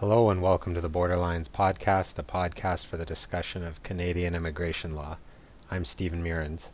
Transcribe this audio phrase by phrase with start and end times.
[0.00, 4.96] Hello and welcome to the Borderlines podcast, a podcast for the discussion of Canadian immigration
[4.96, 5.18] law.
[5.70, 6.70] I'm Steven Meurrens.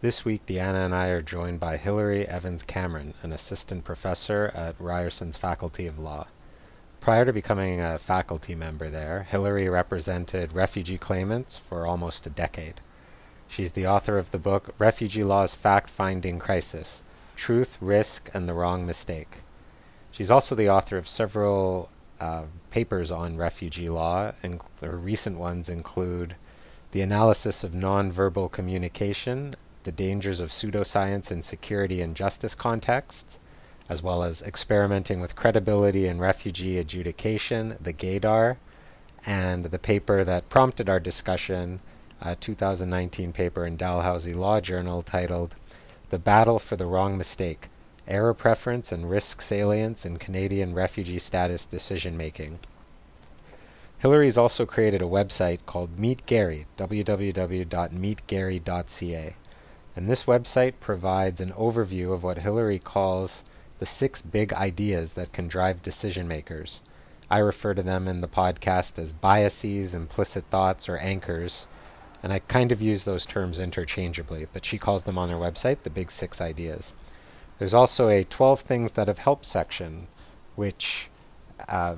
[0.00, 4.76] This week, Deanna and I are joined by Hilary Evans Cameron, an assistant professor at
[4.80, 6.26] Ryerson's Faculty of Law.
[6.98, 12.80] Prior to becoming a faculty member there, Hilary represented refugee claimants for almost a decade.
[13.46, 17.04] She's the author of the book Refugee Law's Fact Finding Crisis
[17.36, 19.42] Truth, Risk, and the Wrong Mistake.
[20.10, 21.88] She's also the author of several
[22.20, 26.36] uh, papers on refugee law, and the recent ones include
[26.92, 33.38] the analysis of nonverbal communication, the dangers of pseudoscience in security and justice contexts,
[33.88, 38.58] as well as experimenting with credibility in refugee adjudication, the GADAR,
[39.26, 41.80] and the paper that prompted our discussion,
[42.20, 45.56] a 2019 paper in Dalhousie Law Journal titled
[46.10, 47.68] The Battle for the Wrong Mistake
[48.06, 52.58] error preference and risk salience in Canadian refugee status decision making.
[53.98, 59.36] Hilary's also created a website called Meet Gary, www.meetgary.ca.
[59.96, 63.44] And this website provides an overview of what Hilary calls
[63.78, 66.82] the six big ideas that can drive decision makers.
[67.30, 71.66] I refer to them in the podcast as biases, implicit thoughts, or anchors,
[72.22, 75.82] and I kind of use those terms interchangeably, but she calls them on her website
[75.82, 76.92] the big six ideas.
[77.64, 80.08] There's also a 12 Things That Have Helped section,
[80.54, 81.08] which
[81.66, 81.96] uh,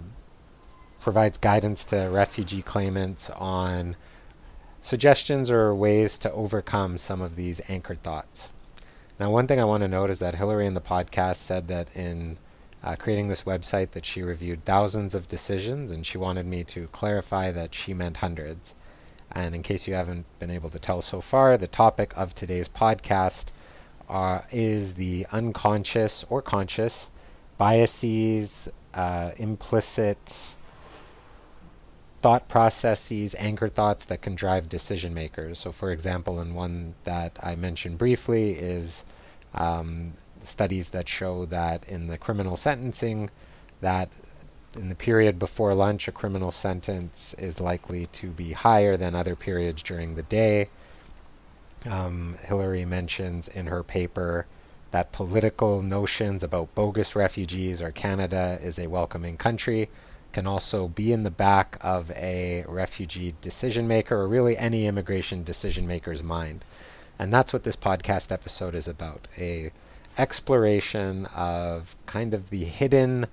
[1.00, 3.97] provides guidance to refugee claimants on
[4.81, 8.50] suggestions or ways to overcome some of these anchored thoughts.
[9.19, 11.91] Now, one thing I want to note is that Hilary in the podcast said that
[11.97, 12.39] in
[12.84, 16.86] uh, creating this website that she reviewed thousands of decisions, and she wanted me to
[16.92, 18.77] clarify that she meant hundreds.
[19.33, 22.69] And in case you haven't been able to tell so far, the topic of today's
[22.69, 23.47] podcast
[24.08, 27.10] uh, is the unconscious or conscious
[27.58, 30.54] biases, uh, implicit
[32.22, 35.58] thought processes, anchor thoughts that can drive decision makers.
[35.58, 39.05] So, for example, and one that I mentioned briefly is
[39.55, 43.30] um, studies that show that in the criminal sentencing,
[43.80, 44.08] that
[44.77, 49.36] in the period before lunch, a criminal sentence is likely to be higher than other
[49.36, 50.68] periods during the day.
[51.85, 54.47] Um, Hilary mentions in her paper
[54.91, 59.89] that political notions about bogus refugees or Canada is a welcoming country
[60.33, 65.42] can also be in the back of a refugee decision maker or really any immigration
[65.42, 66.64] decision maker's mind.
[67.19, 69.70] And that's what this podcast episode is about a
[70.19, 73.27] exploration of kind of the hidden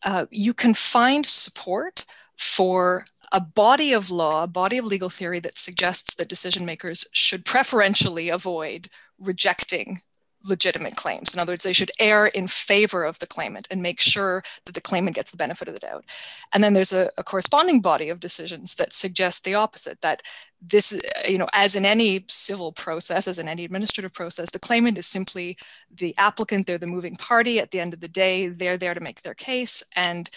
[0.03, 2.05] uh, you can find support
[2.37, 7.05] for a body of law, a body of legal theory that suggests that decision makers
[7.11, 8.89] should preferentially avoid
[9.19, 9.99] rejecting
[10.45, 11.33] legitimate claims.
[11.33, 14.75] In other words, they should err in favor of the claimant and make sure that
[14.75, 16.05] the claimant gets the benefit of the doubt.
[16.53, 20.21] And then there's a, a, corresponding body of decisions that suggest the opposite that
[20.61, 24.59] this, uh, you know, as in any civil process, as in any administrative process, the
[24.59, 25.57] claimant is simply
[25.93, 27.59] the applicant, they're the moving party.
[27.59, 29.83] At the end of the day, they're there to make their case.
[29.95, 30.29] And,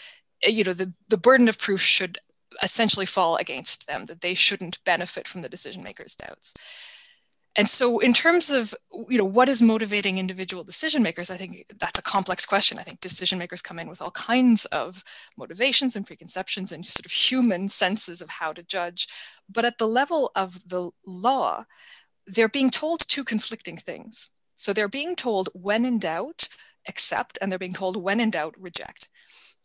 [0.46, 2.18] uh, you know, the, the burden of proof should
[2.62, 6.54] essentially fall against them, that they shouldn't benefit from the decision maker's doubts
[7.56, 8.74] and so in terms of
[9.08, 12.78] you know what is motivating individual decision makers i think that's a complex question.
[12.78, 15.04] I think decision makers come in with all kinds of
[15.36, 19.08] motivations and preconceptions and sort of human senses of how to judge.
[19.48, 21.64] But at the level of the law
[22.26, 24.30] they're being told two conflicting things.
[24.56, 26.48] So they're being told when in doubt
[26.88, 29.08] accept and they're being told when in doubt reject.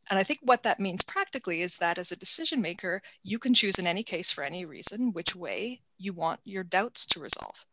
[0.10, 3.54] And I think what that means practically is that as a decision maker, you can
[3.54, 7.66] choose in any case for any reason which way you want your doubts to resolve.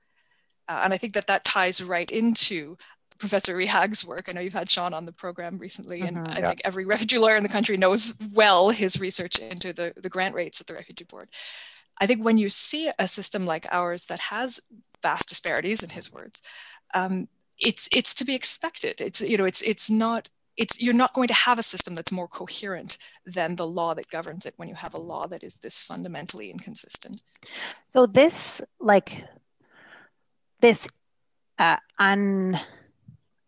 [0.69, 2.77] Uh, and I think that that ties right into
[3.19, 4.29] Professor Rehaag's work.
[4.29, 6.49] I know you've had Sean on the program recently, and mm-hmm, I yeah.
[6.49, 10.35] think every refugee lawyer in the country knows well his research into the, the grant
[10.35, 11.29] rates at the Refugee Board.
[12.01, 14.61] I think when you see a system like ours that has
[15.03, 16.43] vast disparities, in his words,
[16.95, 17.29] um,
[17.61, 19.01] it's it's to be expected.
[19.01, 22.13] It's you know it's it's not it's you're not going to have a system that's
[22.13, 25.55] more coherent than the law that governs it when you have a law that is
[25.57, 27.23] this fundamentally inconsistent.
[27.89, 29.25] So this like
[30.63, 30.89] this
[31.59, 31.77] uh,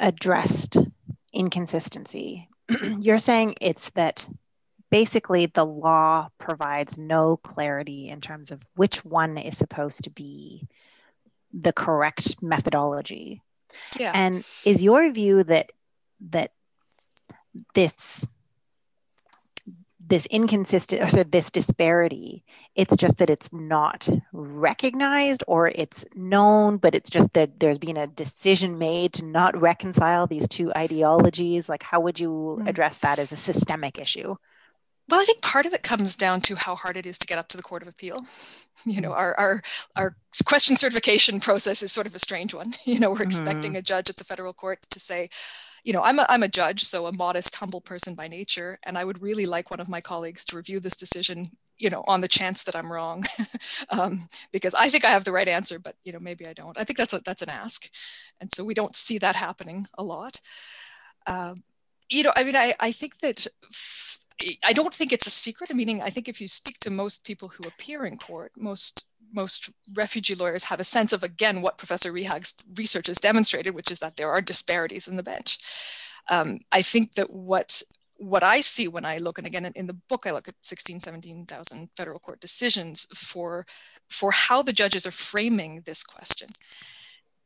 [0.01, 0.77] unaddressed
[1.33, 2.51] inconsistency,
[3.01, 4.29] you're saying it's that
[4.91, 10.69] basically the law provides no clarity in terms of which one is supposed to be
[11.53, 13.41] the correct methodology.
[13.99, 14.13] Yeah.
[14.15, 15.73] And is your view that
[16.31, 16.53] that
[17.75, 18.27] this
[20.09, 26.77] this inconsistent or so this disparity it's just that it's not recognized or it's known
[26.77, 31.69] but it's just that there's been a decision made to not reconcile these two ideologies
[31.69, 32.69] like how would you hmm.
[32.69, 34.35] address that as a systemic issue
[35.09, 37.39] well i think part of it comes down to how hard it is to get
[37.39, 38.25] up to the court of appeal
[38.85, 39.19] you know hmm.
[39.19, 39.63] our our,
[39.97, 43.29] our question certification process is sort of a strange one you know we're mm-hmm.
[43.29, 45.31] expecting a judge at the federal court to say
[45.85, 48.97] you know, I'm a, I'm a judge, so a modest, humble person by nature, and
[48.99, 52.21] I would really like one of my colleagues to review this decision, you know, on
[52.23, 53.25] the chance that I'm wrong,
[53.91, 56.79] um, because I think I have the right answer, but you know, maybe I don't.
[56.79, 57.89] I think that's a, that's an ask,
[58.41, 60.41] and so we don't see that happening a lot.
[61.27, 61.55] Uh,
[62.09, 63.47] you know, I mean, I I think that.
[63.65, 64.19] F-
[64.65, 65.71] I don't think it's a secret.
[65.71, 69.05] I Meaning, I think if you speak to most people who appear in court, most
[69.35, 73.91] most refugee lawyers have a sense of, again, what Professor Rehaag's research has demonstrated, which
[73.91, 75.59] is that there are disparities in the bench.
[76.29, 77.83] Um, I think that what
[78.17, 81.01] what I see when I look, and again in the book, I look at 16,
[81.01, 83.67] 17,000 federal court decisions for,
[84.09, 86.51] for how the judges are framing this question.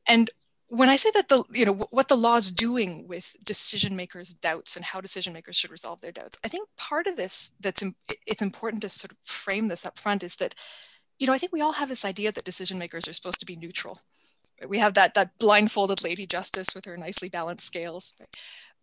[0.06, 0.30] And
[0.68, 4.34] when I say that the, you know, what the law is doing with decision makers'
[4.34, 7.82] doubts and how decision makers should resolve their doubts, I think part of this that's,
[8.26, 10.54] it's important to sort of frame this up front is that
[11.18, 13.46] you know, I think we all have this idea that decision makers are supposed to
[13.46, 13.98] be neutral.
[14.66, 18.14] We have that that blindfolded lady justice with her nicely balanced scales.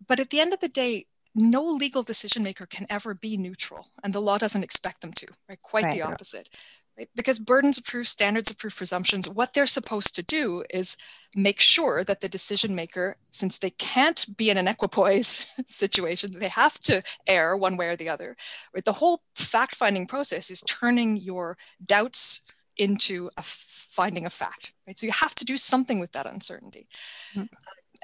[0.05, 3.87] But at the end of the day, no legal decision maker can ever be neutral,
[4.03, 5.27] and the law doesn't expect them to.
[5.49, 5.61] Right?
[5.61, 5.93] Quite right.
[5.93, 6.49] the opposite
[6.97, 7.09] right?
[7.15, 10.97] Because burdens of proof, standards of proof, presumptions, what they're supposed to do is
[11.35, 16.49] make sure that the decision maker, since they can't be in an equipoise situation, they
[16.49, 18.35] have to err one way or the other.
[18.73, 18.85] Right?
[18.85, 22.45] The whole fact finding process is turning your doubts
[22.77, 24.73] into a finding of fact.
[24.87, 24.97] Right?
[24.97, 26.87] So you have to do something with that uncertainty.
[27.35, 27.53] Mm-hmm.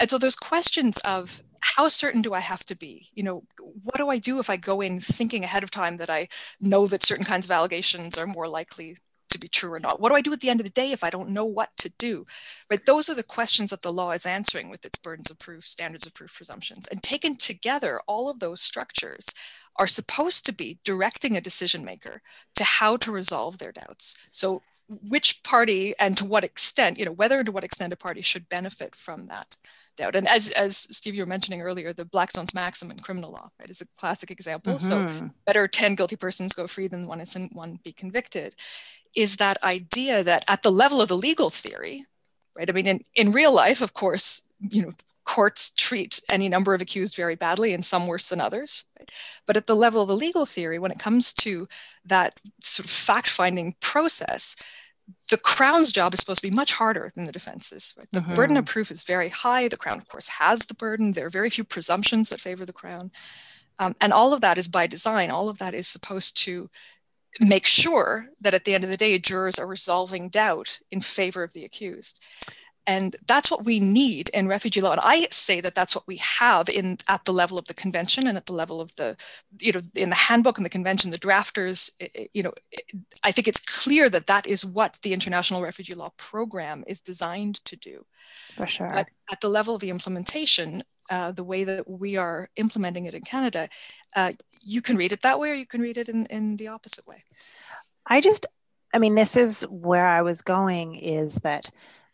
[0.01, 3.07] And so those questions of how certain do I have to be?
[3.13, 3.43] You know,
[3.83, 6.27] what do I do if I go in thinking ahead of time that I
[6.59, 8.97] know that certain kinds of allegations are more likely
[9.29, 9.99] to be true or not?
[9.99, 11.69] What do I do at the end of the day if I don't know what
[11.77, 12.25] to do?
[12.69, 12.83] Right?
[12.83, 16.07] Those are the questions that the law is answering with its burdens of proof, standards
[16.07, 16.87] of proof, presumptions.
[16.87, 19.27] And taken together, all of those structures
[19.75, 22.23] are supposed to be directing a decision maker
[22.55, 24.17] to how to resolve their doubts.
[24.31, 24.63] So
[25.07, 28.21] which party and to what extent, you know, whether and to what extent a party
[28.21, 29.47] should benefit from that
[29.97, 30.15] doubt.
[30.15, 33.69] And as, as Steve, you were mentioning earlier, the Blackstone's maxim in criminal law, right,
[33.69, 34.73] is a classic example.
[34.75, 35.17] Mm-hmm.
[35.17, 38.55] So better 10 guilty persons go free than one innocent one be convicted.
[39.15, 42.05] Is that idea that at the level of the legal theory,
[42.55, 42.69] right?
[42.69, 44.91] I mean, in, in real life, of course, you know,
[45.23, 48.85] courts treat any number of accused very badly and some worse than others.
[48.99, 49.09] Right?
[49.45, 51.67] But at the level of the legal theory, when it comes to
[52.05, 54.55] that sort of fact finding process,
[55.29, 57.93] the Crown's job is supposed to be much harder than the defense's.
[57.97, 58.07] Right?
[58.11, 58.33] The mm-hmm.
[58.33, 59.67] burden of proof is very high.
[59.67, 61.11] The Crown, of course, has the burden.
[61.11, 63.11] There are very few presumptions that favor the Crown.
[63.79, 65.31] Um, and all of that is by design.
[65.31, 66.69] All of that is supposed to
[67.39, 71.43] make sure that at the end of the day, jurors are resolving doubt in favor
[71.43, 72.21] of the accused
[72.91, 74.91] and that's what we need in refugee law.
[74.91, 78.27] And i say that that's what we have in at the level of the convention
[78.27, 79.09] and at the level of the
[79.59, 81.79] you know in the handbook and the convention the drafters
[82.33, 82.53] you know
[83.23, 87.63] i think it's clear that that is what the international refugee law program is designed
[87.65, 88.05] to do.
[88.57, 88.89] For sure.
[88.89, 93.13] But at the level of the implementation uh, the way that we are implementing it
[93.13, 93.69] in canada
[94.15, 94.31] uh,
[94.73, 97.05] you can read it that way or you can read it in, in the opposite
[97.07, 97.23] way.
[98.05, 98.45] I just
[98.93, 101.71] i mean this is where i was going is that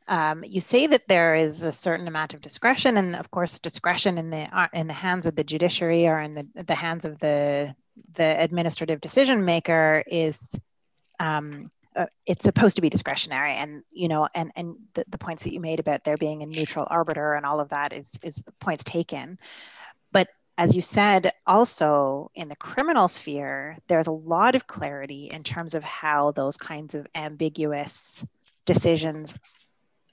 [0.07, 4.17] um, you say that there is a certain amount of discretion, and of course, discretion
[4.17, 7.19] in the uh, in the hands of the judiciary or in the the hands of
[7.19, 7.75] the
[8.13, 10.55] the administrative decision maker is
[11.19, 13.51] um, uh, it's supposed to be discretionary.
[13.51, 16.45] And you know and and the, the points that you made about there being a
[16.45, 19.37] neutral arbiter and all of that is is points taken.
[20.13, 25.43] But as you said also in the criminal sphere there's a lot of clarity in
[25.43, 28.25] terms of how those kinds of ambiguous
[28.65, 29.37] decisions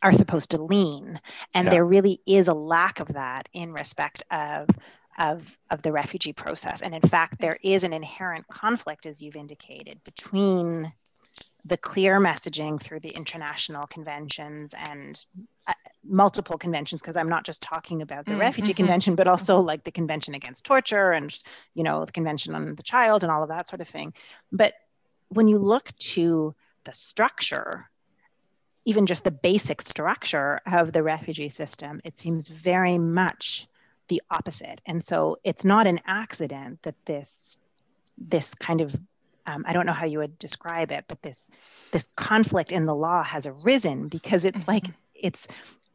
[0.05, 1.21] are supposed to lean
[1.55, 1.71] and yeah.
[1.71, 4.69] there really is a lack of that in respect of
[5.19, 6.83] of, of the refugee process.
[6.83, 10.93] And in fact, there is an inherent conflict, as you've indicated, between
[11.65, 15.25] the clear messaging through the international conventions and
[15.67, 15.73] uh,
[16.05, 18.41] multiple conventions because i'm not just talking about the mm-hmm.
[18.43, 21.39] refugee convention but also like the convention against torture and
[21.75, 24.13] you know the convention on the child and all of that sort of thing
[24.53, 24.75] but
[25.29, 27.89] when you look to the structure
[28.85, 33.67] even just the basic structure of the refugee system it seems very much
[34.09, 34.81] the opposite.
[34.87, 37.59] And so it's not an accident that this
[38.19, 38.95] this kind of
[39.47, 41.51] um, I don't know how you would describe it, but this
[41.93, 44.71] this conflict in the law has arisen because it's mm-hmm.
[44.71, 45.49] like it's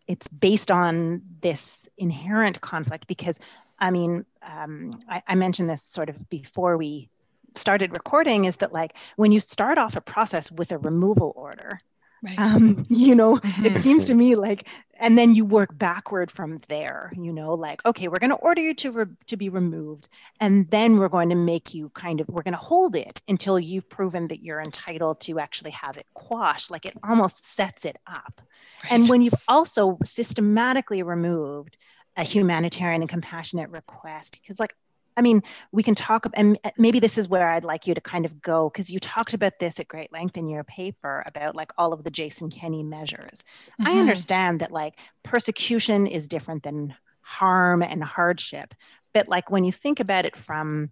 [0.07, 3.07] it's based on this inherent conflict.
[3.07, 3.39] Because
[3.79, 7.09] I mean, um, I, I mentioned this sort of before we
[7.55, 11.79] started recording, is that like when you start off a process with a removal order,
[12.21, 12.37] Right.
[12.39, 13.65] Um, you know, mm-hmm.
[13.65, 14.67] it seems to me like,
[14.99, 17.13] and then you work backward from there.
[17.15, 20.09] You know, like, okay, we're going to order you to re- to be removed,
[20.39, 23.59] and then we're going to make you kind of, we're going to hold it until
[23.59, 26.71] you've proven that you're entitled to actually have it quashed.
[26.71, 28.41] Like it almost sets it up.
[28.83, 28.93] Right.
[28.93, 31.77] And when you've also systematically removed
[32.17, 34.75] a humanitarian and compassionate request, because like
[35.19, 38.25] I mean, we can talk, and maybe this is where I'd like you to kind
[38.25, 41.73] of go, because you talked about this at great length in your paper about like
[41.77, 43.43] all of the Jason Kenney measures.
[43.81, 43.87] Mm-hmm.
[43.87, 48.73] I understand that like persecution is different than harm and hardship,
[49.13, 50.89] but like when you think about it from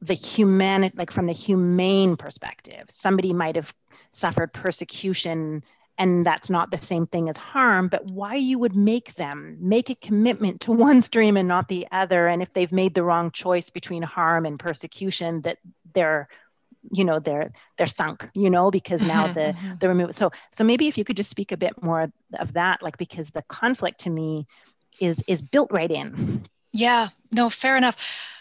[0.00, 3.74] the human, like from the humane perspective, somebody might have
[4.10, 5.62] suffered persecution
[6.00, 9.90] and that's not the same thing as harm but why you would make them make
[9.90, 13.30] a commitment to one stream and not the other and if they've made the wrong
[13.30, 15.58] choice between harm and persecution that
[15.94, 16.28] they're
[16.90, 19.72] you know they're they're sunk you know because now mm-hmm, the mm-hmm.
[19.80, 22.82] the remove so so maybe if you could just speak a bit more of that
[22.82, 24.46] like because the conflict to me
[25.00, 28.39] is is built right in yeah no fair enough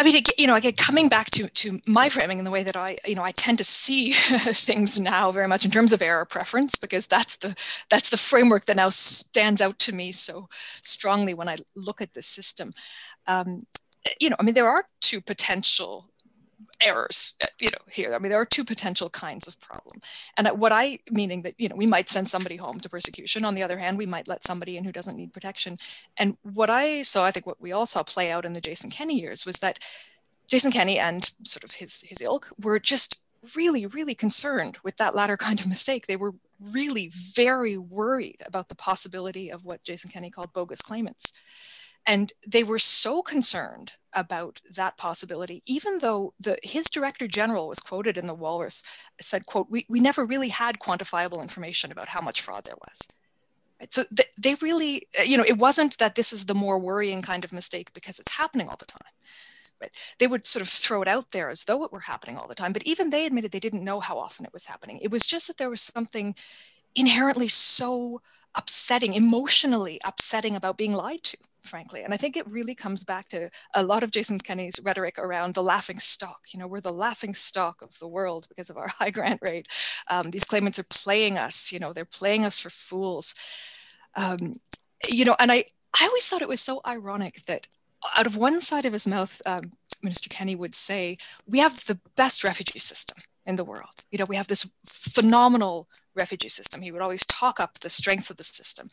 [0.00, 2.74] I mean, you know, again, coming back to to my framing and the way that
[2.74, 6.24] I, you know, I tend to see things now very much in terms of error
[6.24, 7.54] preference because that's the
[7.90, 10.48] that's the framework that now stands out to me so
[10.82, 12.72] strongly when I look at the system.
[13.26, 13.66] Um,
[14.18, 16.09] you know, I mean, there are two potential
[16.80, 18.14] errors uh, you know here.
[18.14, 20.00] I mean there are two potential kinds of problem.
[20.36, 23.44] And what i meaning that you know we might send somebody home to persecution.
[23.44, 25.78] On the other hand we might let somebody in who doesn't need protection.
[26.16, 28.90] And what i saw i think what we all saw play out in the jason
[28.90, 29.78] kenney years was that
[30.48, 33.20] jason kenney and sort of his his ilk were just
[33.54, 36.06] really really concerned with that latter kind of mistake.
[36.06, 41.32] They were really very worried about the possibility of what jason kenney called bogus claimants.
[42.06, 47.78] And they were so concerned about that possibility, even though the, his director general was
[47.78, 48.82] quoted in the Walrus,
[49.20, 53.08] said, quote, we, we never really had quantifiable information about how much fraud there was.
[53.78, 53.92] Right?
[53.92, 57.22] So th- they really, uh, you know, it wasn't that this is the more worrying
[57.22, 59.00] kind of mistake because it's happening all the time.
[59.80, 59.92] Right?
[60.18, 62.54] They would sort of throw it out there as though it were happening all the
[62.54, 64.98] time, but even they admitted they didn't know how often it was happening.
[65.00, 66.34] It was just that there was something
[66.94, 68.20] inherently so
[68.54, 72.02] upsetting, emotionally upsetting about being lied to frankly.
[72.02, 75.54] And I think it really comes back to a lot of Jason Kenney's rhetoric around
[75.54, 76.40] the laughing stock.
[76.52, 79.68] You know, we're the laughing stock of the world because of our high grant rate.
[80.08, 83.34] Um, these claimants are playing us, you know, they're playing us for fools.
[84.16, 84.56] Um,
[85.08, 85.64] you know, and I,
[85.98, 87.66] I always thought it was so ironic that
[88.16, 92.00] out of one side of his mouth, um, Minister Kenney would say, we have the
[92.16, 94.04] best refugee system in the world.
[94.10, 96.82] You know, we have this phenomenal refugee system.
[96.82, 98.88] He would always talk up the strength of the system.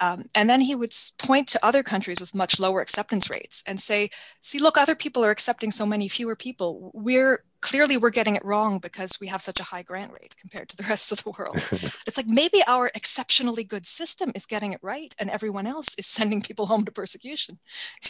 [0.00, 3.78] Um, and then he would point to other countries with much lower acceptance rates and
[3.78, 6.90] say, see, look, other people are accepting so many fewer people.
[6.94, 10.68] We're clearly we're getting it wrong because we have such a high grant rate compared
[10.70, 11.56] to the rest of the world.
[12.06, 16.06] it's like maybe our exceptionally good system is getting it right and everyone else is
[16.20, 17.58] sending people home to persecution.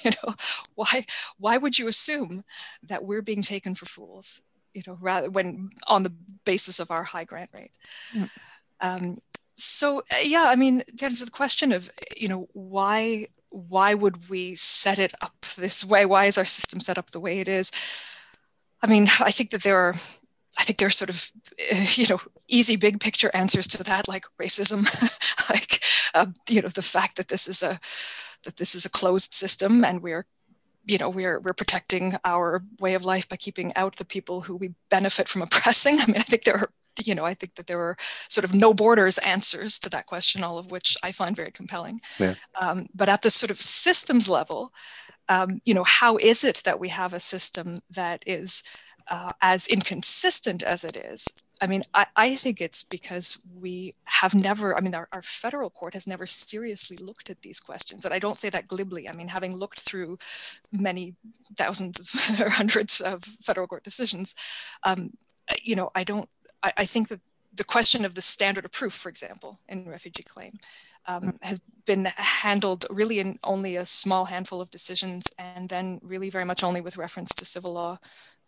[0.02, 0.35] You know,
[0.75, 1.04] why
[1.38, 2.44] why would you assume
[2.85, 4.42] that we're being taken for fools?
[4.75, 6.12] You know, rather when on the
[6.44, 7.73] basis of our high grant rate.
[8.14, 8.30] Mm.
[8.82, 9.18] Um,
[9.61, 14.31] so uh, yeah i mean to answer the question of you know why why would
[14.31, 16.07] we set it up this way?
[16.07, 17.73] Why is our system set up the way it is?
[18.83, 19.95] I mean i think that there are
[20.59, 21.31] I think there are sort of,
[21.97, 24.83] you know, easy big picture answers to that, like racism,
[25.50, 25.81] like,
[26.12, 27.79] uh, you know, the fact that this is a
[28.45, 30.26] that this is a closed system and we're
[30.87, 34.57] you know we're we're protecting our way of life by keeping out the people who
[34.57, 36.00] we benefit from oppressing.
[36.00, 36.71] I mean i think there are
[37.07, 37.97] you know i think that there are
[38.28, 42.00] sort of no borders answers to that question all of which i find very compelling
[42.19, 42.35] yeah.
[42.61, 44.73] um, but at the sort of systems level
[45.28, 48.62] um, you know how is it that we have a system that is
[49.09, 51.26] uh, as inconsistent as it is
[51.61, 55.69] I mean, I, I, think it's because we have never, I mean, our, our, federal
[55.69, 58.04] court has never seriously looked at these questions.
[58.04, 59.09] And I don't say that glibly.
[59.09, 60.19] I mean, having looked through
[60.73, 61.14] many
[61.57, 64.35] thousands of, or hundreds of federal court decisions,
[64.85, 65.11] um,
[65.62, 66.28] you know, I don't,
[66.62, 67.21] I, I, think that
[67.55, 70.59] the question of the standard of proof, for example, in refugee claim,
[71.07, 71.37] um, mm.
[71.43, 76.45] has been handled really in only a small handful of decisions and then really very
[76.45, 77.99] much only with reference to civil law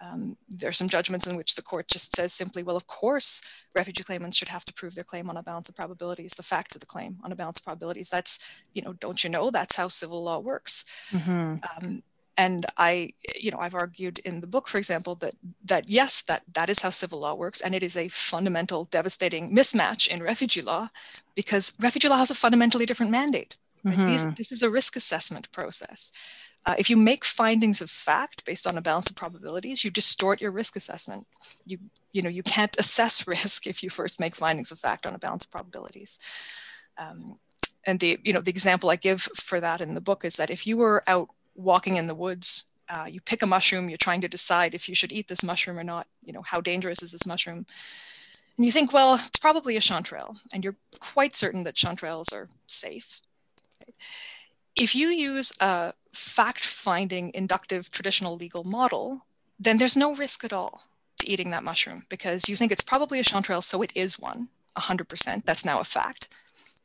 [0.02, 3.40] um, there are some judgments in which the court just says simply, well, of course,
[3.74, 6.74] refugee claimants should have to prove their claim on a balance of probabilities, the facts
[6.74, 8.08] of the claim on a balance of probabilities.
[8.08, 8.40] That's,
[8.74, 10.84] you know, don't you know, that's how civil law works.
[11.12, 11.86] Mm-hmm.
[11.86, 12.02] Um,
[12.42, 15.34] and I, you know, I've argued in the book, for example, that
[15.64, 19.54] that yes, that that is how civil law works, and it is a fundamental, devastating
[19.54, 20.88] mismatch in refugee law,
[21.36, 23.54] because refugee law has a fundamentally different mandate.
[23.84, 23.94] Right?
[23.94, 24.04] Mm-hmm.
[24.06, 26.10] These, this is a risk assessment process.
[26.66, 30.40] Uh, if you make findings of fact based on a balance of probabilities, you distort
[30.40, 31.26] your risk assessment.
[31.66, 31.78] You,
[32.12, 35.18] you know, you can't assess risk if you first make findings of fact on a
[35.18, 36.18] balance of probabilities.
[36.98, 37.38] Um,
[37.84, 40.50] and the, you know, the example I give for that in the book is that
[40.50, 44.20] if you were out walking in the woods, uh, you pick a mushroom, you're trying
[44.20, 47.12] to decide if you should eat this mushroom or not, you know, how dangerous is
[47.12, 47.66] this mushroom?
[48.56, 52.48] And you think, well, it's probably a chanterelle, and you're quite certain that chanterelles are
[52.66, 53.22] safe.
[54.76, 59.26] If you use a fact finding inductive traditional legal model,
[59.58, 60.82] then there's no risk at all
[61.18, 64.48] to eating that mushroom because you think it's probably a chanterelle, so it is one,
[64.76, 65.44] 100%.
[65.44, 66.28] That's now a fact.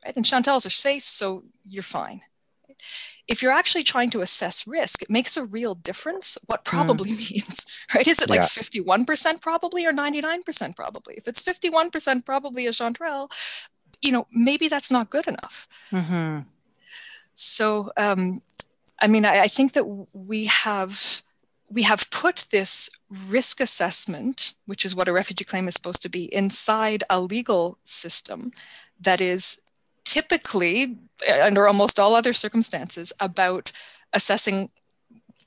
[0.04, 0.16] Right?
[0.16, 2.22] And chanterelles are safe, so you're fine.
[3.26, 6.76] If you're actually trying to assess risk, it makes a real difference what hmm.
[6.76, 7.30] probably mm.
[7.30, 8.06] means, right?
[8.06, 8.46] Is it like yeah.
[8.46, 11.14] 51% probably or 99% probably?
[11.16, 13.30] If it's 51% probably a chanterelle,
[14.00, 15.66] you know, maybe that's not good enough.
[15.90, 16.40] Mm-hmm.
[17.34, 18.42] So, um,
[19.00, 21.22] I mean, I, I think that we have
[21.70, 22.88] we have put this
[23.28, 27.78] risk assessment, which is what a refugee claim is supposed to be, inside a legal
[27.84, 28.52] system
[29.00, 29.60] that is
[30.12, 30.96] typically,
[31.42, 33.72] under almost all other circumstances, about
[34.12, 34.70] assessing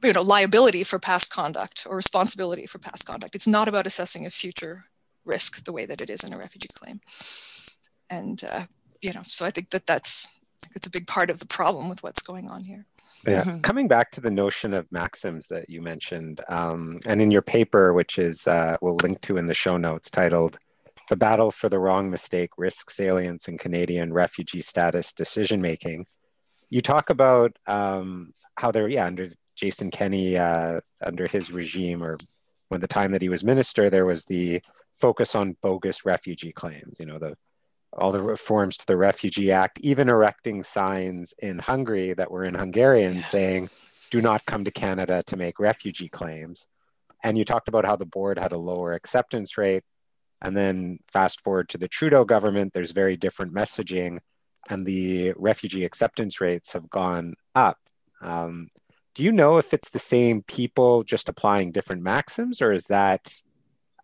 [0.04, 3.36] you know, liability for past conduct or responsibility for past conduct.
[3.36, 4.86] It's not about assessing a future
[5.26, 7.02] risk the way that it is in a refugee claim.
[8.10, 8.66] And, uh,
[9.02, 10.40] you know, so I think that that's,
[10.76, 12.86] it's a big part of the problem with what's going on here.
[13.28, 13.60] Yeah, mm-hmm.
[13.60, 17.94] coming back to the notion of maxims that you mentioned, um, and in your paper,
[17.94, 20.58] which is uh, we'll link to in the show notes, titled
[21.12, 26.06] "The Battle for the Wrong Mistake: Risk Salience in Canadian Refugee Status Decision Making,"
[26.70, 32.18] you talk about um, how there, yeah, under Jason Kenney, uh, under his regime, or
[32.70, 34.62] when the time that he was minister, there was the
[34.96, 36.98] focus on bogus refugee claims.
[37.00, 37.36] You know, the
[37.94, 42.56] all the reforms to the Refugee Act, even erecting signs in Hungary that were in
[42.56, 43.22] Hungarian yeah.
[43.22, 43.70] saying,
[44.12, 46.68] do not come to Canada to make refugee claims.
[47.24, 49.84] And you talked about how the board had a lower acceptance rate.
[50.42, 54.20] And then fast forward to the Trudeau government, there's very different messaging,
[54.70, 57.78] and the refugee acceptance rates have gone up.
[58.22, 58.70] Um,
[59.14, 63.34] do you know if it's the same people just applying different maxims, or is that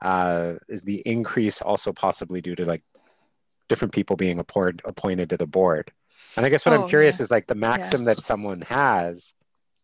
[0.02, 2.84] uh, is the increase also possibly due to like
[3.68, 5.92] different people being appointed appointed to the board.
[6.36, 7.24] And I guess what oh, I'm curious yeah.
[7.24, 8.14] is like the maxim yeah.
[8.14, 9.34] that someone has,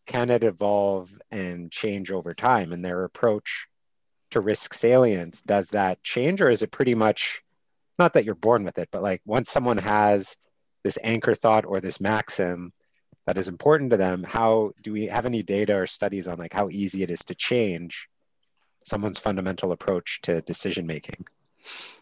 [0.06, 2.72] can it evolve and change over time?
[2.72, 3.68] And their approach
[4.34, 7.42] to risk salience, does that change or is it pretty much
[8.00, 10.36] not that you're born with it, but like once someone has
[10.84, 12.74] this anchor thought or this maxim
[13.26, 16.54] that is important to them, how do we have any data or studies on like
[16.54, 18.10] how easy it is to change
[18.84, 21.26] someone's fundamental approach to decision making?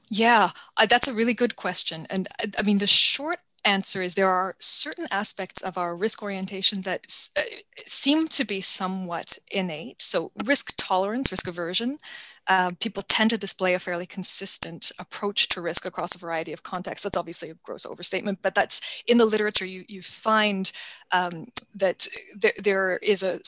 [0.10, 2.08] Yeah, uh, that's a really good question.
[2.10, 6.24] And uh, I mean, the short answer is there are certain aspects of our risk
[6.24, 7.06] orientation that
[7.38, 7.42] uh,
[7.86, 10.02] seem to be somewhat innate.
[10.02, 12.00] So, risk tolerance, risk aversion,
[12.48, 16.64] uh, people tend to display a fairly consistent approach to risk across a variety of
[16.64, 17.04] contexts.
[17.04, 19.66] That's obviously a gross overstatement, but that's in the literature.
[19.66, 20.72] You you find
[21.12, 23.40] um, that there, there is a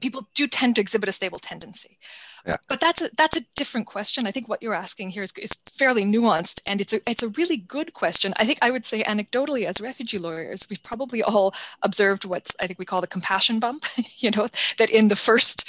[0.00, 1.98] people do tend to exhibit a stable tendency.
[2.46, 2.56] Yeah.
[2.68, 4.26] But that's a, that's a different question.
[4.26, 7.28] I think what you're asking here is, is fairly nuanced, and it's a it's a
[7.30, 8.34] really good question.
[8.36, 12.66] I think I would say anecdotally, as refugee lawyers, we've probably all observed what's I
[12.66, 13.84] think we call the compassion bump.
[14.16, 15.68] you know that in the first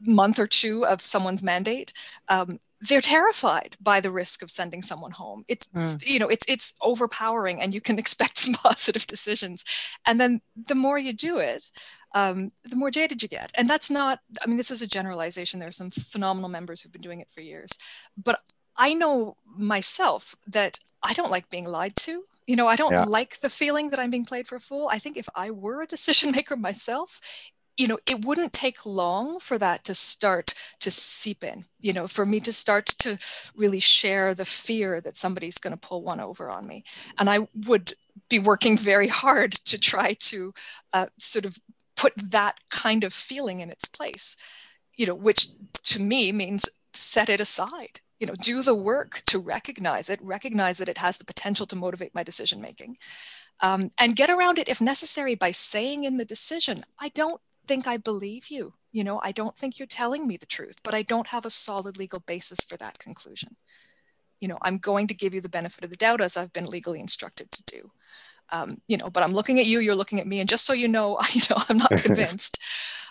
[0.00, 1.92] month or two of someone's mandate,
[2.28, 5.44] um, they're terrified by the risk of sending someone home.
[5.48, 6.06] It's mm.
[6.06, 9.64] you know it's it's overpowering, and you can expect some positive decisions.
[10.06, 11.70] And then the more you do it,
[12.14, 13.52] um, the more jaded you get.
[13.54, 14.20] And that's not.
[14.42, 15.60] I mean, this is a generalization.
[15.60, 17.70] There are some phenomenal members who've been doing it for years,
[18.22, 18.40] but
[18.76, 22.24] I know myself that I don't like being lied to.
[22.46, 23.04] You know, I don't yeah.
[23.04, 24.88] like the feeling that I'm being played for a fool.
[24.92, 27.20] I think if I were a decision maker myself,
[27.76, 32.06] you know, it wouldn't take long for that to start to seep in, you know,
[32.06, 33.18] for me to start to
[33.56, 36.84] really share the fear that somebody's going to pull one over on me.
[37.18, 37.94] And I would
[38.30, 40.54] be working very hard to try to
[40.92, 41.58] uh, sort of
[41.96, 44.36] put that kind of feeling in its place,
[44.94, 45.48] you know, which
[45.84, 50.78] to me means set it aside you know do the work to recognize it recognize
[50.78, 52.96] that it has the potential to motivate my decision making
[53.60, 57.86] um, and get around it if necessary by saying in the decision i don't think
[57.86, 58.74] i believe you.
[58.92, 61.50] You know i don't think you're telling me the truth but i don't have a
[61.50, 63.56] solid legal basis for that conclusion.
[64.40, 66.66] You know i'm going to give you the benefit of the doubt as i've been
[66.66, 67.90] legally instructed to do.
[68.50, 70.72] Um, you know but i'm looking at you you're looking at me and just so
[70.72, 72.58] you know you know i'm not convinced.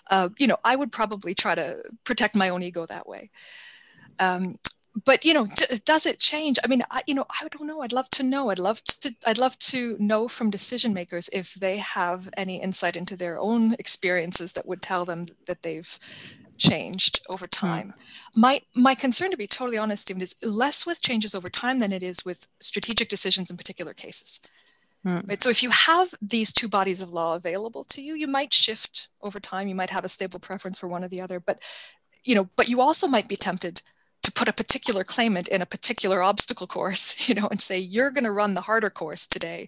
[0.09, 3.31] Uh, you know i would probably try to protect my own ego that way.
[4.19, 4.59] Um,
[5.05, 7.81] but you know d- does it change i mean I, you know i don't know
[7.81, 11.53] i'd love to know i'd love to i'd love to know from decision makers if
[11.55, 15.99] they have any insight into their own experiences that would tell them that they've
[16.57, 17.67] changed over hmm.
[17.67, 18.01] time mm.
[18.35, 21.91] my my concern to be totally honest Steven, is less with changes over time than
[21.91, 24.39] it is with strategic decisions in particular cases
[25.05, 25.27] mm.
[25.27, 28.53] right so if you have these two bodies of law available to you you might
[28.53, 31.59] shift over time you might have a stable preference for one or the other but
[32.23, 33.81] you know but you also might be tempted
[34.23, 38.11] to put a particular claimant in a particular obstacle course, you know, and say you're
[38.11, 39.67] going to run the harder course today.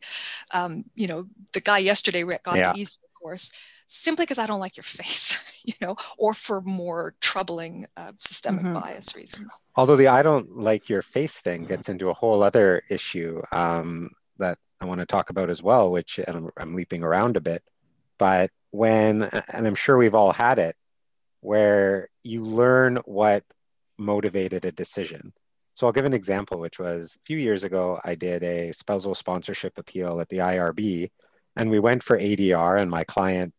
[0.51, 2.73] Um, you know, the guy yesterday got yeah.
[2.73, 3.51] the easier course
[3.87, 8.63] simply because I don't like your face, you know, or for more troubling uh, systemic
[8.63, 8.73] mm-hmm.
[8.73, 9.57] bias reasons.
[9.75, 14.11] Although the I don't like your face thing gets into a whole other issue um,
[14.37, 17.63] that I want to talk about as well, which I'm, I'm leaping around a bit.
[18.17, 20.75] But when, and I'm sure we've all had it,
[21.41, 23.43] where you learn what
[23.97, 25.33] motivated a decision.
[25.75, 29.13] So I'll give an example, which was a few years ago, I did a spousal
[29.13, 31.09] sponsorship appeal at the IRB,
[31.55, 33.53] and we went for ADR, and my client,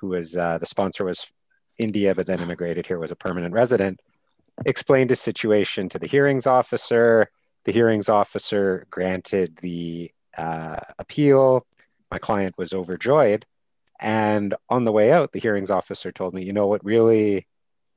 [0.00, 1.32] who was uh, the sponsor, was
[1.78, 4.00] India, but then immigrated here, was a permanent resident,
[4.64, 7.28] explained his situation to the hearings officer.
[7.64, 11.66] The hearings officer granted the uh, appeal.
[12.10, 13.46] My client was overjoyed.
[13.98, 17.46] And on the way out, the hearings officer told me, you know, what really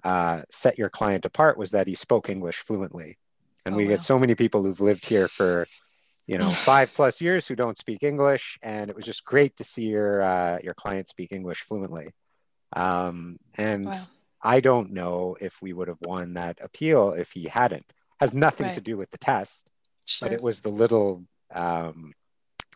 [0.03, 3.17] uh, set your client apart was that he spoke English fluently.
[3.65, 3.91] And oh, we wow.
[3.91, 5.67] get so many people who've lived here for,
[6.25, 9.63] you know, five plus years who don't speak English, and it was just great to
[9.63, 12.13] see your uh, your client speak English fluently.
[12.73, 14.01] Um, and wow.
[14.41, 17.85] I don't know if we would have won that appeal if he hadn't.
[18.19, 18.75] Has nothing right.
[18.75, 19.69] to do with the test,
[20.05, 20.27] sure.
[20.27, 21.25] but it was the little.
[21.53, 22.13] Um,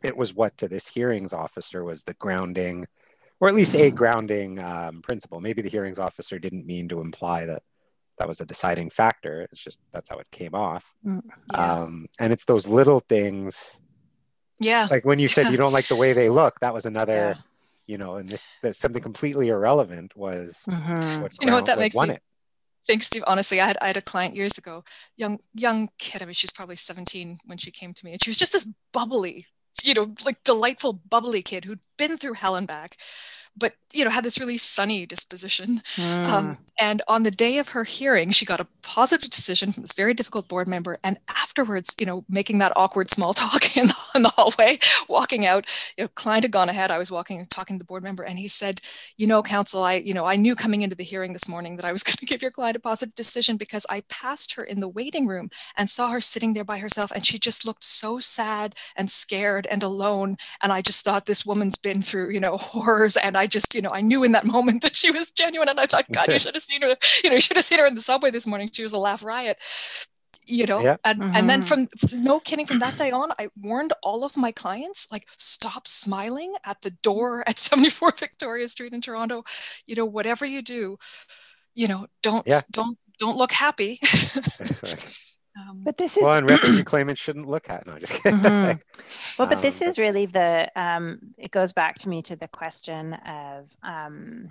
[0.02, 2.88] it was what to this hearings officer was the grounding
[3.44, 5.42] or at least a grounding um, principle.
[5.42, 7.62] Maybe the hearings officer didn't mean to imply that
[8.18, 9.42] that was a deciding factor.
[9.42, 10.94] It's just that's how it came off.
[11.06, 11.74] Mm, yeah.
[11.74, 13.82] Um, and it's those little things.
[14.62, 14.88] Yeah.
[14.90, 17.42] Like when you said you don't like the way they look, that was another, yeah.
[17.86, 21.24] you know, and this that's something completely irrelevant was mm-hmm.
[21.24, 22.12] what you know what that makes me.
[22.12, 22.22] It.
[22.88, 23.26] Thanks, Steve.
[23.28, 24.86] Honestly, I had I had a client years ago,
[25.18, 26.22] young young kid.
[26.22, 28.72] I mean, she's probably 17 when she came to me, and she was just this
[28.94, 29.48] bubbly,
[29.82, 32.98] you know, like delightful, bubbly kid who'd been through hell and back
[33.56, 36.28] but you know had this really sunny disposition mm.
[36.28, 39.94] um, and on the day of her hearing she got a positive decision from this
[39.94, 43.96] very difficult board member and afterwards you know making that awkward small talk in the,
[44.16, 45.66] in the hallway walking out
[45.98, 48.24] you know client had gone ahead i was walking and talking to the board member
[48.24, 48.82] and he said
[49.18, 51.86] you know counsel i you know i knew coming into the hearing this morning that
[51.86, 54.80] i was going to give your client a positive decision because i passed her in
[54.80, 58.20] the waiting room and saw her sitting there by herself and she just looked so
[58.20, 62.58] sad and scared and alone and i just thought this woman's been through you know
[62.64, 65.70] horrors and i just you know i knew in that moment that she was genuine
[65.70, 67.80] and i thought god you should have seen her you know you should have seen
[67.80, 69.58] her in the subway this morning she was a laugh riot
[70.46, 70.98] you know yeah.
[71.06, 71.36] and, mm-hmm.
[71.36, 71.88] and then mm-hmm.
[72.10, 75.88] from no kidding from that day on i warned all of my clients like stop
[75.88, 79.44] smiling at the door at 74 victoria street in toronto
[79.86, 80.98] you know whatever you do
[81.74, 82.60] you know don't yeah.
[82.72, 84.00] don't don't look happy
[85.56, 87.86] Um, but this is well, and refugee claimants shouldn't look at.
[87.86, 88.40] No, just kidding.
[88.40, 88.80] Mm-hmm.
[89.40, 90.72] well, but this um, is really the.
[90.76, 94.50] Um, it goes back to me to the question of um,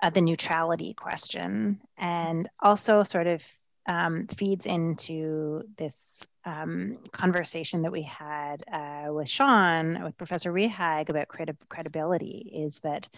[0.00, 3.44] uh, the neutrality question, and also sort of
[3.86, 11.08] um, feeds into this um, conversation that we had uh, with Sean, with Professor Rehaag
[11.08, 12.50] about credi- credibility.
[12.54, 13.08] Is that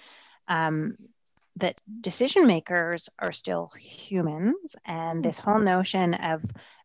[1.56, 5.28] that decision makers are still humans and mm-hmm.
[5.28, 6.42] this whole notion of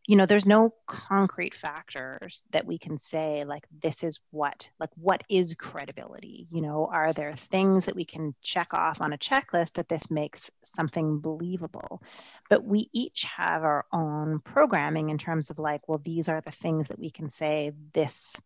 [0.08, 4.90] you know there's no concrete factors that we can say like this is what like
[4.96, 9.18] what is credibility you know are there things that we can check off on a
[9.18, 12.02] checklist that this makes something believable
[12.50, 16.52] but we each have our own programming in terms of like well these are the
[16.52, 18.42] things that we can say this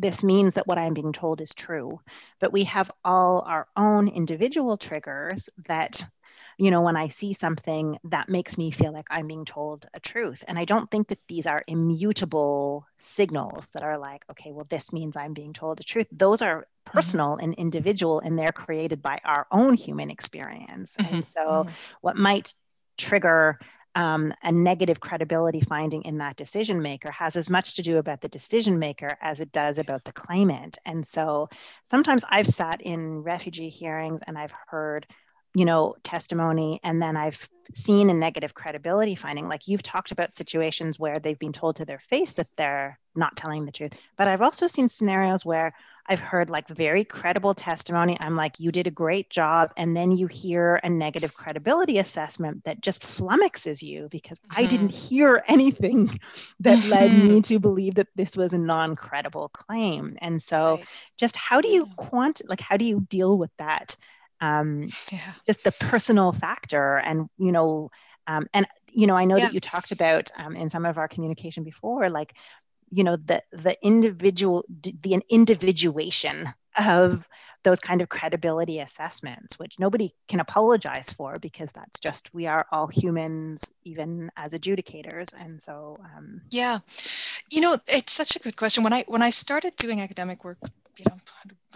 [0.00, 2.00] this means that what I'm being told is true.
[2.40, 6.04] But we have all our own individual triggers that,
[6.56, 10.00] you know, when I see something that makes me feel like I'm being told a
[10.00, 10.44] truth.
[10.46, 14.92] And I don't think that these are immutable signals that are like, okay, well, this
[14.92, 16.06] means I'm being told the truth.
[16.12, 16.92] Those are mm-hmm.
[16.92, 17.44] personal mm-hmm.
[17.44, 20.96] and individual, and they're created by our own human experience.
[20.96, 21.14] Mm-hmm.
[21.14, 21.74] And so, mm-hmm.
[22.00, 22.54] what might
[22.96, 23.58] trigger
[23.98, 28.20] um, a negative credibility finding in that decision maker has as much to do about
[28.20, 30.78] the decision maker as it does about the claimant.
[30.86, 31.48] And so
[31.82, 35.04] sometimes I've sat in refugee hearings and I've heard,
[35.52, 39.48] you know, testimony, and then I've seen a negative credibility finding.
[39.48, 43.36] Like you've talked about situations where they've been told to their face that they're not
[43.36, 44.00] telling the truth.
[44.16, 45.74] But I've also seen scenarios where
[46.08, 48.16] I've heard like very credible testimony.
[48.20, 49.70] I'm like, you did a great job.
[49.76, 54.60] And then you hear a negative credibility assessment that just flummoxes you because mm-hmm.
[54.60, 56.18] I didn't hear anything
[56.60, 60.16] that led me to believe that this was a non credible claim.
[60.20, 61.00] And so, right.
[61.20, 63.96] just how do you quant, like, how do you deal with that?
[64.40, 65.32] Um, yeah.
[65.46, 67.90] Just the personal factor and, you know,
[68.26, 69.46] um, and you know, I know yeah.
[69.46, 72.34] that you talked about um, in some of our communication before, like
[72.90, 74.64] you know the the individual
[75.02, 76.48] the individuation
[76.78, 77.28] of
[77.64, 82.66] those kind of credibility assessments which nobody can apologize for because that's just we are
[82.70, 85.34] all humans even as adjudicators.
[85.44, 86.78] And so um, yeah.
[87.50, 88.84] You know it's such a good question.
[88.84, 90.58] When i when i started doing academic work
[90.96, 91.16] you know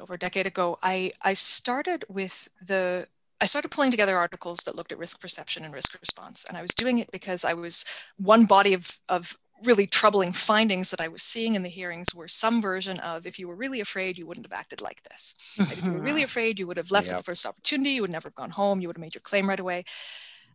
[0.01, 3.07] over a decade ago i i started with the
[3.40, 6.44] I started pulling together articles that looked at risk perception and risk response.
[6.44, 7.85] And I was doing it because I was
[8.16, 12.29] one body of, of really troubling findings that I was seeing in the hearings were
[12.29, 15.37] some version of if you were really afraid, you wouldn't have acted like this.
[15.59, 15.79] Right?
[15.79, 17.14] If you were really afraid, you would have left yep.
[17.14, 19.22] at the first opportunity, you would never have gone home, you would have made your
[19.22, 19.85] claim right away.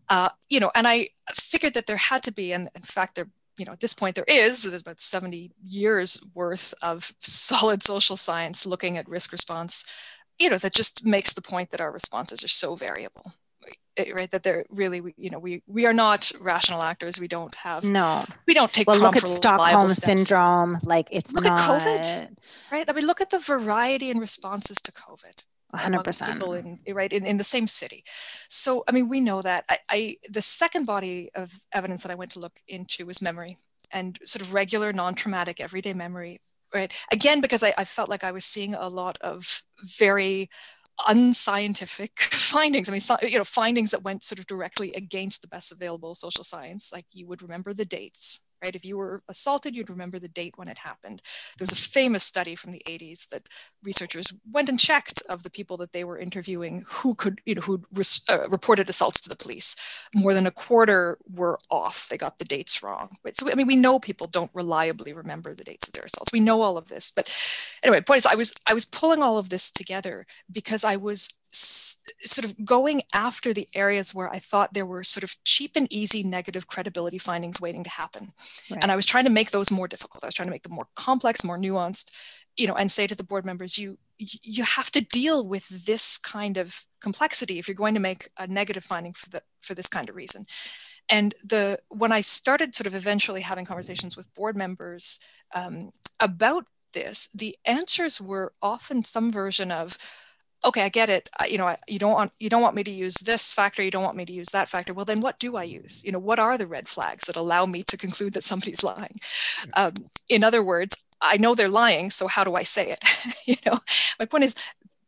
[0.10, 3.28] Uh, you know, and I figured that there had to be, and in fact, there,
[3.58, 8.16] you know, at this point there is, there's about 70 years worth of solid social
[8.16, 9.86] science looking at risk response,
[10.40, 13.34] you know, that just makes the point that our responses are so variable.
[14.14, 17.20] Right that they're really you know we we are not rational actors.
[17.20, 18.24] We don't have no.
[18.48, 20.80] we don't take well, look at stockholm syndrome.
[20.84, 21.58] like it's look not...
[21.60, 22.38] at covid
[22.72, 22.90] right?
[22.90, 25.44] I mean look at the variety in responses to covid
[25.76, 28.04] 100% people in, right in, in the same city.
[28.50, 29.66] So i mean we know that.
[29.70, 33.58] I, I the second body of evidence that i went to look into was memory
[33.92, 36.40] and sort of regular non-traumatic everyday memory
[36.74, 36.92] right?
[37.12, 39.64] Again because I, I, felt like i was seeing a lot of
[39.98, 40.50] very
[41.08, 42.90] unscientific findings.
[42.90, 46.16] I mean, so, you know, findings that went sort of directly against the best available
[46.16, 46.92] social science.
[46.94, 48.76] Like you would remember the dates, right?
[48.76, 51.22] If you were assaulted, you'd remember the date when it happened.
[51.58, 53.44] There was a famous study from the 80s that
[53.84, 57.62] researchers went and checked of the people that they were interviewing who could, you know,
[57.62, 57.82] who
[58.30, 59.76] uh, reported assaults to the police.
[60.16, 62.08] More than a quarter were off.
[62.10, 63.18] They got the dates wrong.
[63.24, 63.36] Right?
[63.36, 66.34] So, I mean, we know people don't reliably remember the dates of their assaults.
[66.34, 67.12] We know all of this.
[67.12, 67.30] But
[67.84, 71.38] anyway, point is, I was I was pulling all of this together because I was
[71.50, 75.92] sort of going after the areas where I thought there were sort of cheap and
[75.92, 78.34] easy negative credibility findings waiting to happen.
[78.70, 78.80] Right.
[78.82, 80.24] And I was trying to make those more difficult.
[80.24, 82.12] I was trying to make them more complex, more nuanced,
[82.56, 86.18] you know, and say to the board members, you you have to deal with this
[86.18, 89.88] kind of complexity if you're going to make a negative finding for the for this
[89.88, 90.46] kind of reason.
[91.10, 95.20] And the when I started sort of eventually having conversations with board members
[95.54, 99.98] um, about this, the answers were often some version of,
[100.66, 101.30] okay i get it.
[101.40, 103.84] I, you know I, you don't want you don't want me to use this factor
[103.84, 104.94] you don't want me to use that factor.
[104.94, 106.04] Well then what do i use?
[106.04, 109.20] You know what are the red flags that allow me to conclude that somebody's lying?
[109.74, 109.94] Um,
[110.30, 113.04] in other words i know they're lying so how do i say it?
[113.46, 113.80] You know
[114.20, 114.56] my point is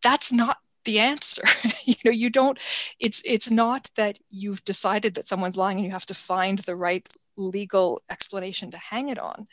[0.01, 1.43] that's not the answer.
[1.85, 2.57] You know you don't
[2.99, 6.75] it's it's not that you've decided that someone's lying and you have to find the
[6.75, 7.07] right
[7.37, 9.47] legal explanation to hang it on.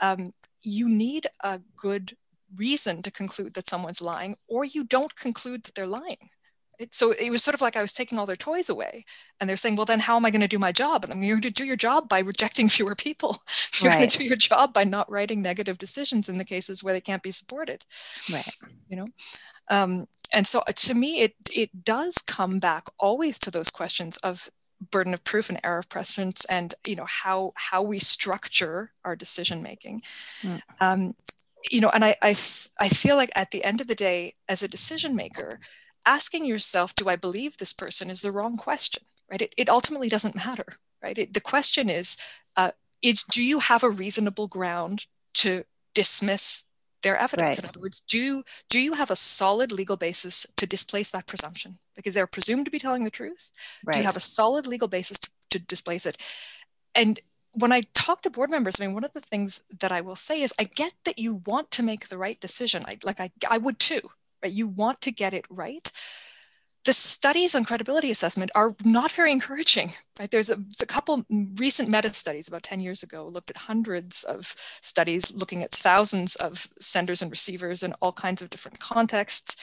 [0.00, 2.16] Um, you need a good
[2.56, 6.30] reason to conclude that someone's lying, or you don't conclude that they're lying.
[6.78, 9.04] It, so it was sort of like I was taking all their toys away,
[9.38, 11.20] and they're saying, "Well, then how am I going to do my job?" And I'm
[11.20, 13.42] going to do your job by rejecting fewer people.
[13.80, 13.98] You're right.
[13.98, 17.00] going to do your job by not writing negative decisions in the cases where they
[17.00, 17.84] can't be supported.
[18.32, 18.48] Right.
[18.88, 19.06] You know,
[19.70, 24.16] um, and so uh, to me, it it does come back always to those questions
[24.18, 24.50] of
[24.90, 29.16] burden of proof and error of preference and you know how how we structure our
[29.16, 30.02] decision making
[30.42, 30.60] mm.
[30.80, 31.14] um,
[31.70, 32.30] you know, and I, I,
[32.80, 35.60] I feel like at the end of the day, as a decision maker,
[36.06, 39.42] asking yourself, do I believe this person is the wrong question, right?
[39.42, 40.66] It, it ultimately doesn't matter,
[41.02, 41.16] right?
[41.16, 42.16] It, the question is,
[42.56, 42.72] uh,
[43.02, 46.64] is, do you have a reasonable ground to dismiss
[47.02, 47.58] their evidence?
[47.58, 47.64] Right.
[47.64, 51.78] In other words, do, do you have a solid legal basis to displace that presumption?
[51.96, 53.50] Because they're presumed to be telling the truth.
[53.84, 53.94] Right.
[53.94, 56.16] Do you have a solid legal basis to, to displace it?
[56.94, 57.20] And
[57.54, 60.16] when I talk to board members, I mean, one of the things that I will
[60.16, 62.84] say is, I get that you want to make the right decision.
[62.86, 64.00] I like, I, I would too,
[64.42, 64.52] right?
[64.52, 65.90] You want to get it right.
[66.84, 70.30] The studies on credibility assessment are not very encouraging, right?
[70.30, 71.24] There's a, there's a couple
[71.58, 76.36] recent meta studies about 10 years ago, looked at hundreds of studies looking at thousands
[76.36, 79.56] of senders and receivers in all kinds of different contexts.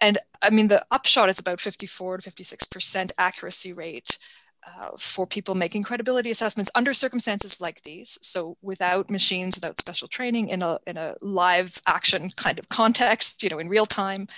[0.00, 4.18] And I mean, the upshot is about 54 to 56% accuracy rate
[4.66, 8.18] uh, for people making credibility assessments under circumstances like these.
[8.22, 13.42] So without machines, without special training, in a in a live action kind of context,
[13.42, 14.28] you know, in real time,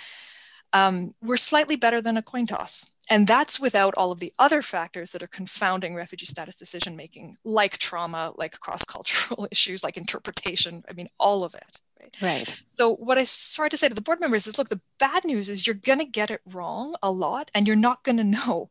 [0.73, 2.85] um, we're slightly better than a coin toss.
[3.09, 7.35] And that's without all of the other factors that are confounding refugee status decision making,
[7.43, 10.83] like trauma, like cross cultural issues, like interpretation.
[10.87, 11.81] I mean, all of it.
[11.99, 12.21] Right?
[12.21, 12.63] right.
[12.75, 15.49] So, what I started to say to the board members is look, the bad news
[15.49, 18.69] is you're going to get it wrong a lot and you're not going to know.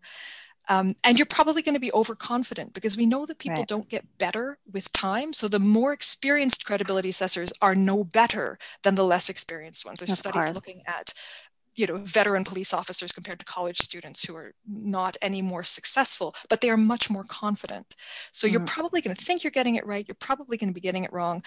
[0.69, 3.69] Um, and you're probably going to be overconfident because we know that people right.
[3.69, 5.33] don't get better with time.
[5.33, 10.01] So the more experienced credibility assessors are no better than the less experienced ones.
[10.01, 11.15] There's studies looking at
[11.79, 16.35] you know veteran police officers compared to college students who are not any more successful
[16.49, 17.95] but they are much more confident
[18.33, 18.53] so mm.
[18.53, 21.05] you're probably going to think you're getting it right you're probably going to be getting
[21.05, 21.43] it wrong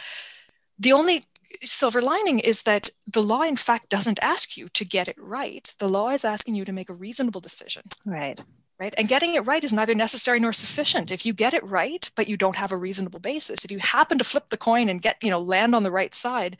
[0.80, 1.26] the only
[1.62, 5.74] silver lining is that the law in fact doesn't ask you to get it right
[5.80, 8.42] the law is asking you to make a reasonable decision right
[8.82, 8.96] right?
[8.98, 11.12] And getting it right is neither necessary nor sufficient.
[11.12, 14.17] If you get it right, but you don't have a reasonable basis, if you happen
[14.17, 16.58] to flip the coin and get, you know, land on the right side,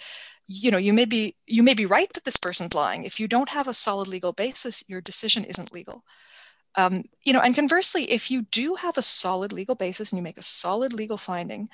[0.48, 3.06] you know, you may be you may be right that this person's lying.
[3.06, 6.04] If you don't have a solid legal basis, your decision isn't legal.
[6.76, 10.24] Um, you know, and conversely, if you do have a solid legal basis and you
[10.24, 11.70] make a solid legal finding,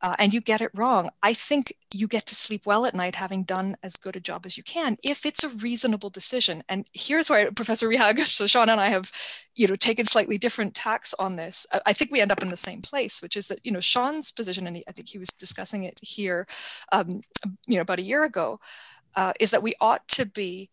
[0.00, 3.16] uh, and you get it wrong, I think you get to sleep well at night
[3.16, 6.62] having done as good a job as you can if it's a reasonable decision.
[6.68, 9.10] And here's where Professor Rehaag, so Sean and I have,
[9.54, 11.66] you know, taken slightly different tacks on this.
[11.84, 14.30] I think we end up in the same place, which is that, you know, Sean's
[14.30, 16.46] position, and he, I think he was discussing it here,
[16.92, 17.22] um,
[17.66, 18.60] you know, about a year ago,
[19.16, 20.70] uh, is that we ought to be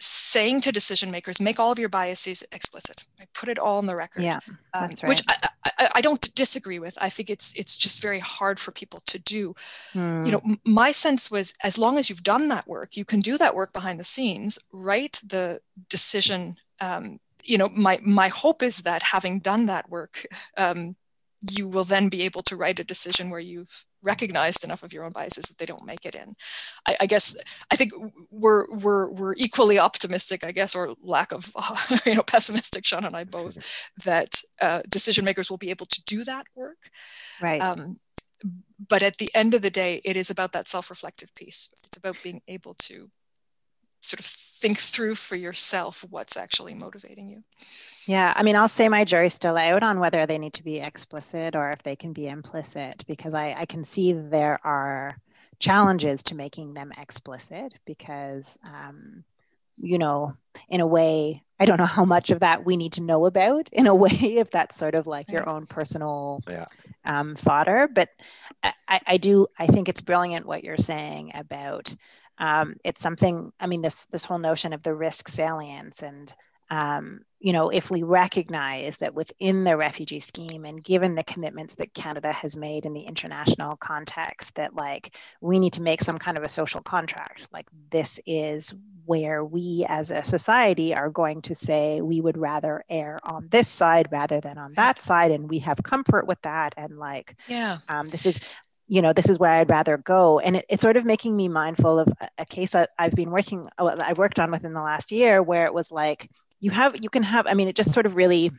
[0.00, 3.04] saying to decision makers, make all of your biases explicit.
[3.20, 4.24] I put it all on the record.
[4.24, 4.40] Yeah,
[4.74, 5.08] um, that's right.
[5.08, 6.96] Which I, I, I, don't disagree with.
[7.00, 9.54] I think it's it's just very hard for people to do.
[9.92, 10.24] Hmm.
[10.24, 13.20] You know, m- my sense was as long as you've done that work, you can
[13.20, 16.56] do that work behind the scenes, write the decision.
[16.80, 20.96] Um, you know, my my hope is that having done that work, um,
[21.50, 25.04] you will then be able to write a decision where you've recognized enough of your
[25.04, 26.34] own biases that they don't make it in.
[26.86, 27.36] I, I, guess
[27.70, 27.92] I think
[28.30, 31.52] we're we're we're equally optimistic, I guess, or lack of
[32.06, 32.84] you know pessimistic.
[32.84, 36.90] Sean and I both that uh, decision makers will be able to do that work.
[37.40, 37.60] Right.
[37.60, 37.98] Um,
[38.88, 41.70] but at the end of the day, it is about that self-reflective piece.
[41.84, 43.08] It's about being able to
[44.02, 47.42] sort of think through for yourself what's actually motivating you.
[48.06, 50.80] Yeah, I mean, I'll say my jury's still out on whether they need to be
[50.80, 55.16] explicit or if they can be implicit because I, I can see there are
[55.58, 59.24] challenges to making them explicit because, um,
[59.78, 60.36] you know,
[60.68, 63.68] in a way, I don't know how much of that we need to know about
[63.72, 66.66] in a way, if that's sort of like your own personal yeah.
[67.04, 67.88] um, fodder.
[67.92, 68.10] But
[68.62, 71.94] I, I do, I think it's brilliant what you're saying about
[72.42, 76.34] um, it's something, I mean, this, this whole notion of the risk salience and
[76.70, 81.74] um, you know, if we recognize that within the refugee scheme and given the commitments
[81.74, 86.18] that Canada has made in the international context, that like we need to make some
[86.18, 88.72] kind of a social contract, like this is
[89.04, 93.68] where we as a society are going to say we would rather err on this
[93.68, 97.78] side rather than on that side, and we have comfort with that, and like, yeah,
[97.90, 98.40] um, this is
[98.88, 100.38] you know, this is where I'd rather go.
[100.38, 103.68] And it, it's sort of making me mindful of a, case that I've been working,
[103.78, 106.28] I worked on within the last year, where it was like,
[106.62, 108.50] you have you can have i mean it just sort of really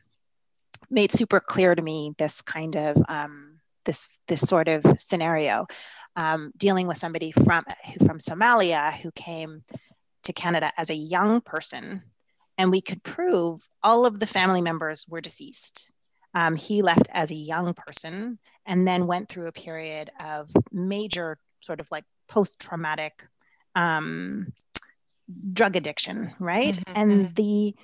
[0.92, 5.66] made super clear to me this kind of um, this this sort of scenario
[6.16, 7.64] um, dealing with somebody from
[8.06, 9.64] from somalia who came
[10.24, 12.04] to canada as a young person
[12.58, 15.92] and we could prove all of the family members were deceased
[16.34, 21.38] um, he left as a young person and then went through a period of major
[21.62, 23.26] sort of like post-traumatic
[23.76, 24.52] um,
[25.54, 26.94] drug addiction right mm-hmm.
[26.96, 27.34] and mm-hmm.
[27.36, 27.76] the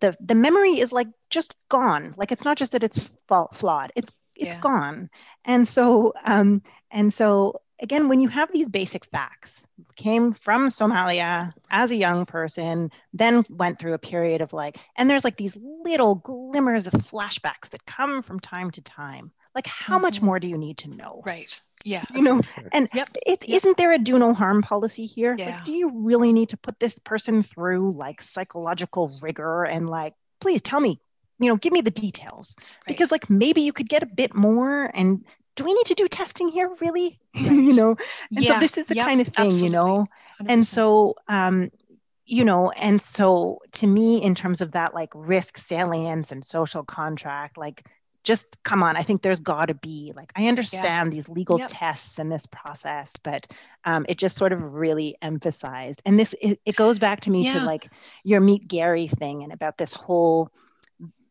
[0.00, 3.10] the the memory is like just gone like it's not just that it's
[3.52, 4.60] flawed it's it's yeah.
[4.60, 5.10] gone
[5.44, 9.66] and so um and so again, when you have these basic facts,
[9.96, 15.10] came from Somalia as a young person, then went through a period of like, and
[15.10, 19.32] there's like these little glimmers of flashbacks that come from time to time.
[19.54, 20.02] Like, how mm-hmm.
[20.02, 21.22] much more do you need to know?
[21.26, 21.60] Right.
[21.84, 22.04] Yeah.
[22.14, 22.40] You know,
[22.72, 23.08] and yep.
[23.26, 23.62] it, yep.
[23.64, 25.34] not there a do no harm policy here?
[25.36, 25.56] Yeah.
[25.56, 30.14] Like, do you really need to put this person through like psychological rigor and like,
[30.40, 31.00] please tell me,
[31.38, 32.86] you know, give me the details right.
[32.86, 35.24] because like maybe you could get a bit more and
[35.56, 37.44] do we need to do testing here really right.
[37.44, 37.96] you know
[38.34, 38.54] and yeah.
[38.54, 39.68] so this is the kind of thing Absolutely.
[39.68, 40.06] you know
[40.40, 40.46] 100%.
[40.48, 41.70] and so um
[42.26, 46.84] you know and so to me in terms of that like risk salience and social
[46.84, 47.84] contract like
[48.24, 51.16] just come on i think there's got to be like i understand yeah.
[51.16, 51.68] these legal yep.
[51.70, 53.46] tests and this process but
[53.84, 57.44] um, it just sort of really emphasized and this it, it goes back to me
[57.44, 57.54] yeah.
[57.54, 57.90] to like
[58.22, 60.50] your meet gary thing and about this whole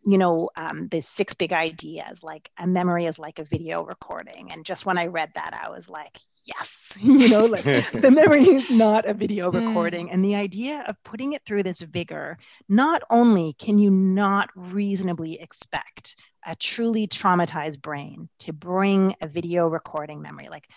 [0.03, 4.51] you know, um, the six big ideas, like a memory is like a video recording.
[4.51, 8.43] And just when I read that, I was like, yes, you know, like the memory
[8.43, 9.67] is not a video hmm.
[9.67, 10.07] recording.
[10.07, 10.13] Mm.
[10.13, 12.37] And the idea of putting it through this vigor,
[12.67, 19.67] not only can you not reasonably expect a truly traumatized brain to bring a video
[19.67, 20.67] recording memory, like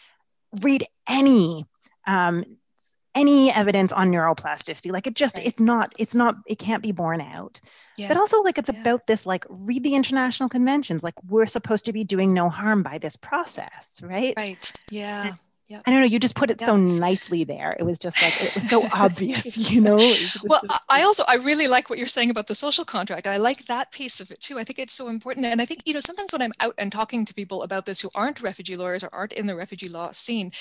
[0.60, 1.64] read any
[2.06, 2.44] um,
[3.14, 7.20] any evidence on neuroplasticity like it just it's not it's not it can't be borne
[7.20, 7.60] out
[7.96, 8.08] yeah.
[8.08, 8.80] but also like it's yeah.
[8.80, 12.82] about this like read the international conventions like we're supposed to be doing no harm
[12.82, 15.34] by this process right right yeah
[15.68, 15.80] yeah.
[15.86, 16.06] I don't know.
[16.06, 17.74] You just put it so nicely there.
[17.78, 19.98] It was just like it was so obvious, you know.
[20.44, 23.26] well, I also I really like what you're saying about the social contract.
[23.26, 24.58] I like that piece of it too.
[24.58, 26.92] I think it's so important, and I think you know sometimes when I'm out and
[26.92, 30.12] talking to people about this who aren't refugee lawyers or aren't in the refugee law
[30.12, 30.52] scene,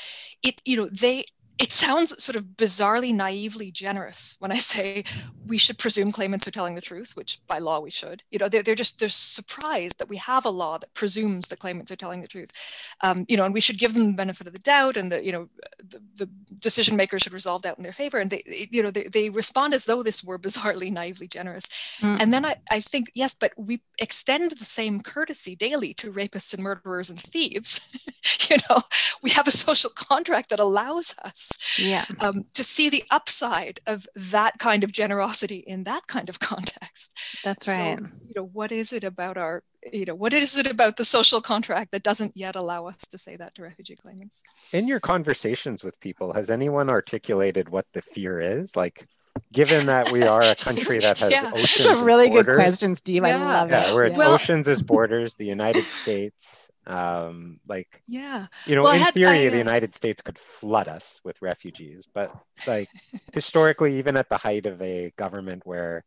[0.42, 1.26] it you know they
[1.60, 5.04] it sounds sort of bizarrely naively generous when I say
[5.45, 8.24] we should presume claimants are telling the truth, which by law we should.
[8.32, 11.56] You know, they're, they're just they're surprised that we have a law that presumes the
[11.56, 12.95] claimants are telling the truth.
[13.01, 15.24] Um, you know, and we should give them the benefit of the doubt, and the
[15.24, 15.47] you know
[15.78, 16.30] the, the
[16.60, 18.18] decision makers should resolve doubt in their favor.
[18.18, 21.68] And they you know they, they respond as though this were bizarrely naively generous.
[22.01, 22.18] Mm.
[22.20, 26.54] And then I, I think yes, but we extend the same courtesy daily to rapists
[26.56, 27.88] and murderers and thieves.
[28.49, 28.82] you know,
[29.22, 31.43] we have a social contract that allows us
[31.78, 32.06] yeah.
[32.20, 37.18] Um, to see the upside of that kind of generosity in that kind of context.
[37.44, 38.00] That's so, right.
[38.00, 41.41] You know, what is it about our, you know, what is it about the social
[41.41, 44.44] contract that doesn't yet allow us to say that to refugee claimants?
[44.72, 48.76] In your conversations with people, has anyone articulated what the fear is?
[48.76, 49.08] Like,
[49.52, 51.52] given that we are a country that has yeah.
[51.54, 53.24] oceans, That's a really good question, Steve.
[53.26, 53.38] Yeah.
[53.38, 53.88] I love yeah, it.
[53.88, 58.48] Yeah, where it's well, oceans as borders, the United States um like yeah.
[58.66, 59.52] you know well, in had, theory I, uh...
[59.52, 62.36] the united states could flood us with refugees but
[62.68, 62.90] like
[63.34, 66.04] historically even at the height of a government where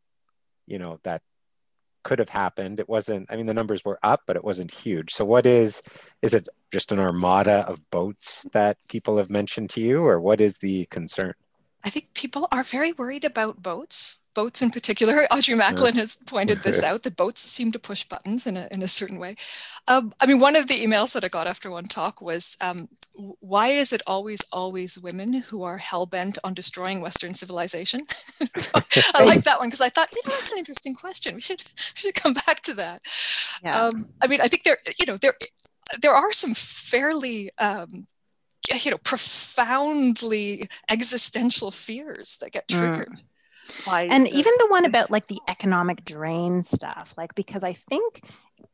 [0.67, 1.23] you know that
[2.03, 5.13] could have happened it wasn't i mean the numbers were up but it wasn't huge.
[5.13, 5.83] So what is
[6.23, 10.41] is it just an armada of boats that people have mentioned to you or what
[10.41, 11.35] is the concern?
[11.85, 15.27] I think people are very worried about boats boats in particular.
[15.33, 18.83] Audrey Macklin has pointed this out that boats seem to push buttons in a, in
[18.83, 19.35] a certain way.
[19.89, 22.89] Um, I mean, one of the emails that I got after one talk was um,
[23.15, 28.03] why is it always, always women who are hell bent on destroying Western civilization?
[28.57, 28.71] so
[29.15, 31.35] I like that one because I thought, you know, that's an interesting question.
[31.35, 33.01] We should, we should come back to that.
[33.65, 33.87] Yeah.
[33.87, 35.35] Um, I mean, I think there, you know, there,
[36.01, 38.07] there are some fairly um,
[38.83, 42.79] you know profoundly existential fears that get mm.
[42.79, 43.23] triggered mm
[43.89, 48.21] and even the one about like the economic drain stuff like because i think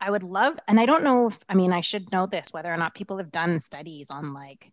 [0.01, 2.73] i would love and i don't know if i mean i should know this whether
[2.73, 4.73] or not people have done studies on like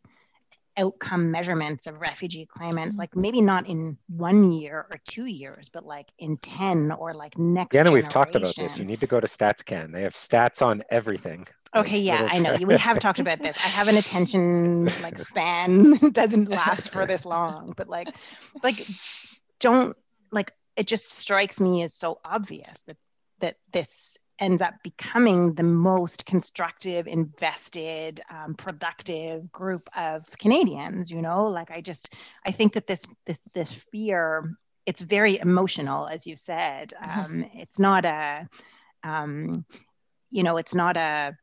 [0.79, 5.85] outcome measurements of refugee claimants like maybe not in one year or two years but
[5.85, 8.79] like in 10 or like next yeah we've talked about this.
[8.79, 9.91] you need to go to statscan.
[9.91, 11.47] They have stats on everything.
[11.75, 12.55] Okay yeah i know.
[12.65, 13.57] we have talked about this.
[13.57, 18.07] I have an attention like span doesn't last for this long but like
[18.63, 18.87] like
[19.59, 19.95] don't
[20.31, 22.97] like it just strikes me as so obvious that
[23.39, 31.11] that this ends up becoming the most constructive, invested, um, productive group of Canadians.
[31.11, 32.13] You know, like I just
[32.45, 34.55] I think that this this this fear
[34.85, 36.93] it's very emotional, as you said.
[36.99, 37.19] Mm-hmm.
[37.19, 38.47] Um, it's not a
[39.03, 39.65] um,
[40.31, 41.37] you know, it's not a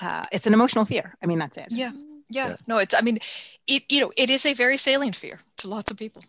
[0.00, 1.16] uh, it's an emotional fear.
[1.22, 1.66] I mean, that's it.
[1.70, 1.92] Yeah.
[1.94, 2.02] yeah.
[2.32, 2.56] Yeah.
[2.66, 3.18] No, it's, I mean,
[3.66, 6.24] it, you know, it is a very salient fear to lots of people.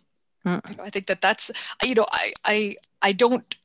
[0.46, 0.80] Mm.
[0.80, 1.52] I think that that's
[1.84, 3.56] you know I I I don't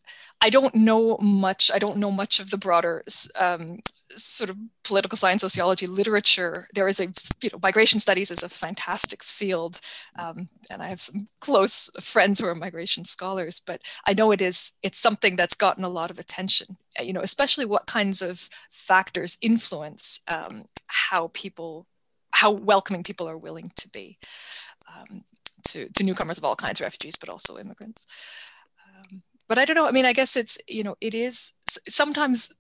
[0.41, 1.71] I don't know much.
[1.73, 3.03] I don't know much of the broader
[3.39, 3.81] um,
[4.15, 6.69] sort of political science, sociology literature.
[6.75, 7.07] There is a
[7.43, 9.81] you know migration studies is a fantastic field,
[10.17, 13.61] um, and I have some close friends who are migration scholars.
[13.61, 16.77] But I know it is it's something that's gotten a lot of attention.
[16.99, 21.87] Uh, you know, especially what kinds of factors influence um, how people
[22.33, 24.19] how welcoming people are willing to be
[24.95, 25.25] um,
[25.69, 28.07] to, to newcomers of all kinds, refugees, but also immigrants.
[28.87, 29.87] Um, but I don't know.
[29.87, 31.55] I mean, I guess it's you know it is
[31.89, 32.55] sometimes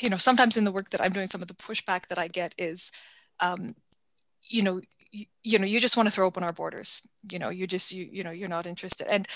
[0.00, 2.28] you know sometimes in the work that I'm doing, some of the pushback that I
[2.28, 2.92] get is
[3.40, 3.74] um,
[4.42, 4.80] you know
[5.12, 7.08] you, you know you just want to throw open our borders.
[7.30, 9.26] You know you just you you know you're not interested and.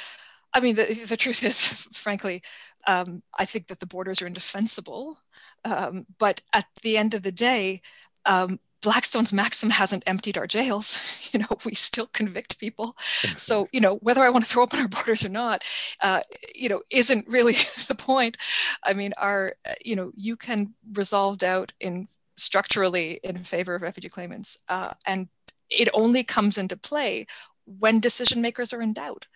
[0.53, 2.43] I mean, the, the truth is, frankly,
[2.85, 5.17] um, I think that the borders are indefensible.
[5.65, 7.83] Um, but at the end of the day,
[8.27, 11.17] um, Blackstone's maxim hasn't emptied our jails.
[11.33, 12.97] You know, we still convict people.
[13.37, 15.63] So, you know, whether I want to throw open our borders or not,
[16.01, 16.23] uh,
[16.55, 17.53] you know, isn't really
[17.89, 18.37] the point.
[18.83, 23.83] I mean, our, uh, you know, you can resolve doubt in structurally in favor of
[23.83, 25.29] refugee claimants, uh, and
[25.69, 27.27] it only comes into play
[27.65, 29.29] when decision makers are in doubt.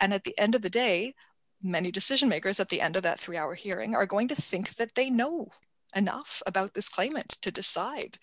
[0.00, 1.14] And at the end of the day,
[1.62, 4.74] many decision makers at the end of that three hour hearing are going to think
[4.74, 5.48] that they know
[5.96, 8.18] enough about this claimant to decide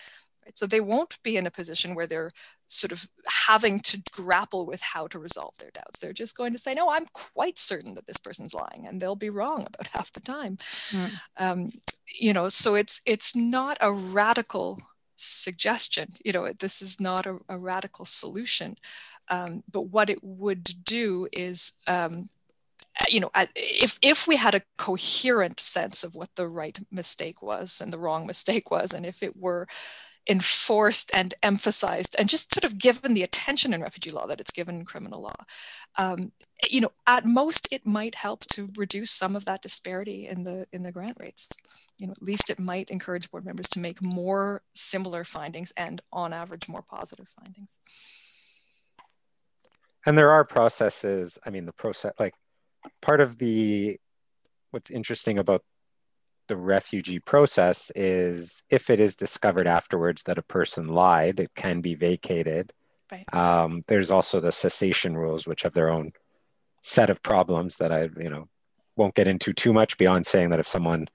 [0.46, 0.58] Right?
[0.58, 2.32] So they won't be in a position where they're
[2.68, 3.08] sort of
[3.48, 6.00] having to grapple with how to resolve their doubts.
[6.00, 9.16] They're just going to say, no, I'm quite certain that this person's lying, and they'll
[9.16, 10.58] be wrong about half the time.
[10.92, 11.12] Mm.
[11.38, 11.72] Um,
[12.20, 14.80] you know, so it's it's not a radical
[15.16, 16.14] suggestion.
[16.24, 18.78] You know, this is not a, a radical solution.
[19.30, 22.30] Um, but what it would do is um,
[23.10, 27.82] you know if if we had a coherent sense of what the right mistake was
[27.82, 29.68] and the wrong mistake was and if it were
[30.28, 34.52] enforced and emphasized and just sort of given the attention in refugee law that it's
[34.52, 35.36] given in criminal law.
[35.98, 36.32] Um,
[36.70, 40.66] you know at most it might help to reduce some of that disparity in the
[40.72, 41.50] in the grant rates.
[42.00, 46.02] You know at least it might encourage board members to make more similar findings and
[46.12, 47.80] on average more positive findings.
[50.06, 52.34] And there are processes i mean the process like
[53.02, 53.98] part of the
[54.72, 55.64] what's interesting about
[56.48, 61.82] the refugee process is if it is discovered afterwards that a person lied, it can
[61.82, 62.74] be vacated.
[63.12, 63.34] Right.
[63.34, 66.12] Um, there's also the cessation rules, which have their own
[66.82, 68.48] set of problems that I, you know,
[68.96, 71.08] won't get into too much beyond saying that if someone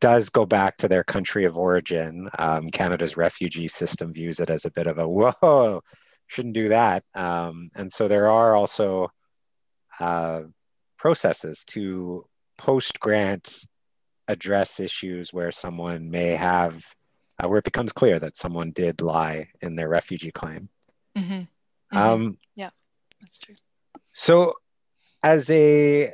[0.00, 4.64] does go back to their country of origin, um, Canada's refugee system views it as
[4.64, 5.82] a bit of a whoa,
[6.26, 7.04] shouldn't do that.
[7.14, 9.08] Um, and so there are also
[10.00, 10.42] uh,
[10.98, 12.26] processes to
[12.58, 13.66] post grant
[14.28, 16.94] address issues where someone may have,
[17.38, 20.68] uh, where it becomes clear that someone did lie in their refugee claim.
[21.16, 21.32] Mm-hmm.
[21.32, 21.96] Mm-hmm.
[21.96, 22.70] Um, yeah,
[23.20, 23.56] that's true.
[24.12, 24.54] So,
[25.22, 26.12] as a,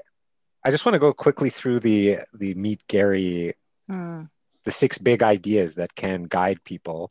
[0.65, 3.55] I just want to go quickly through the the meet Gary,
[3.91, 4.29] mm.
[4.65, 7.11] the six big ideas that can guide people.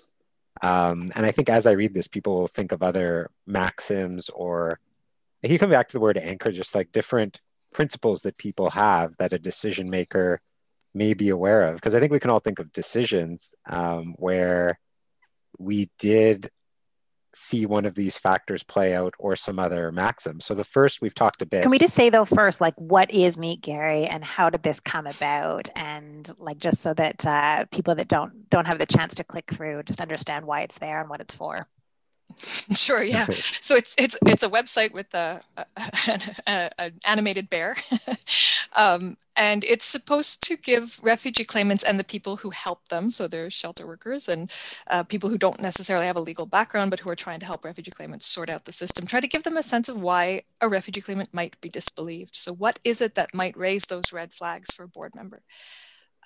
[0.61, 4.79] Um, and I think as I read this, people will think of other maxims or
[5.41, 7.41] he come back to the word anchor, just like different
[7.71, 10.41] principles that people have that a decision maker
[10.93, 14.79] may be aware of because i think we can all think of decisions um, where
[15.57, 16.49] we did
[17.33, 20.39] see one of these factors play out or some other maxim.
[20.39, 23.11] So the first we've talked a bit can we just say though first like what
[23.11, 25.69] is meet gary and how did this come about?
[25.75, 29.51] And like just so that uh, people that don't don't have the chance to click
[29.51, 31.67] through just understand why it's there and what it's for
[32.73, 33.25] Sure, yeah.
[33.31, 35.41] so it's it's it's a website with a,
[36.47, 37.75] an animated bear,
[38.75, 43.27] um, and it's supposed to give refugee claimants and the people who help them, so
[43.27, 44.51] they're shelter workers and
[44.87, 47.65] uh, people who don't necessarily have a legal background but who are trying to help
[47.65, 50.69] refugee claimants sort out the system, try to give them a sense of why a
[50.69, 52.35] refugee claimant might be disbelieved.
[52.35, 55.41] So what is it that might raise those red flags for a board member?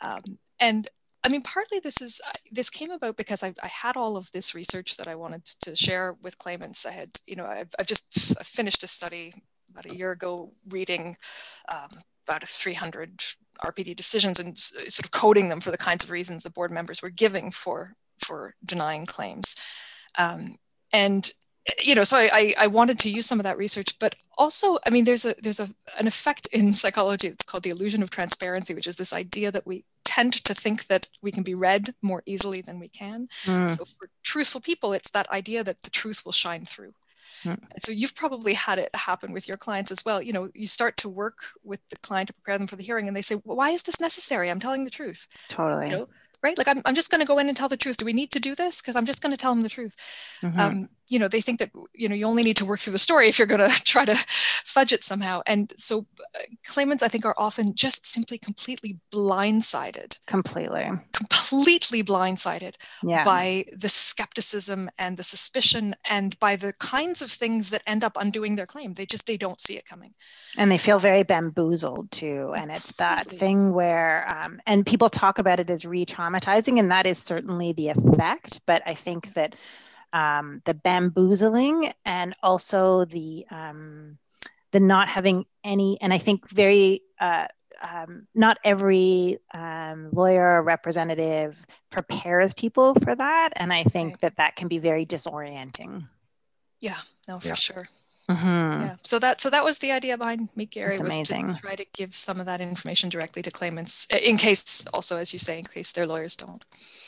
[0.02, 0.22] Um,
[0.60, 0.88] and
[1.24, 2.22] I mean, partly this is
[2.52, 5.76] this came about because I, I, had all of this research that I wanted to
[5.76, 6.86] share with claimants.
[6.86, 9.34] I had, you know, I've, I've just finished a study
[9.72, 11.16] about a year ago, reading
[11.70, 11.90] um,
[12.28, 13.24] about 300
[13.64, 17.02] RPD decisions and sort of coding them for the kinds of reasons the board members
[17.02, 19.56] were giving for for denying claims.
[20.18, 20.58] Um,
[20.92, 21.32] and
[21.82, 24.90] you know, so I, I wanted to use some of that research, but also, I
[24.90, 28.74] mean, there's a there's a an effect in psychology that's called the illusion of transparency,
[28.74, 29.86] which is this idea that we
[30.16, 33.28] tend to think that we can be read more easily than we can.
[33.46, 33.68] Mm.
[33.68, 36.94] So for truthful people, it's that idea that the truth will shine through.
[37.44, 37.60] Mm.
[37.80, 40.22] So you've probably had it happen with your clients as well.
[40.22, 43.08] You know, you start to work with the client to prepare them for the hearing,
[43.08, 44.50] and they say, well, "Why is this necessary?
[44.50, 45.90] I'm telling the truth." Totally.
[45.90, 46.08] You know,
[46.44, 46.58] right?
[46.58, 47.98] Like I'm, I'm just going to go in and tell the truth.
[47.98, 48.82] Do we need to do this?
[48.82, 49.96] Because I'm just going to tell them the truth.
[50.44, 50.60] Mm-hmm.
[50.60, 53.00] Um, you know, they think that you know you only need to work through the
[53.00, 54.16] story if you're going to try to
[54.64, 55.42] fudge it somehow.
[55.46, 60.18] And so, uh, claimants I think are often just simply completely blindsided.
[60.28, 60.90] Completely.
[61.14, 63.24] Completely blindsided yeah.
[63.24, 68.18] by the skepticism and the suspicion and by the kinds of things that end up
[68.20, 68.94] undoing their claim.
[68.94, 70.14] They just they don't see it coming.
[70.58, 72.54] And they feel very bamboozled too.
[72.56, 77.06] And it's that thing where um, and people talk about it as re-traumatizing, and that
[77.06, 78.62] is certainly the effect.
[78.66, 79.56] But I think that
[80.14, 84.18] um, the bamboozling and also the um,
[84.72, 87.48] the not having any, and I think very uh,
[87.84, 94.22] um, not every um, lawyer or representative prepares people for that, and I think right.
[94.22, 96.08] that that can be very disorienting.
[96.80, 96.98] Yeah,
[97.28, 97.54] no, for yeah.
[97.56, 97.90] sure.
[98.30, 98.86] Mm-hmm.
[98.86, 98.96] Yeah.
[99.04, 101.56] So that so that was the idea behind Meet Gary That's was amazing.
[101.56, 105.34] to try to give some of that information directly to claimants, in case also, as
[105.34, 106.64] you say, in case their lawyers don't.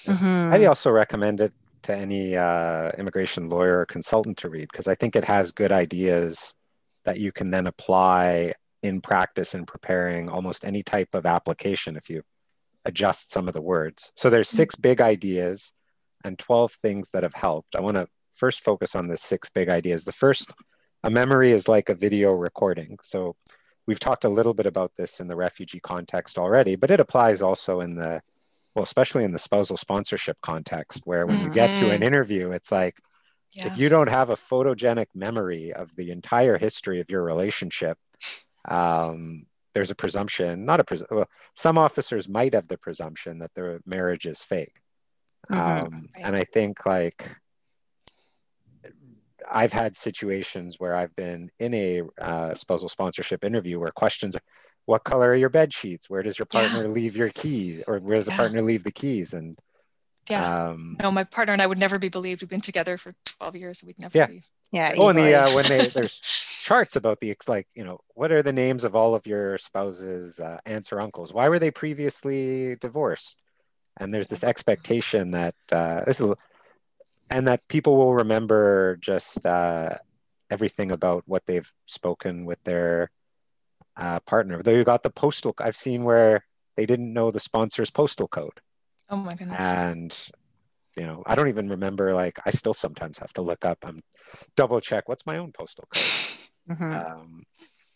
[0.06, 0.54] Mhm.
[0.54, 1.54] I'd also recommend it
[1.86, 5.72] to any uh, immigration lawyer or consultant to read because I think it has good
[5.72, 6.56] ideas
[7.06, 12.10] that you can then apply in practice in preparing almost any type of application if
[12.10, 12.24] you
[12.86, 14.12] adjust some of the words.
[14.16, 15.74] So there's six big ideas
[16.24, 17.76] and 12 things that have helped.
[17.76, 20.06] I want to first focus on the six big ideas.
[20.06, 20.52] The first,
[21.04, 22.98] a memory is like a video recording.
[23.02, 23.36] So
[23.88, 27.42] we've talked a little bit about this in the refugee context already, but it applies
[27.42, 28.22] also in the
[28.76, 32.06] well, especially in the spousal sponsorship context, where when you get to an Mhm.
[32.06, 33.00] interview, it's like
[33.54, 33.68] Yeah.
[33.68, 37.98] if you don't have a photogenic memory of the entire history of your relationship,
[38.66, 43.54] um, there's a presumption, not a pres- well, some officers might have the presumption that
[43.54, 44.82] their marriage is fake.
[45.50, 45.58] Mhm.
[45.58, 46.26] Um, Right.
[46.26, 47.38] And I think like
[49.50, 54.36] I've had situations where I've been in a uh, spousal sponsorship interview where questions,
[54.86, 56.10] what color are your bed sheets?
[56.10, 56.60] Where does your Yeah.
[56.62, 57.84] partner leave your keys?
[57.88, 58.38] Or where does the Yeah.
[58.38, 59.34] partner leave the keys?
[59.34, 59.58] And
[60.30, 60.70] Yeah.
[60.70, 62.42] um, no, my partner and I would never be believed.
[62.42, 63.84] We've been together for 12 years.
[63.84, 64.28] We'd never Yeah.
[64.28, 64.44] be.
[64.72, 64.94] Yeah.
[64.98, 68.32] oh, and the uh, when they there's charts about the ex- like you know what
[68.32, 71.34] are the names of all of your spouses uh, aunts or uncles?
[71.34, 73.38] Why were they previously divorced?
[73.98, 76.34] And there's this expectation that uh, this is
[77.30, 79.96] and that people will remember just uh,
[80.52, 83.10] everything about what they've spoken with their
[83.98, 84.62] uh, partner.
[84.62, 88.60] Though you got the postal, I've seen where they didn't know the sponsor's postal code,
[89.10, 89.62] Oh my goodness.
[89.62, 90.30] and
[90.98, 92.14] you know, I don't even remember.
[92.14, 94.02] Like, I still sometimes have to look up I'm
[94.56, 96.04] double check what's my own postal code.
[96.68, 97.16] Mhm.
[97.16, 97.44] Um,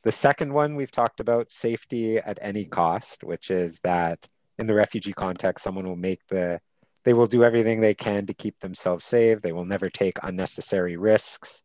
[0.04, 4.28] the second one we've talked about safety at any cost, which is that
[4.60, 6.60] in the refugee context, someone will make the,
[7.04, 9.42] they will do everything they can to keep themselves safe.
[9.42, 11.64] They will never take unnecessary risks.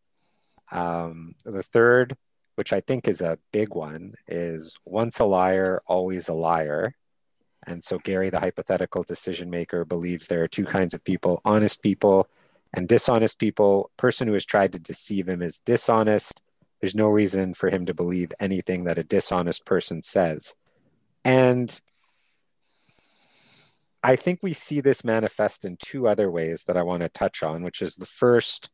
[0.72, 2.16] Um, the third,
[2.54, 6.94] which I think is a big one, is once a liar, always a liar.
[7.66, 11.82] And so Gary, the hypothetical decision maker, believes there are two kinds of people honest
[11.82, 12.28] people
[12.72, 13.90] and dishonest people.
[13.96, 16.42] Person who has tried to deceive him is dishonest.
[16.80, 20.54] There's no reason for him to believe anything that a dishonest person says.
[21.24, 21.80] And
[24.02, 27.42] I think we see this manifest in two other ways that I want to touch
[27.42, 28.68] on, which is the first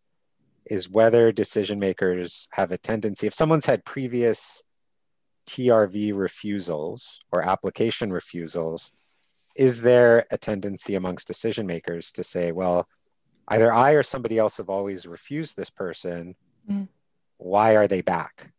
[0.70, 4.62] is whether decision makers have a tendency, if someone's had previous
[5.48, 8.92] TRV refusals or application refusals,
[9.56, 12.88] is there a tendency amongst decision makers to say, well,
[13.48, 16.36] either I or somebody else have always refused this person.
[16.70, 16.86] Mm.
[17.38, 18.52] Why are they back?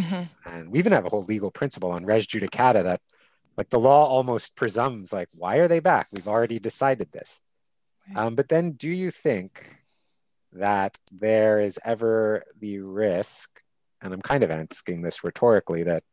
[0.00, 0.30] Mhm.
[0.46, 3.02] And we even have a whole legal principle on res judicata that
[3.58, 6.06] like the law almost presumes like, why are they back?
[6.12, 7.40] We've already decided this.
[8.08, 8.16] Right.
[8.16, 9.81] Um, but then do you think
[10.52, 13.60] that there is ever the risk,
[14.00, 16.04] and I'm kind of asking this rhetorically, that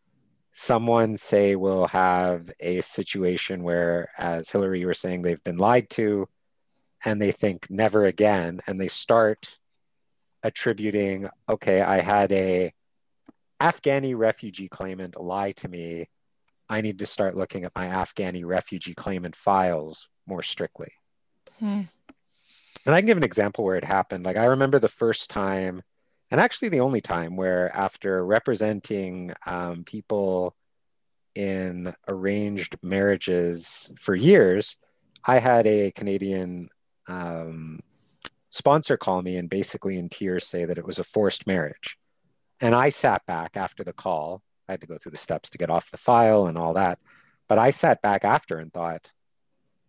[0.52, 5.90] someone say will have a situation where, as Hilary, you were saying, they've been lied
[5.92, 6.28] to
[7.06, 9.58] and they think never again, and they start
[10.44, 12.74] attributing, okay, I had a
[13.62, 16.10] Afghani refugee claimant lie to me.
[16.70, 20.92] I need to start looking at my Afghani refugee claimant files more strictly.
[21.60, 21.82] Hmm.
[22.90, 24.26] And I can give an example where it happened.
[24.26, 25.84] Like I remember the first time,
[26.32, 30.56] and actually the only time where after representing um, people
[31.36, 34.76] in arranged marriages for years,
[35.24, 36.70] I had a Canadian
[37.08, 37.78] um,
[38.50, 41.96] sponsor call me and basically in tears say that it was a forced marriage.
[42.60, 44.42] And I sat back after the call.
[44.68, 46.98] I had to go through the steps to get off the file and all that.
[47.48, 49.12] But I sat back after and thought,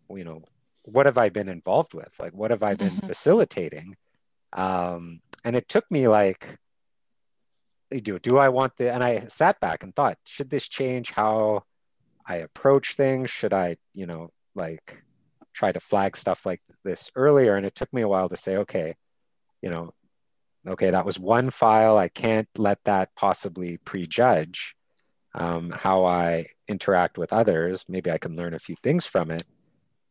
[0.07, 0.43] you know,
[0.83, 2.13] what have I been involved with?
[2.19, 3.07] Like, what have I been Mhm.
[3.07, 3.95] facilitating?
[4.53, 6.57] Um, and it took me like,
[7.89, 8.91] do do I want the?
[8.91, 11.63] And I sat back and thought, should this change how
[12.25, 13.29] I approach things?
[13.29, 15.03] Should I, you know, like
[15.53, 17.55] try to flag stuff like this earlier?
[17.55, 18.95] And it took me a while to say, okay,
[19.61, 19.93] you know,
[20.67, 21.97] okay, that was one file.
[21.97, 24.75] I can't let that possibly prejudge
[25.33, 27.85] um, how I interact with others.
[27.89, 29.43] Maybe I can learn a few things from it.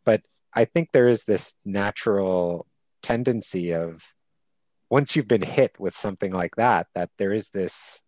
[0.05, 0.23] But
[0.55, 2.67] I think there is this natural
[3.03, 4.03] tendency of
[4.91, 8.03] once you've been hit with something like that, that there is this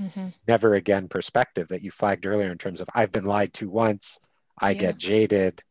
[0.00, 0.32] Mhm.
[0.48, 4.18] never again perspective that you flagged earlier in terms of I've been lied to once,
[4.60, 4.74] I Yeah.
[4.74, 5.62] get jaded.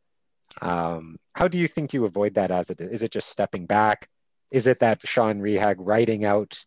[0.61, 4.09] Um, how do you think you avoid that as it is it just stepping back?
[4.51, 6.63] is it that Sean Rehaag writing out,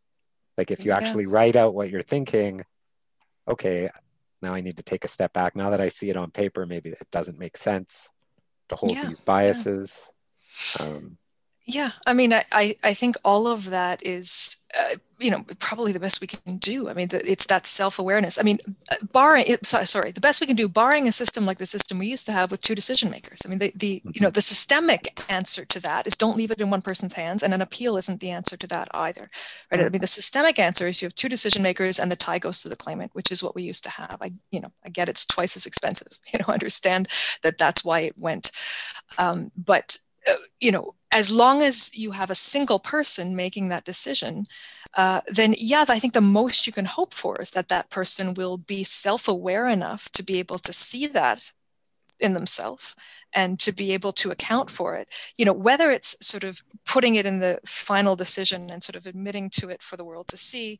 [0.59, 0.97] like if you Yeah.
[0.99, 2.64] actually write out what you're thinking,
[3.49, 3.89] okay,
[4.43, 5.57] now I need to take a step back.
[5.57, 8.11] Now that I see it on paper, maybe it doesn't make sense
[8.68, 10.12] to hold Yeah, these biases.
[10.80, 11.18] Um,
[11.70, 15.92] Yeah, I mean, I, I, I think all of that is, uh, you know, probably
[15.92, 16.88] the best we can do.
[16.88, 18.38] I mean, the, it's that self awareness.
[18.38, 18.58] I mean,
[18.90, 21.66] uh, barring, it, sorry, sorry, the best we can do, barring a system like the
[21.66, 23.40] system we used to have with two decision makers.
[23.44, 26.60] I mean, the, the you know, the systemic answer to that is don't leave it
[26.62, 29.28] in one person's hands, and an appeal isn't the answer to that either,
[29.70, 29.82] right?
[29.82, 32.62] I mean, the systemic answer is you have two decision makers, and the tie goes
[32.62, 34.16] to the claimant, which is what we used to have.
[34.22, 36.08] I, you know, I get it's twice as expensive.
[36.32, 37.08] You know, understand
[37.42, 38.52] that that's why it went,
[39.18, 39.98] um, but
[40.61, 44.45] you know, as long as you have a single person making that decision,
[44.95, 48.35] uh, then yeah, I think the most you can hope for is that that person
[48.35, 51.53] will be self-aware enough to be able to see that
[52.20, 52.97] in themselves
[53.33, 55.09] and to be able to account for it.
[55.37, 59.07] You know, whether it's sort of putting it in the final decision and sort of
[59.07, 60.79] admitting to it for the world to see,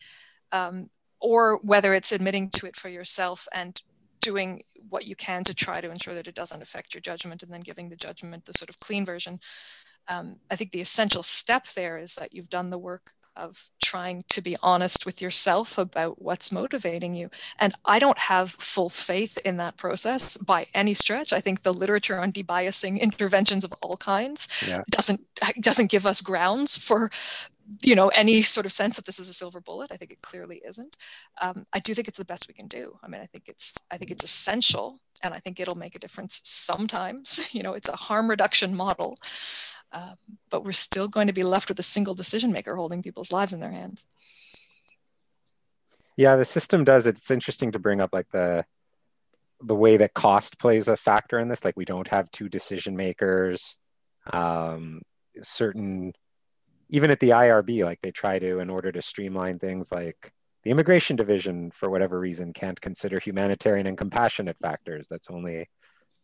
[0.53, 0.91] um,
[1.21, 3.83] or whether it's admitting to it for yourself and
[4.31, 4.62] doing
[4.93, 7.64] what you can to try to ensure that it doesn't affect your judgment and then
[7.70, 9.41] giving the judgment the sort of clean version.
[10.12, 13.07] Um, I think the essential step there is that you've done the work
[13.37, 17.31] of trying to be honest with yourself about what's motivating you.
[17.59, 21.33] And I don't have full faith in that process by any stretch.
[21.33, 24.83] I think the literature on debiasing interventions of all kinds Yeah.
[24.91, 25.20] doesn't
[25.61, 27.11] doesn't give us grounds for
[27.83, 29.93] you know any sort of sense that this is a silver bullet.
[29.93, 30.97] I think it clearly isn't.
[31.41, 32.99] Um, I do think it's the best we can do.
[33.03, 35.99] I mean, I think it's I think it's essential, and I think it'll make a
[35.99, 37.49] difference sometimes.
[37.59, 39.19] You know, it's a harm reduction model.
[39.91, 40.16] Um,
[40.51, 43.53] but we're still going to be left with a single decision maker holding people's lives
[43.55, 44.07] in their hands.
[46.16, 47.07] Yeah, the system does.
[47.07, 48.64] It's interesting to bring up like the
[49.61, 51.64] the way that cost plays a factor in this.
[51.64, 53.77] Like we don't have two decision makers.
[54.33, 55.03] Um,
[55.43, 56.12] certain,
[56.91, 60.32] even at the IRB, like they try to, in order to streamline things, like
[60.64, 65.09] the immigration division, for whatever reason, can't consider humanitarian and compassionate factors.
[65.09, 65.68] That's only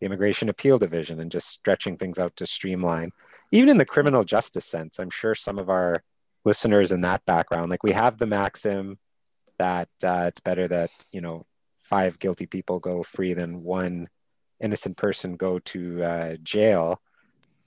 [0.01, 3.11] the immigration appeal division, and just stretching things out to streamline.
[3.53, 6.03] Even in the criminal justice sense, I'm sure some of our
[6.45, 8.99] listeners in that background, like we have the maxim
[9.59, 11.47] that uh, it's better that you know
[11.81, 14.09] five guilty people go free than one
[14.61, 17.01] innocent person go to uh, jail.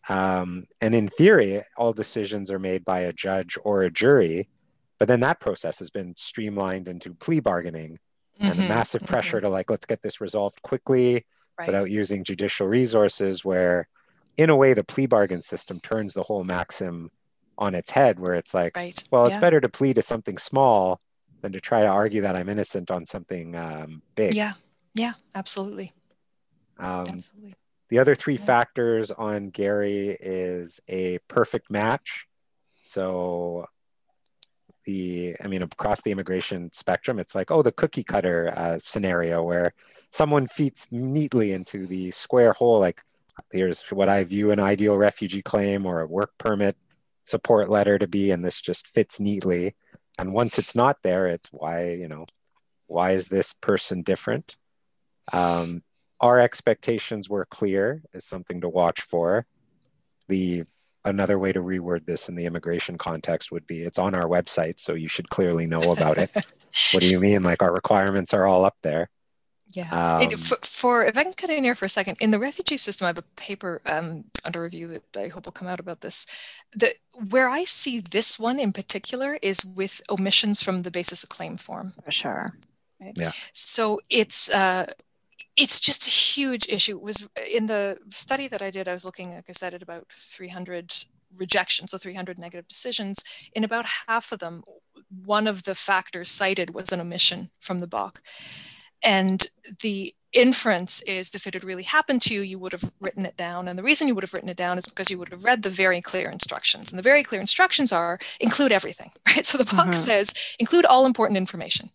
[0.09, 4.49] Um, and in theory, all decisions are made by a judge or a jury,
[4.99, 7.99] but then that process has been streamlined into plea bargaining
[8.39, 9.07] and a Mhm, massive mhm.
[9.07, 11.25] pressure to like let's get this resolved quickly
[11.57, 11.67] Right.
[11.67, 13.43] without using judicial resources.
[13.43, 13.87] Where,
[14.37, 17.09] in a way, the plea bargain system turns the whole maxim
[17.57, 19.03] on its head, where it's like, right.
[19.11, 19.39] well, it's yeah.
[19.39, 21.01] better to plead to something small
[21.41, 24.35] than to try to argue that I'm innocent on something um, big.
[24.35, 24.53] Yeah.
[24.93, 25.13] Yeah.
[25.33, 25.93] Absolutely.
[26.77, 27.55] Um, absolutely.
[27.89, 32.27] The other three factors on Gary is a perfect match.
[32.83, 33.67] So
[34.85, 39.43] the, I mean, across the immigration spectrum, it's like, oh, the cookie cutter uh, scenario
[39.43, 39.73] where
[40.11, 42.79] someone fits neatly into the square hole.
[42.79, 43.01] Like,
[43.51, 46.75] here's what I view an ideal refugee claim or a work permit
[47.25, 49.75] support letter to be, and this just fits neatly.
[50.17, 52.25] And once it's not there, it's why, you know,
[52.87, 54.55] why is this person different?
[55.31, 55.83] Um,
[56.19, 59.45] our expectations were clear is something to watch for.
[60.27, 60.63] The
[61.05, 64.79] another way to reword this in the immigration context would be it's on our website,
[64.79, 66.31] so you should clearly know about it.
[66.91, 67.43] what do you mean?
[67.43, 69.09] Like our requirements are all up there.
[69.69, 70.19] Yeah.
[70.21, 72.39] It- Um, for, for if I can cut in here for a second, in the
[72.39, 75.79] refugee system, I have a paper um, under review that I hope will come out
[75.79, 76.25] about this.
[76.75, 76.93] The
[77.29, 81.57] where I see this one in particular is with omissions from the basis of claim
[81.57, 81.93] form.
[82.03, 82.57] for sure.
[83.15, 83.31] Yeah.
[83.53, 84.87] So it's uh,
[85.57, 86.97] it's just a huge issue.
[86.97, 89.81] It was in the study that I did, I was looking, like I said, at
[89.81, 90.93] about 300
[91.35, 93.23] rejections, so 300 negative decisions.
[93.53, 94.63] In about half of them,
[95.25, 98.21] one of the factors cited was an omission from the BOC.
[99.03, 99.47] And
[99.81, 103.37] the inference is if it had really happened to you, you would have written it
[103.37, 103.67] down.
[103.67, 105.63] And the reason you would have written it down is because you would have read
[105.63, 106.91] the very clear instructions.
[106.91, 109.45] And the very clear instructions are include everything, right?
[109.45, 109.95] So the BOC Mhm.
[109.95, 111.89] says include all important information.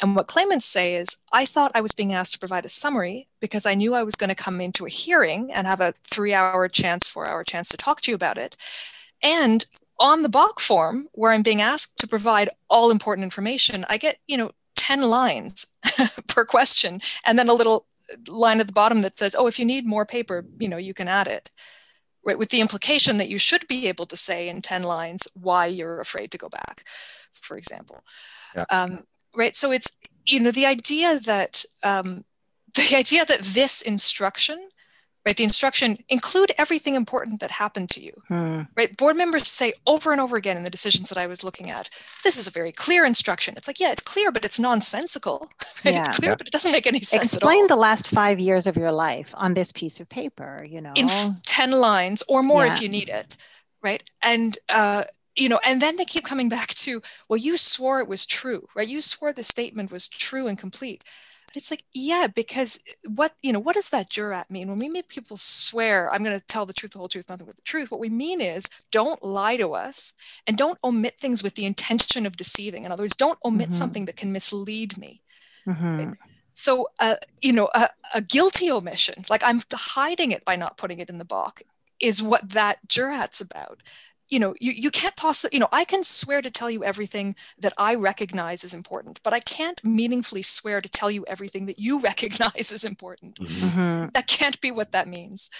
[0.00, 3.28] And what claimants say is, I thought I was being asked to provide a summary
[3.40, 6.34] because I knew I was going to come into a hearing and have a three
[6.34, 8.56] hour chance, four hour chance to talk to you about it.
[9.22, 9.66] And
[9.98, 14.18] on the BOC form, where I'm being asked to provide all important information, I get,
[14.28, 15.66] you know, 10 lines
[16.28, 17.86] per question and then a little
[18.28, 20.94] line at the bottom that says, oh, if you need more paper, you know, you
[20.94, 21.50] can add it.
[22.24, 25.66] Right, with the implication that you should be able to say in 10 lines why
[25.66, 26.82] you're afraid to go back,
[27.32, 28.04] for example.
[28.54, 28.64] Yeah.
[28.68, 29.04] Um,
[29.40, 29.90] right so it's
[30.32, 32.24] you know the idea that um,
[32.80, 34.58] the idea that this instruction
[35.26, 35.36] right?
[35.36, 38.60] The instruction include everything important that happened to you, Hmm.
[38.78, 38.96] right?
[38.96, 41.90] Board members say over and over again in the decisions that I was looking at,
[42.24, 43.52] this is a very clear instruction.
[43.58, 45.36] It's like, yeah, it's clear, but it's nonsensical.
[45.84, 45.94] Right?
[45.94, 46.00] Yeah.
[46.00, 46.36] It's clear, Yeah.
[46.40, 47.76] but it doesn't make any sense Explain at all.
[47.76, 50.92] the last five years of your life on this piece of paper, you know.
[50.94, 52.72] in f- 10 lines or more Yeah.
[52.74, 53.36] if you need it
[53.82, 55.04] right and uh,
[55.38, 58.66] you know and then they keep coming back to well you swore it was true
[58.76, 58.88] right?
[58.88, 61.04] You swore the statement was true and complete.
[61.48, 64.68] And it's like yeah because what you know what does that jurat mean?
[64.68, 67.46] When we make people swear i'm going to tell the truth the whole truth nothing
[67.46, 70.12] but the truth what we mean is don't lie to us
[70.46, 72.84] and don't omit things with the intention of deceiving.
[72.84, 73.72] In other words don't omit Mhm.
[73.72, 75.22] something that can mislead me.
[75.66, 76.16] Mhm.
[76.52, 80.98] so uh, you know a, a guilty omission like i'm hiding it by not putting
[80.98, 81.62] it in the box
[82.00, 83.82] is what that jurat's about
[84.28, 87.34] you know you, you can't possibly you know i can swear to tell you everything
[87.58, 91.78] that i recognize is important but i can't meaningfully swear to tell you everything that
[91.78, 93.38] you recognize is important.
[93.38, 94.12] Mhm.
[94.12, 95.50] that can't be what that means.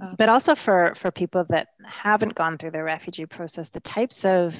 [0.00, 4.24] Uh, but also for for people that haven't gone through the refugee process the types
[4.24, 4.54] of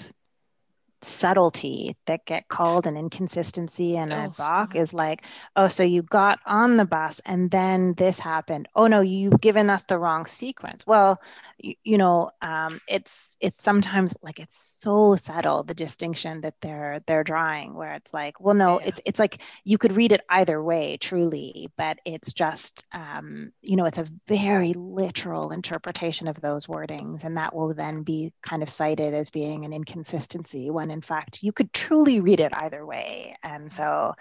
[1.02, 5.24] subtlety that get called an inconsistency and a Oh, balk is like
[5.56, 8.68] oh so you got on the bus and then this happened.
[8.74, 10.86] Oh no you've given us the wrong sequence.
[10.86, 11.20] Well
[11.58, 17.00] you, you know um, it's it's sometimes like it's so subtle the distinction that they're
[17.06, 18.84] they're drawing where it's like well no Yeah.
[18.84, 23.76] it's it's like you could read it either way truly but it's just um, you
[23.76, 28.62] know it's a very literal interpretation of those wordings and that will then be kind
[28.62, 32.84] of cited as being an inconsistency when in fact you could truly read it either
[32.86, 34.14] way and so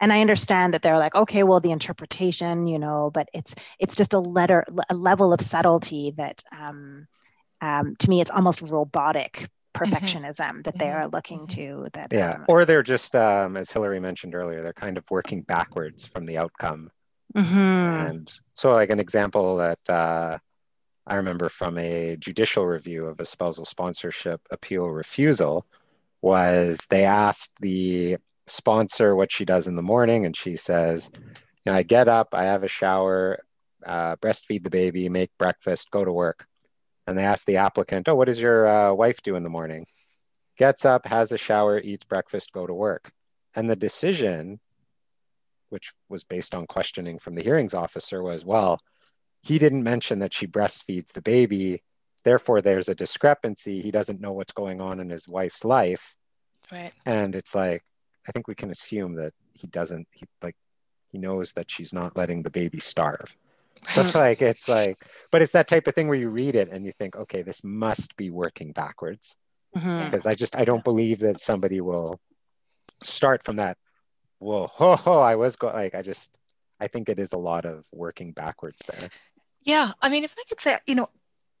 [0.00, 3.96] and i understand that they're like okay well the interpretation you know but it's it's
[3.96, 7.06] just a letter a level of subtlety that um,
[7.60, 10.92] um, to me it's almost robotic perfectionism that they Mhm.
[10.92, 12.36] are looking to that Yeah.
[12.36, 16.26] um, Or they're just, um, as Hilary mentioned earlier, they're kind of working backwards from
[16.26, 16.90] the outcome.
[17.34, 18.18] mhm.
[18.18, 20.38] And so, like an example that uh,
[21.06, 25.66] I remember from a judicial review of a spousal sponsorship appeal refusal
[26.22, 28.16] was they asked the
[28.46, 32.28] sponsor what she does in the morning, and she says, you know, I get up,
[32.32, 33.40] I have a shower,
[33.86, 36.46] uh, breastfeed the baby, make breakfast, go to work.
[37.06, 39.86] And they asked the applicant, Oh, what does your uh, wife do in the morning?
[40.58, 43.12] Gets up, has a shower, eats breakfast, go to work.
[43.54, 44.60] And the decision
[45.68, 48.80] which was based on questioning from the hearings officer, was well,
[49.42, 51.82] he didn't mention that she breastfeeds the baby.
[52.28, 53.80] Therefore, there's a discrepancy.
[53.80, 56.14] He doesn't know what's going on in his wife's life.
[56.70, 57.82] right And it's like,
[58.28, 60.56] I think we can assume that he doesn't, he like,
[61.10, 63.34] he knows that she's not letting the baby starve.
[63.88, 64.98] So it's like, it's like,
[65.32, 67.64] but it's that type of thing where you read it and you think, okay, this
[67.64, 69.38] must be working backwards
[69.74, 70.04] Mhm.
[70.04, 72.20] because I just I don't believe that somebody will
[73.02, 73.78] start from that.
[74.38, 76.36] Whoa, ho, ho, I was going, like I just
[76.78, 79.08] I think it is a lot of working backwards there.
[79.62, 81.08] Yeah, I mean, if I could say, you know,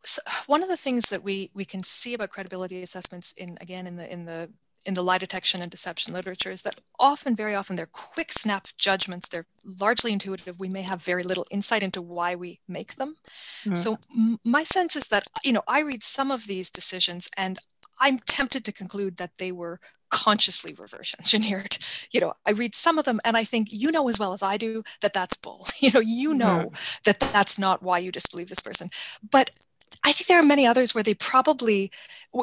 [0.04, 3.86] s one of the things that we we can see about credibility assessments in again
[3.86, 4.50] in the in the
[4.86, 8.68] in the lie detection and deception literature is that often, very often, they're quick snap
[8.78, 9.28] judgments.
[9.28, 9.46] They're
[9.80, 10.58] largely intuitive.
[10.60, 13.16] We may have very little insight into why we make them.
[13.64, 13.74] Mhm.
[13.74, 17.58] So m- my sense is that you know I read some of these decisions and
[18.00, 19.80] I'm tempted to conclude that they were
[20.10, 21.78] consciously reverse engineered.
[22.12, 24.42] You know, I read some of them and I think you know as well as
[24.42, 25.66] I do that that's bull.
[25.80, 26.70] You know, you know
[27.04, 28.88] that that's not why you disbelieve this person.
[29.30, 29.50] But
[30.08, 31.90] I think there are many others where they probably,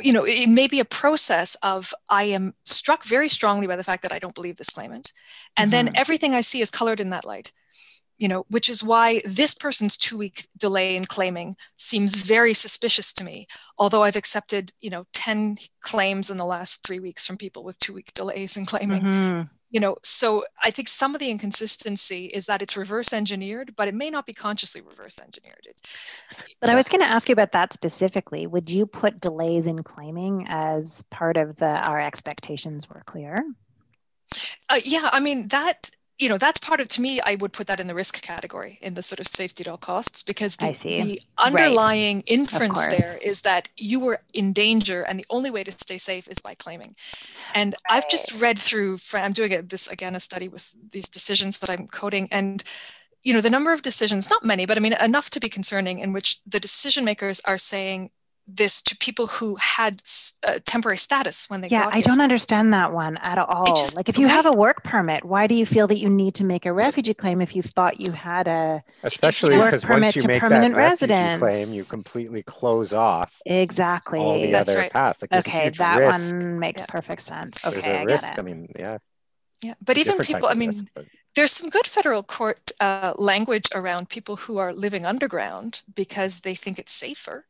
[0.02, 3.84] you know, it may be a process of I am struck very strongly by the
[3.84, 5.12] fact that I don't believe this claimant.
[5.58, 7.52] And then everything I see is colored in that light,
[8.20, 13.12] you know, which is why this person's two week delay in claiming seems very suspicious
[13.14, 13.48] to me.
[13.80, 17.80] Although I've accepted, you know, 10 claims in the last three weeks from people with
[17.80, 19.50] two week delays in claiming Mhm.
[19.76, 23.90] You know so i think some of the inconsistency is that it's reverse engineered but
[23.90, 25.82] it may not be consciously reverse engineered it,
[26.62, 28.48] But I was going to ask you about that specifically.
[28.48, 33.44] Would you put delays in claiming as part of the our expectations were clear?
[34.70, 37.68] uh, yeah i mean that you know that's part of to me i would put
[37.68, 40.76] that in the risk category in the sort of safety at all costs because the,
[40.84, 45.72] the underlying inference there is that you were in danger and the only way to
[45.72, 46.96] stay safe is by claiming.
[47.54, 51.60] And i've just read through i'm doing a, this again a study with these decisions
[51.60, 52.64] that i'm coding and
[53.24, 56.00] you know the number of decisions not many but i mean enough to be concerning
[56.00, 58.10] in which the decision makers are saying
[58.48, 60.02] this to people who had
[60.48, 63.66] uh, temporary status when they got Yeah, I don't understand that one at all.
[63.76, 66.36] just- like if you have a work permit, why do you feel that you need
[66.36, 70.04] to make a refugee claim if you thought you had a Especially Work because permit
[70.04, 71.40] once you to make that permanent refugee residence.
[71.40, 74.20] claim, you completely close off exactly?
[74.20, 74.92] all the That's other right.
[74.92, 75.22] paths.
[75.24, 76.36] Like okay, that risk.
[76.36, 76.86] one makes Yeah.
[76.88, 77.62] perfect sense.
[77.62, 78.24] There's Okay, a I risk.
[78.26, 78.44] get I it.
[78.46, 78.98] mean, yeah.
[79.64, 83.68] yeah but even people i mean risk, but- there's some good federal court uh, language
[83.76, 87.46] around people who are living underground because they think it's safer.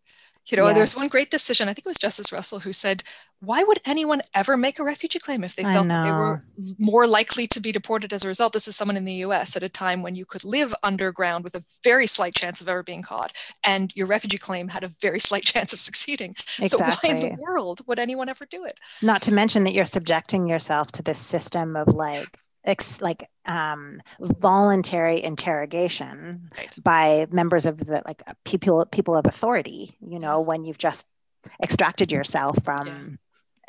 [0.47, 0.75] You know, yes.
[0.75, 1.67] there's one great decision.
[1.67, 3.03] I think it was Justice Russell who said,
[3.39, 6.43] "Why would anyone ever make a refugee claim if they felt that they were
[6.77, 9.55] more likely to be deported as a result?" This is someone in the U.S.
[9.55, 12.83] at a time when you could live underground with a very slight chance of ever
[12.83, 16.31] being caught, and your refugee claim had a very slight chance of succeeding.
[16.59, 16.67] Exactly.
[16.67, 18.79] So why in the world would anyone ever do it?
[19.01, 24.01] Not to mention that you're subjecting yourself to this system of like ex, like um,
[24.20, 26.84] voluntary interrogation right.
[26.84, 29.95] by members of the like people people of authority.
[30.01, 31.07] You know, when you've just
[31.61, 33.20] extracted yourself from,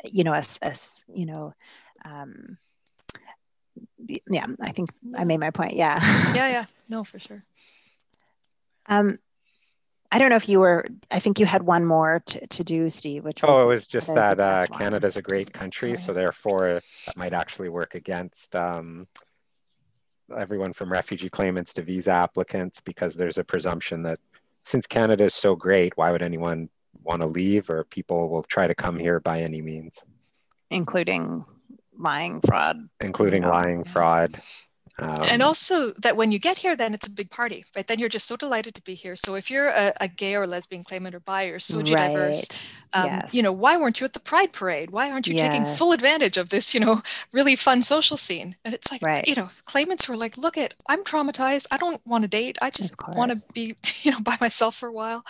[0.03, 0.09] yeah.
[0.11, 0.73] you know, a, a
[1.13, 1.53] you know.
[2.03, 2.57] Um,
[4.29, 5.73] yeah, I think I made my point.
[5.73, 5.99] Yeah.
[6.35, 6.65] Yeah, yeah.
[6.89, 7.43] No, for sure.
[8.85, 9.19] Um,
[10.11, 12.89] I don't know if you were, I think you had one more to, to do,
[12.89, 13.57] Steve, which was.
[13.57, 15.97] Oh, it was just that uh, Canada's a great country.
[15.97, 19.07] So therefore, that might actually work against um,
[20.35, 24.19] everyone from refugee claimants to visa applicants because there's a presumption that
[24.63, 26.69] since Canada is so great, why would anyone
[27.03, 30.03] want to leave or people will try to come here by any means?
[30.69, 31.45] Including
[31.97, 32.77] lying, fraud.
[33.01, 34.39] Including lying, fraud.
[34.99, 37.87] Um, and also that when you get here, then it's a big party, right?
[37.87, 39.15] Then you're just so delighted to be here.
[39.15, 41.85] So if you're a, a gay or lesbian claimant or bi or so right.
[41.85, 42.47] diverse,
[42.93, 43.29] um, yes.
[43.31, 44.89] you know, why weren't you at the Pride Parade?
[44.89, 45.51] Why aren't you yes.
[45.51, 48.55] taking full advantage of this, you know, really fun social scene?
[48.65, 49.23] And it's like, right.
[49.27, 51.67] you know, claimants who are like, look at, I'm traumatized.
[51.71, 52.57] I don't want to date.
[52.59, 55.23] I just want to be, you know, by myself for a while.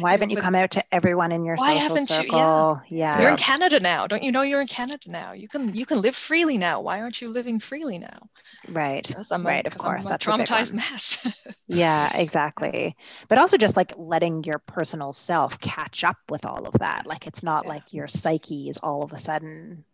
[0.00, 2.80] Why haven't you, know, you come out to everyone in your why haven't circle?
[2.88, 3.18] You, yeah.
[3.18, 3.20] yeah.
[3.20, 4.08] You're in Canada now.
[4.08, 5.32] Don't you know you're in Canada now?
[5.32, 6.80] You can, you can live freely now.
[6.80, 8.28] Why aren't you living freely now?
[8.68, 11.56] Right because I'm right, a, of course, I'm a traumatized mess.
[11.66, 12.96] yeah, exactly.
[13.28, 17.06] But also just like letting your personal self catch up with all of that.
[17.06, 17.70] Like it's not yeah.
[17.70, 19.84] like your psyche is all of a sudden,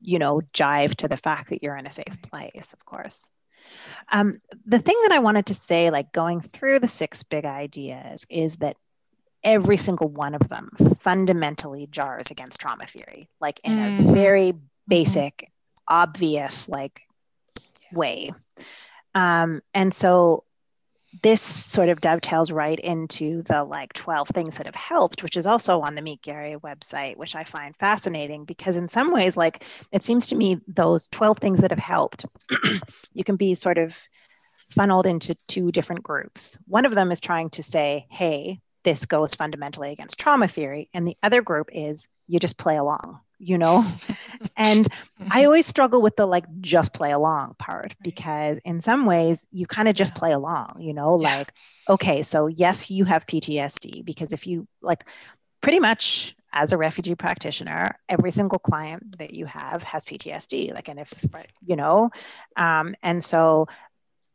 [0.00, 2.72] you know, jive to the fact that you're in a safe place.
[2.72, 3.30] Of course.
[4.10, 8.26] Um, the thing that I wanted to say, like going through the six big ideas,
[8.30, 8.76] is that
[9.44, 14.08] every single one of them fundamentally jars against trauma theory, like in mm-hmm.
[14.08, 14.66] a very mm-hmm.
[14.86, 15.94] basic, mm-hmm.
[15.94, 17.02] obvious, like
[17.92, 18.32] way.
[19.14, 20.44] Um, and so
[21.22, 25.46] this sort of dovetails right into the like 12 things that have helped, which is
[25.46, 29.64] also on the Meet Gary website, which I find fascinating because in some ways, like
[29.90, 32.26] it seems to me those 12 things that have helped,
[33.14, 33.98] you can be sort of
[34.70, 36.58] funneled into two different groups.
[36.66, 40.90] One of them is trying to say, hey, this goes fundamentally against trauma theory.
[40.92, 43.84] And the other group is you just play along you know?
[44.56, 44.88] And
[45.30, 49.66] i always struggle with the like just play along part because in some ways you
[49.66, 51.14] kind of just play along you know?
[51.16, 51.52] Like
[51.88, 55.04] okay so yes you have ptsd because if you like
[55.60, 60.88] pretty much as a refugee practitioner every single client that you have has ptsd like
[60.88, 61.12] and if
[61.64, 62.10] you know?
[62.56, 63.66] Um, and so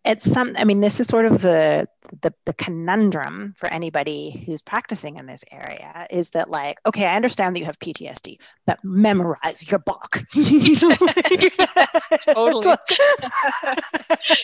[0.05, 1.87] it's some i mean this is sort of the,
[2.21, 7.15] the the conundrum for anybody who's practicing in this area is that like okay i
[7.15, 10.23] understand that you have ptsd but memorize your book.
[10.33, 10.81] Yes,
[12.25, 12.67] totally.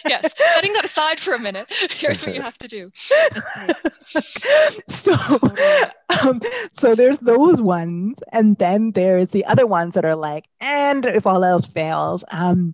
[0.07, 2.91] Yes setting that aside for a minute here's what you have to do.
[4.88, 5.14] So
[6.24, 6.41] um,
[6.72, 11.28] so there's those ones and then there's the other ones that are like and if
[11.28, 12.74] all else fails um,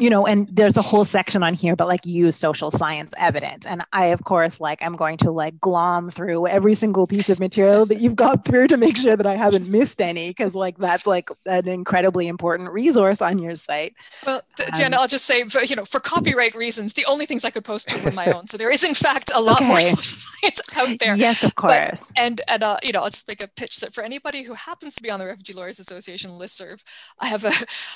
[0.00, 3.66] you know, and there's a whole section on here, but like use social science evidence.
[3.66, 7.38] And I, of course, like I'm going to like glom through every single piece of
[7.38, 10.78] material that you've got through to make sure that I haven't missed any, because like
[10.78, 13.94] that's like an incredibly important resource on your site.
[14.24, 17.44] Well, um, Jenna, I'll just say, for, you know, for copyright reasons, the only things
[17.44, 18.46] I could post to were my own.
[18.46, 19.68] So there is, in fact, a lot okay.
[19.68, 21.14] more social science out there.
[21.16, 21.72] Yes, of course.
[21.90, 24.54] But, and and uh, you know, I'll just make a pitch that for anybody who
[24.54, 26.82] happens to be on the Refugee Lawyers Association listserv,
[27.18, 27.52] I have a,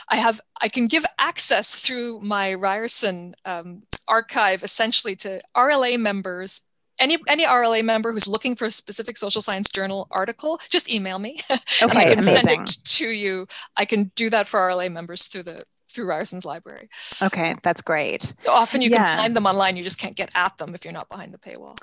[0.09, 5.99] I have, I can give access through through my Ryerson um, archive essentially to RLA
[5.99, 6.62] members
[7.01, 11.18] any any RLA member who's looking for a specific social science journal article, just email
[11.18, 12.22] me okay, and I can amazing.
[12.22, 13.49] send it to you.
[13.76, 16.88] I can do that for RLA members through the through Ryerson's library.
[17.20, 18.32] Okay, that's great.
[18.49, 19.07] Often you yeah.
[19.07, 21.38] can find them online, you just can't get at them if you're not behind the
[21.38, 21.76] paywall.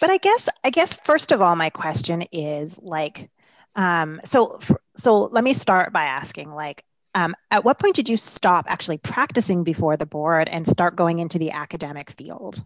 [0.00, 3.28] But I guess I guess first of all, my question is like,
[3.74, 4.60] um, so
[4.94, 6.84] so let me start by asking like
[7.14, 11.20] um, at what point did you stop actually practicing before the board and start going
[11.20, 12.62] into the academic field?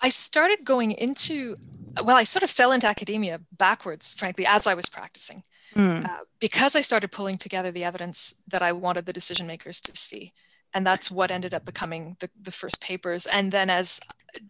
[0.00, 1.56] I started going into,
[2.04, 5.42] well, I sort of fell into academia backwards, frankly, as I was practicing,
[5.74, 6.04] mm.
[6.04, 9.96] uh, because I started pulling together the evidence that I wanted the decision makers to
[9.96, 10.32] see.
[10.74, 13.26] And that's what ended up becoming the, the first papers.
[13.26, 14.00] And then as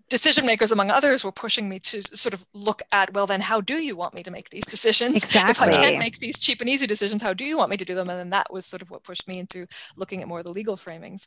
[0.08, 3.60] decision makers, among others, were pushing me to sort of look at, well, then how
[3.60, 5.24] do you want me to make these decisions?
[5.24, 5.50] Exactly.
[5.50, 7.84] If I can't make these cheap and easy decisions, how do you want me to
[7.84, 8.08] do them?
[8.08, 9.66] And then that was sort of what pushed me into
[9.96, 11.26] looking at more of the legal framings.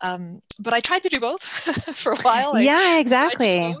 [0.00, 1.42] Um, but I tried to do both
[1.94, 2.58] for a while.
[2.58, 3.76] yeah, exactly.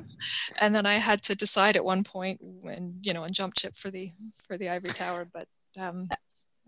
[0.58, 3.74] And then I had to decide at one point when, you know, and jump ship
[3.74, 4.12] for the
[4.46, 5.26] for the ivory tower.
[5.30, 5.48] But
[5.78, 6.08] um,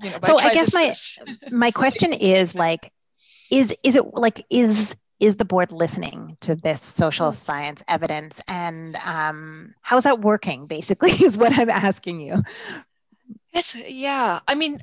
[0.02, 0.94] you know, but so I, I guess my
[1.50, 2.92] my question is like,
[3.50, 7.34] is is it like is is the board listening to this social mm.
[7.34, 12.42] science evidence and um, how's that working basically is what i'm asking you
[13.52, 14.78] it's yeah i mean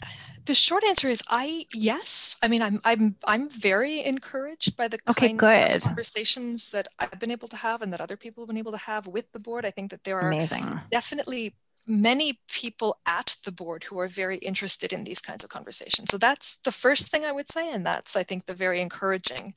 [0.45, 4.97] the short answer is i yes i mean i'm i'm i'm very encouraged by the
[5.09, 5.75] okay, kind good.
[5.75, 8.71] of conversations that i've been able to have and that other people have been able
[8.71, 10.79] to have with the board i think that there are Amazing.
[10.91, 11.53] definitely
[11.87, 16.09] many people at the board who are very interested in these kinds of conversations.
[16.09, 19.53] So that's the first thing I would say, and that's I think the very encouraging.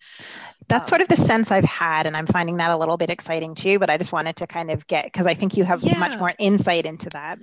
[0.69, 3.11] That's um, sort of the sense I've had, and I'm finding that a little bit
[3.11, 3.79] exciting too.
[3.79, 5.99] But I just wanted to kind of get because I think you have yeah.
[5.99, 7.39] much more insight into that.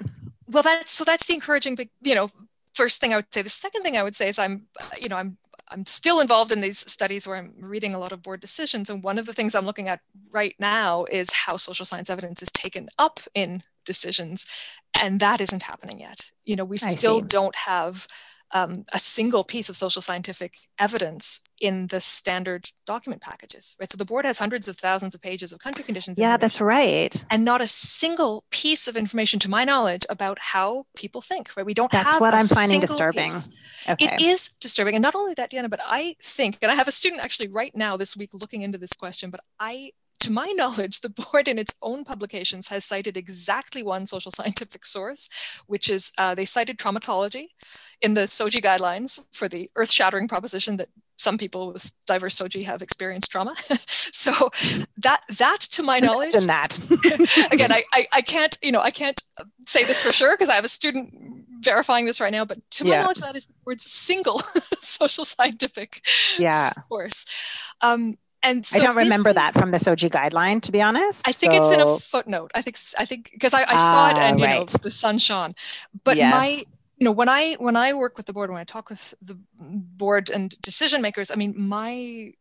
[0.48, 2.30] Well, that's so that's the encouraging, you know,
[2.76, 3.42] first thing I would say.
[3.42, 4.68] The second thing I would say is I'm,
[5.00, 5.38] you know, I'm
[5.70, 8.90] I'm still involved in these studies where I'm reading a lot of board decisions.
[8.90, 10.02] And one of the things I'm looking at
[10.32, 14.46] right now is how social science evidence is taken up in decisions.
[15.00, 16.32] And that isn't happening yet.
[16.44, 17.28] You know, we I still see.
[17.28, 18.08] don't have
[18.52, 23.90] um, a single piece of social scientific evidence in the standard document packages, right?
[23.90, 26.20] So the board has hundreds of thousands of pages of country conditions.
[26.20, 27.26] Yeah, that's right.
[27.30, 31.66] And not a single piece of information, to my knowledge, about how people think, right?
[31.66, 32.22] We don't that's have.
[32.22, 33.32] what I'm finding disturbing.
[33.90, 34.06] Okay.
[34.06, 36.92] It is disturbing, and not only that, Deanna, but I think, and I have a
[36.92, 39.92] student actually right now this week looking into this question, but I
[40.26, 44.86] to my knowledge, the board in its own publications has cited exactly one social scientific
[44.86, 45.30] source,
[45.68, 47.48] which is uh, they cited traumatology
[48.02, 52.64] in the SOGI guidelines for the earth shattering proposition that some people with diverse SOGI
[52.66, 53.56] have experienced trauma.
[53.88, 54.50] so
[54.98, 56.78] that that to my knowledge than that
[57.52, 59.22] again I, I, I can't you know I can't
[59.66, 62.84] say this for sure because I have a student verifying this right now, but to
[62.84, 63.02] my yeah.
[63.02, 64.42] knowledge that is the word's single
[64.80, 66.02] social scientific
[66.38, 66.70] yeah.
[66.90, 67.26] source.
[67.82, 71.28] Um, and so I don't remember that from the SOGI guideline, to be honest.
[71.28, 71.60] I think so...
[71.60, 72.52] it's in a footnote.
[72.54, 74.72] I think I think because I, I saw it and you right.
[74.72, 75.50] know the sun shone.
[76.04, 76.32] But yes.
[76.32, 76.48] my
[76.98, 79.38] you know when I when I work with the board, when I talk with the
[79.60, 82.34] board and decision makers, I mean my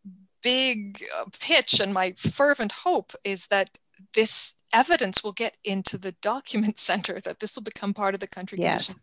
[0.42, 3.70] big uh, pitch and my fervent hope is that
[4.12, 8.26] this evidence will get into the document center that this will become part of the
[8.26, 8.92] country yes.
[8.92, 9.00] condition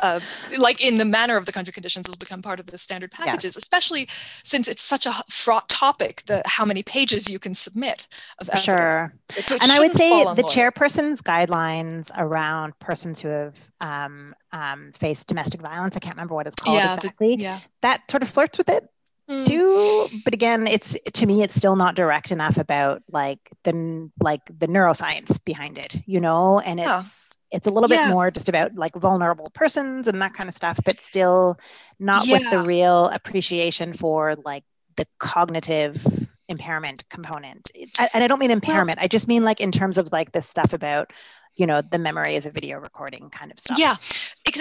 [0.00, 0.20] uh,
[0.58, 3.44] like in the manner of the country conditions has become part of the standard packages,
[3.44, 3.56] yes.
[3.56, 4.06] especially
[4.42, 8.64] since it's such a fraught topic, the how many pages you can submit of evidence.
[8.64, 9.12] Sure.
[9.30, 15.28] So and I would say the chairperson's guidelines around persons who have um, um, faced
[15.28, 17.60] domestic violence, I can't remember what it's called yeah, exactly, the, yeah.
[17.82, 18.88] that sort of flirts with it
[19.28, 19.44] mm.
[19.44, 24.40] do but again it's to me it's still not direct enough about like the like
[24.58, 28.06] the neuroscience behind it you know and it's it's a little yeah.
[28.06, 31.58] bit more just about like vulnerable persons and that kind of stuff but still
[31.98, 32.38] not yeah.
[32.38, 34.64] with the real appreciation for like
[34.96, 36.04] the cognitive
[36.48, 40.10] impairment component and i don't mean impairment well, i just mean like in terms of
[40.12, 41.12] like this stuff about
[41.56, 43.96] you know the memory as a video recording kind of stuff yeah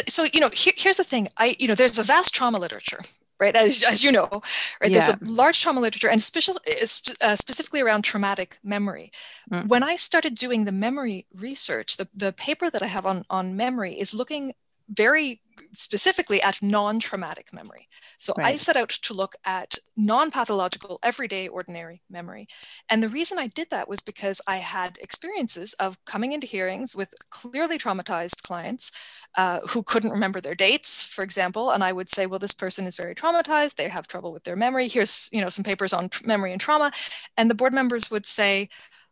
[0.08, 3.00] so you know here, here's the thing i you know there's a vast trauma literature
[3.40, 3.56] right?
[3.56, 4.28] As, as you know,
[4.82, 4.92] right?
[4.92, 5.00] Yeah.
[5.00, 6.56] There's a large trauma literature and special,
[7.22, 9.12] uh, specifically around traumatic memory.
[9.52, 9.68] Mm.
[9.68, 13.56] When I started doing the memory research, the, the paper that I have on, on
[13.56, 14.54] memory is looking
[14.90, 17.88] very specifically at non traumatic memory.
[18.18, 18.54] So right.
[18.54, 22.48] I set out to look at non pathological, everyday, ordinary memory.
[22.90, 26.96] And the reason I did that was because I had experiences of coming into hearings
[26.96, 31.72] with clearly traumatized clients uh, who couldn't remember their dates, for example.
[31.72, 33.76] And I would say, well, this person is very traumatized.
[33.76, 34.88] They have trouble with their memory.
[34.88, 36.92] Here's you know some papers on memory and trauma.
[37.38, 38.70] And the board members would say,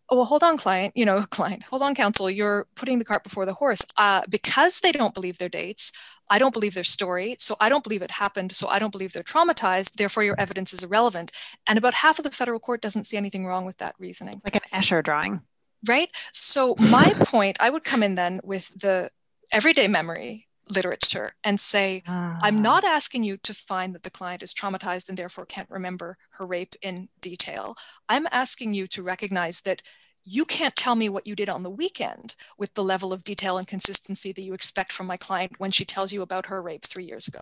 [0.10, 3.24] oh well hold on client you know client hold on counsel you're putting the cart
[3.24, 3.82] before the horse.
[3.98, 5.92] Uh, because they don't believe their dates
[6.30, 9.14] i don't believe their story so i don't believe it happened so i don't believe
[9.14, 11.32] they're traumatized therefore your evidence is irrelevant.
[11.68, 14.42] And about half of the federal court doesn't see anything wrong with that reasoning.
[14.44, 15.42] Like an escher drawing.
[15.88, 16.12] Right?
[16.32, 19.10] So my point i would come in then with the
[19.52, 22.38] everyday memory literature and say, ah.
[22.42, 26.18] I'm not asking you to find that the client is traumatized and therefore can't remember
[26.32, 27.76] her rape in detail.
[28.10, 29.82] I'm asking you to recognize that
[30.26, 33.58] you can't tell me what you did on the weekend with the level of detail
[33.58, 36.84] and consistency that you expect from my client when she tells you about her rape
[36.84, 37.42] three years ago.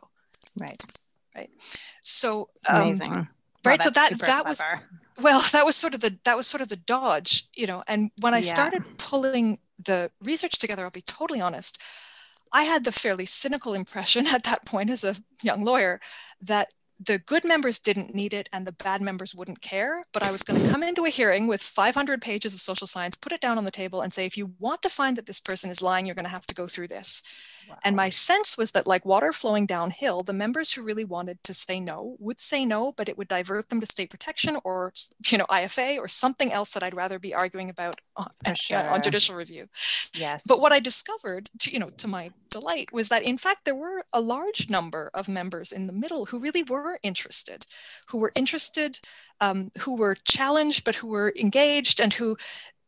[0.60, 0.84] Right.
[1.36, 1.50] Right.
[2.04, 3.28] So, um, Amazing.
[3.66, 3.82] right.
[3.82, 4.62] so that, that was,
[5.20, 8.12] well, that was sort of the, that was sort of the dodge, you know, and
[8.20, 8.54] when I yeah.
[8.54, 11.82] started pulling the research together, I'll be totally honest,
[12.52, 16.00] I had the fairly cynical impression at that point as a young lawyer
[16.42, 20.32] that the good members didn't need it and the bad members wouldn't care but i
[20.32, 23.42] was going to come into a hearing with 500 pages of social science put it
[23.42, 25.82] down on the table and say if you want to find that this person is
[25.82, 27.24] lying you're going to have to go through this
[27.70, 27.78] wow.
[27.84, 31.54] and my sense was that like water flowing downhill the members who really wanted to
[31.54, 34.94] say no would say no but it would divert them to state protection or
[35.28, 38.88] you know ifa or something else that i'd rather be arguing about on, sure.
[38.90, 39.66] on judicial review
[40.16, 43.66] yes but what i discovered to, you know to my delight was that in fact
[43.66, 47.66] there were a large number of members in the middle who really were interested,
[48.08, 49.00] who were interested,
[49.42, 52.38] um, who were challenged, but who were engaged and who,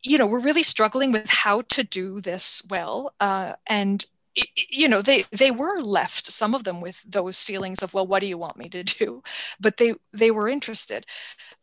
[0.03, 3.13] you know, were really struggling with how to do this well.
[3.19, 4.05] Uh, and
[4.69, 8.19] you know they they were left some of them with those feelings of well what
[8.19, 9.23] do you want me to do
[9.59, 11.05] but they they were interested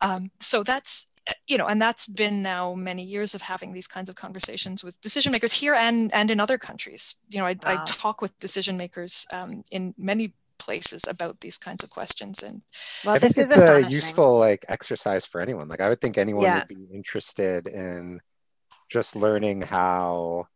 [0.01, 1.13] um, so that's
[1.47, 5.01] you know, and that's been now many years of having these kinds of conversations with
[5.01, 7.17] decision makers here and and in other countries.
[7.31, 7.59] You know, I, wow.
[7.65, 12.63] I talk with decision makers um, in many places about these kinds of questions and
[13.05, 16.45] well, I think it's a useful like exercise for anyone like i would think anyone
[16.45, 16.59] yeah.
[16.59, 18.21] would be interested in
[18.89, 20.47] just learning how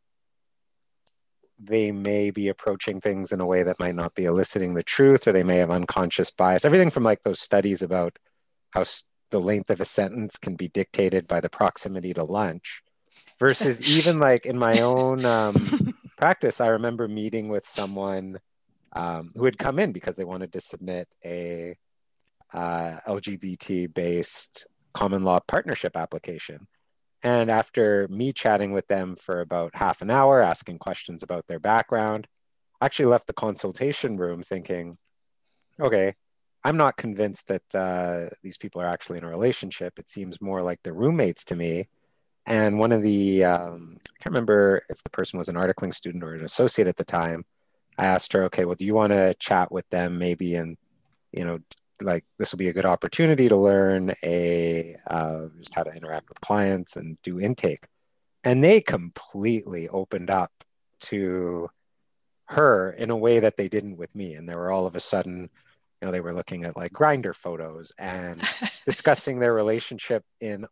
[1.58, 5.26] they may be approaching things in a way that might not be eliciting the truth
[5.26, 6.64] or they may have unconscious bias.
[6.64, 8.18] Everything from like those studies about
[8.70, 8.84] how
[9.30, 12.82] the length of a sentence can be dictated by the proximity to lunch
[13.38, 18.38] versus even like in my own um, practice i remember meeting with someone
[18.92, 21.76] um, who had come in because they wanted to submit a
[22.52, 26.66] uh, lgbt based common law partnership application
[27.22, 31.60] and after me chatting with them for about half an hour asking questions about their
[31.60, 32.26] background
[32.80, 34.98] I actually left the consultation room thinking
[35.80, 36.14] okay
[36.66, 40.00] I'm not convinced that uh, these people are actually in a relationship.
[40.00, 41.86] It seems more like they're roommates to me.
[42.44, 46.24] And one of the, um, I can't remember if the person was an articling student
[46.24, 47.44] or an associate at the time.
[47.96, 50.56] I asked her, okay, well, do you want to chat with them maybe?
[50.56, 50.76] And,
[51.30, 51.60] you know,
[52.00, 56.28] like this will be a good opportunity to learn a, uh, just how to interact
[56.28, 57.86] with clients and do intake.
[58.44, 60.52] And they completely opened up
[61.00, 61.68] to
[62.46, 64.34] her in a way that they didn't with me.
[64.34, 65.50] And they were all of a sudden,
[66.00, 68.42] you know they were looking at like Grindr photos and
[68.86, 70.66] discussing their relationship in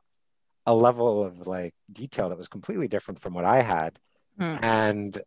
[0.67, 3.99] a level of like detail that was completely different from what i had
[4.41, 4.59] mm.
[4.63, 5.21] and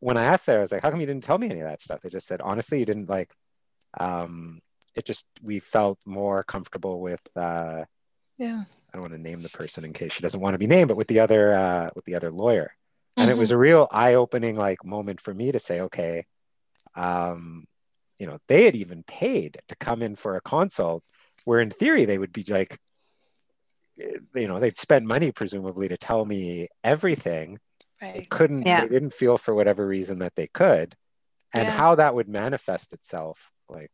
[0.00, 1.66] when i asked her i was like how come you didn't tell me any of
[1.66, 3.32] that stuff they just said honestly you didn't like
[3.98, 4.60] um
[4.94, 7.84] it just we felt more comfortable with uh
[8.38, 10.66] yeah i don't want to name the person in case she doesn't want to be
[10.66, 12.72] named but with the other uh with the other lawyer
[13.16, 13.36] and mm-hmm.
[13.36, 16.24] it was a real eye-opening like moment for me to say okay
[16.94, 17.64] um
[18.18, 21.02] you know they had even paid to come in for a consult
[21.44, 22.78] where in theory they would be like
[23.96, 27.58] you know they'd spend money presumably to tell me everything
[28.00, 28.14] right.
[28.14, 28.80] they couldn't yeah.
[28.80, 30.94] they didn't feel for whatever reason that they could
[31.54, 31.70] and yeah.
[31.70, 33.90] how that would manifest itself like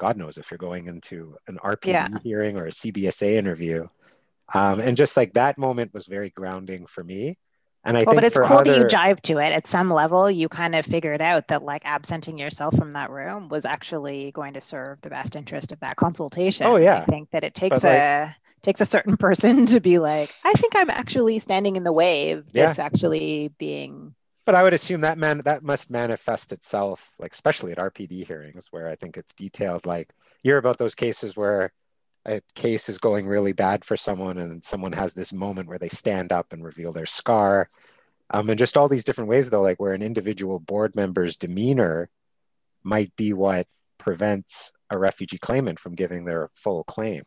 [0.00, 2.08] god knows if you're going into an rpd yeah.
[2.24, 3.86] hearing or a cbsa interview
[4.52, 7.36] um, and just like that moment was very grounding for me
[7.84, 8.72] and I well, think but it's cool other...
[8.72, 10.30] that you jive to it at some level.
[10.30, 14.54] You kind of figured out that like absenting yourself from that room was actually going
[14.54, 16.66] to serve the best interest of that consultation.
[16.66, 16.98] Oh yeah.
[16.98, 20.74] I think that it takes a takes a certain person to be like, I think
[20.76, 22.84] I'm actually standing in the way of this yeah.
[22.84, 24.14] actually being.
[24.46, 28.68] But I would assume that man that must manifest itself, like especially at RPD hearings,
[28.70, 29.86] where I think it's detailed.
[29.86, 30.10] Like
[30.42, 31.72] you hear about those cases where
[32.26, 35.88] a case is going really bad for someone and someone has this moment where they
[35.88, 37.70] stand up and reveal their scar
[38.30, 42.10] um, and just all these different ways though like where an individual board member's demeanor
[42.82, 43.66] might be what
[43.98, 47.22] prevents a refugee claimant from giving their full claim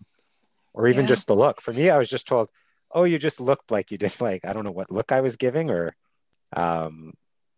[0.74, 1.10] or even yeah.
[1.10, 2.48] just the look for me i was just told
[2.92, 5.38] oh you just looked like you did like i don't know what look i was
[5.38, 5.96] giving or
[6.56, 7.12] um,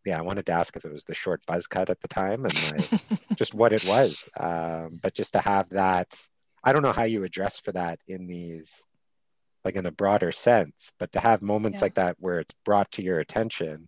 [0.06, 2.46] yeah i wanted to ask if it was the short buzz cut at the time
[2.46, 6.08] and like, just what it was um, but just to have that
[6.66, 8.86] I don't know how you address for that in these,
[9.64, 11.86] like in a broader sense, but to have moments yeah.
[11.86, 13.88] like that where it's brought to your attention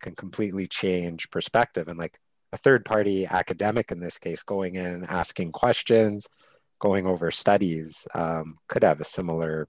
[0.00, 1.88] can completely change perspective.
[1.88, 2.16] And like
[2.52, 6.28] a third party academic in this case, going in and asking questions,
[6.78, 9.66] going over studies um, could have a similar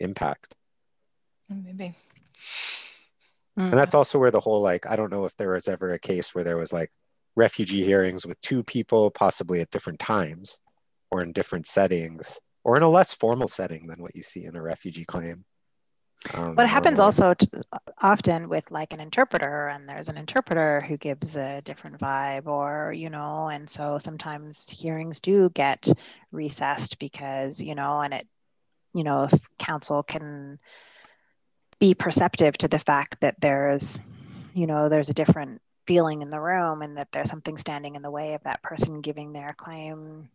[0.00, 0.54] impact.
[1.48, 1.94] Maybe.
[3.60, 5.98] And that's also where the whole like, I don't know if there was ever a
[5.98, 6.90] case where there was like
[7.36, 10.58] refugee hearings with two people, possibly at different times
[11.10, 14.56] or in different settings or in a less formal setting than what you see in
[14.56, 15.44] a refugee claim.
[16.34, 17.48] Um, what happens also t-
[17.98, 22.92] often with like an interpreter and there's an interpreter who gives a different vibe or
[22.92, 25.88] you know and so sometimes hearings do get
[26.30, 28.28] recessed because you know and it
[28.92, 30.58] you know if counsel can
[31.80, 33.98] be perceptive to the fact that there's
[34.54, 38.02] you know there's a different feeling in the room and that there's something standing in
[38.02, 40.28] the way of that person giving their claim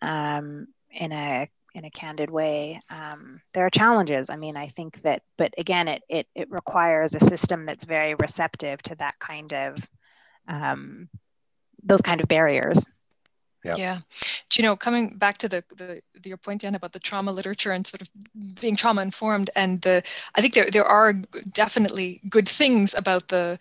[0.00, 2.80] um, in a in a candid way.
[2.90, 4.30] Um, there are challenges.
[4.30, 8.14] I mean, I think that, but again, it it it requires a system that's very
[8.14, 9.88] receptive to that kind of
[10.48, 11.08] um,
[11.82, 12.82] those kind of barriers.
[13.64, 13.74] Yeah.
[13.76, 13.98] yeah.
[14.58, 17.72] You know, coming back to the, the, the your point, Dan, about the trauma literature
[17.72, 18.10] and sort of
[18.60, 20.02] being trauma informed, and the
[20.34, 21.14] I think there there are
[21.52, 23.58] definitely good things about the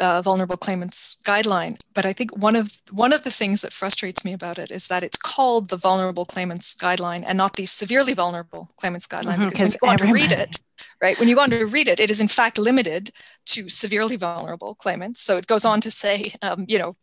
[0.00, 4.24] uh, vulnerable claimants guideline, but I think one of one of the things that frustrates
[4.24, 8.14] me about it is that it's called the vulnerable claimants guideline and not the severely
[8.14, 9.38] vulnerable claimants guideline.
[9.38, 10.60] Mm-hmm, because when you go on to read it,
[11.00, 13.10] right, when you go on to read it, it is in fact limited
[13.46, 15.22] to severely vulnerable claimants.
[15.22, 16.96] So it goes on to say, um, you know,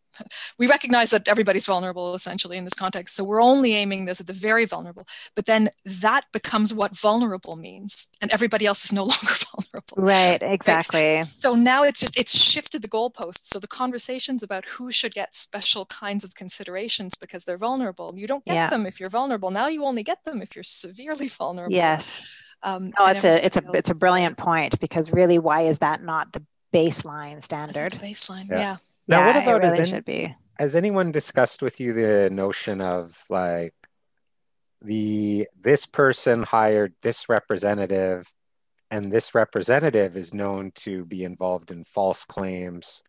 [0.58, 3.16] we recognize that everybody's vulnerable essentially in this context.
[3.16, 5.06] So we're only aiming this at the very vulnerable.
[5.36, 9.98] But then that becomes what vulnerable means, and everybody else is no longer vulnerable.
[9.98, 11.08] Right, exactly.
[11.08, 11.26] Right?
[11.26, 13.46] So now it's just it's shifted the goalposts.
[13.46, 18.28] So the conversations about who should get special kinds of considerations because they're vulnerable, you
[18.28, 18.70] don't get yeah.
[18.70, 19.52] them if you're vulnerable.
[19.52, 21.74] Now you only get them if you're severely vulnerable.
[21.74, 22.22] Yes.
[22.62, 26.04] Um, oh, it's a it's a it's a brilliant point because really, why is that
[26.04, 26.44] not the
[26.74, 27.94] baseline standard?
[27.94, 28.58] The baseline, yeah.
[28.58, 28.78] yeah.
[29.10, 33.18] Now, yeah, what about really has, any, has anyone discussed with you the notion of
[33.28, 33.74] like
[34.84, 38.32] the this person hired this representative,
[38.92, 43.02] and this representative is known to be involved in false claims?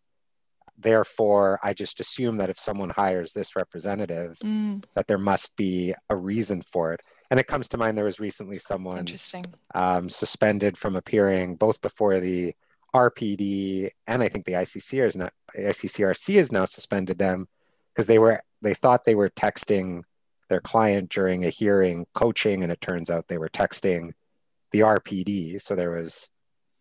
[0.75, 4.83] Therefore, I just assume that if someone hires this representative, mm.
[4.95, 7.01] that there must be a reason for it.
[7.29, 9.05] And it comes to mind there was recently someone
[9.75, 12.55] um, suspended from appearing both before the
[12.93, 17.47] RPD and I think the ICC is not ICCRC has now suspended them
[17.93, 20.03] because they were they thought they were texting
[20.49, 24.11] their client during a hearing coaching and it turns out they were texting
[24.71, 26.29] the RPD so there was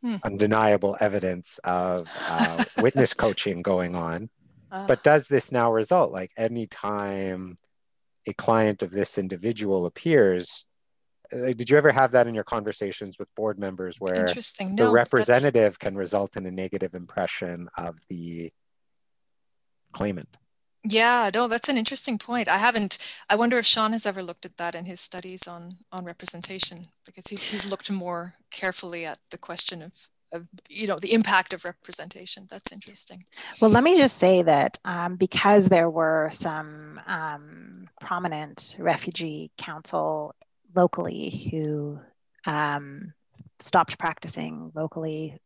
[0.03, 0.17] hmm.
[0.25, 4.29] undeniable evidence of uh, witness coaching going on
[4.73, 4.87] uh.
[4.87, 7.57] but does this now result like anytime
[8.27, 10.67] a client of this individual appears
[11.31, 14.75] did you ever have that in your conversations with board members where Interesting.
[14.75, 15.79] No, the representative that's...
[15.79, 18.51] can result in a negative impression of the
[19.93, 20.37] claimant?
[20.89, 22.49] Yeah no that's an interesting point.
[22.49, 22.99] I haven't
[23.29, 26.89] i wonder if sean has ever looked at that in his studies on on representation
[27.05, 29.93] because he's he's looked more carefully at the question of
[30.33, 32.47] of you know the impact of representation.
[32.51, 33.25] That's interesting.
[33.61, 40.35] Well let me just say that um, because there were some um, prominent refugee counsel
[40.75, 41.99] locally who
[42.47, 43.13] um,
[43.59, 45.41] stopped practicing locally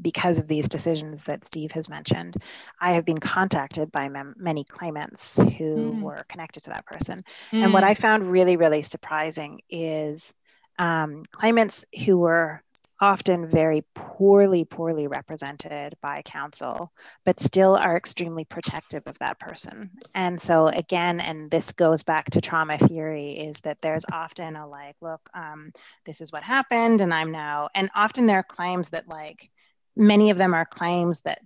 [0.00, 2.36] because of these decisions that Steve has mentioned.
[2.80, 6.02] I have been contacted by mem- many claimants who mm.
[6.02, 7.24] were connected to that person.
[7.52, 7.64] Mm.
[7.64, 10.34] And what I found really, really surprising is
[10.78, 12.62] um, claimants who were
[13.00, 16.92] often very poorly, poorly represented by counsel,
[17.24, 19.90] but still are extremely protective of that person.
[20.14, 24.66] And so, again, and this goes back to trauma theory, is that there's often a
[24.66, 25.72] like, look, um,
[26.04, 29.50] this is what happened, and I'm now, and often there are claims that, like,
[29.96, 31.40] many of them are claims that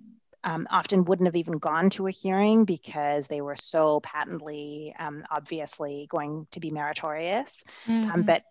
[0.45, 5.25] um, often wouldn't have even gone to a hearing because they were so patently, um,
[5.31, 7.63] obviously going to be meritorious.
[7.89, 8.11] Um, mm-hmm.
[8.11, 8.43] Um, but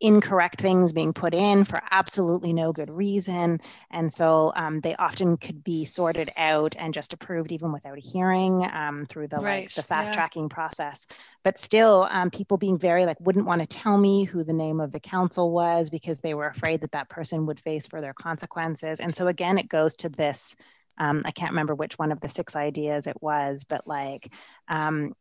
[0.00, 3.60] incorrect things being put in for absolutely no good reason.
[3.90, 8.00] And so um, they often could be sorted out and just approved even without a
[8.00, 9.64] hearing um, through the right.
[9.64, 10.12] like the fact yeah.
[10.12, 11.06] tracking process.
[11.42, 14.80] But still, um, people being very like wouldn't want to tell me who the name
[14.80, 19.00] of the counsel was because they were afraid that that person would face further consequences.
[19.00, 20.56] And so again, it goes to this
[20.98, 24.32] um, I can't remember which one of the six ideas it was, but like,
[24.68, 25.14] um,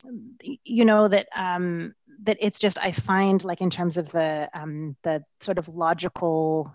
[0.63, 1.93] you know, that um,
[2.23, 6.71] that it's just I find like in terms of the um, the sort of logicalness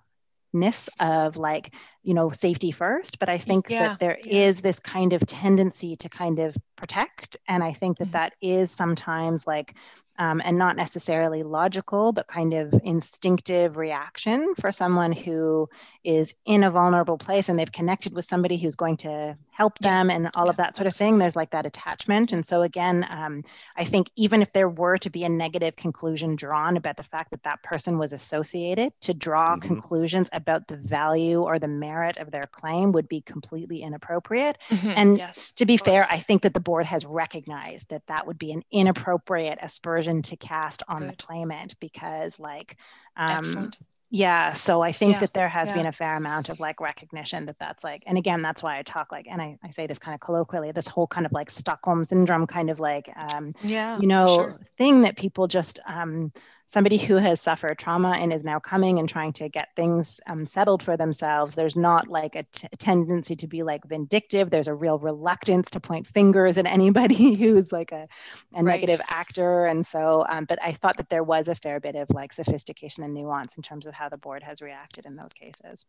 [0.99, 4.47] of like you know safety first but i think yeah, that there yeah.
[4.49, 8.13] is this kind of tendency to kind of protect and i think that, mm-hmm.
[8.13, 9.77] that is sometimes like
[10.21, 15.67] um, and not necessarily logical, but kind of instinctive reaction for someone who
[16.05, 20.11] is in a vulnerable place and they've connected with somebody who's going to help them
[20.11, 21.17] and all of that sort of thing.
[21.17, 22.33] There's like that attachment.
[22.33, 23.45] And so, again, um,
[23.79, 27.31] I think even if there were to be a negative conclusion drawn about the fact
[27.31, 29.67] that that person was associated, to draw mm-hmm.
[29.67, 34.59] conclusions about the value or the merit of their claim would be completely inappropriate.
[34.69, 34.91] Mm-hmm.
[34.95, 38.39] And yes, to be fair, I think that the board has recognized that that would
[38.39, 41.11] be an inappropriate aspersion to cast on Good.
[41.11, 42.77] the claimant because like
[43.17, 43.71] um,
[44.11, 45.21] yeah so i think yeah.
[45.21, 45.77] that there has yeah.
[45.77, 48.83] been a fair amount of like recognition that that's like and again that's why i
[48.83, 51.49] talk like and i, I say this kind of colloquially this whole kind of like
[51.49, 54.61] stockholm syndrome kind of like um, yeah you know sure.
[54.77, 56.33] thing that people just um,
[56.71, 60.47] somebody who has suffered trauma and is now coming and trying to get things um,
[60.47, 64.75] settled for themselves there's not like a t- tendency to be like vindictive there's a
[64.75, 68.07] real reluctance to point fingers at anybody who's like a,
[68.55, 68.81] a right.
[68.81, 72.09] negative actor and so um, but i thought that there was a fair bit of
[72.11, 75.85] like sophistication and nuance in terms of how the board has reacted in those cases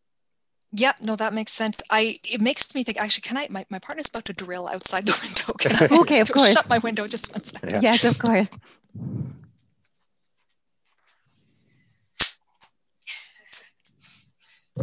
[0.74, 1.82] Yep, no, that makes sense.
[1.90, 2.98] I it makes me think.
[2.98, 3.48] Actually, can I?
[3.50, 5.52] My, my partner's about to drill outside the window.
[5.60, 6.54] Can I okay, of course.
[6.54, 7.72] Shut my window just one second.
[7.72, 7.82] Yeah.
[7.82, 8.48] Yes, of course.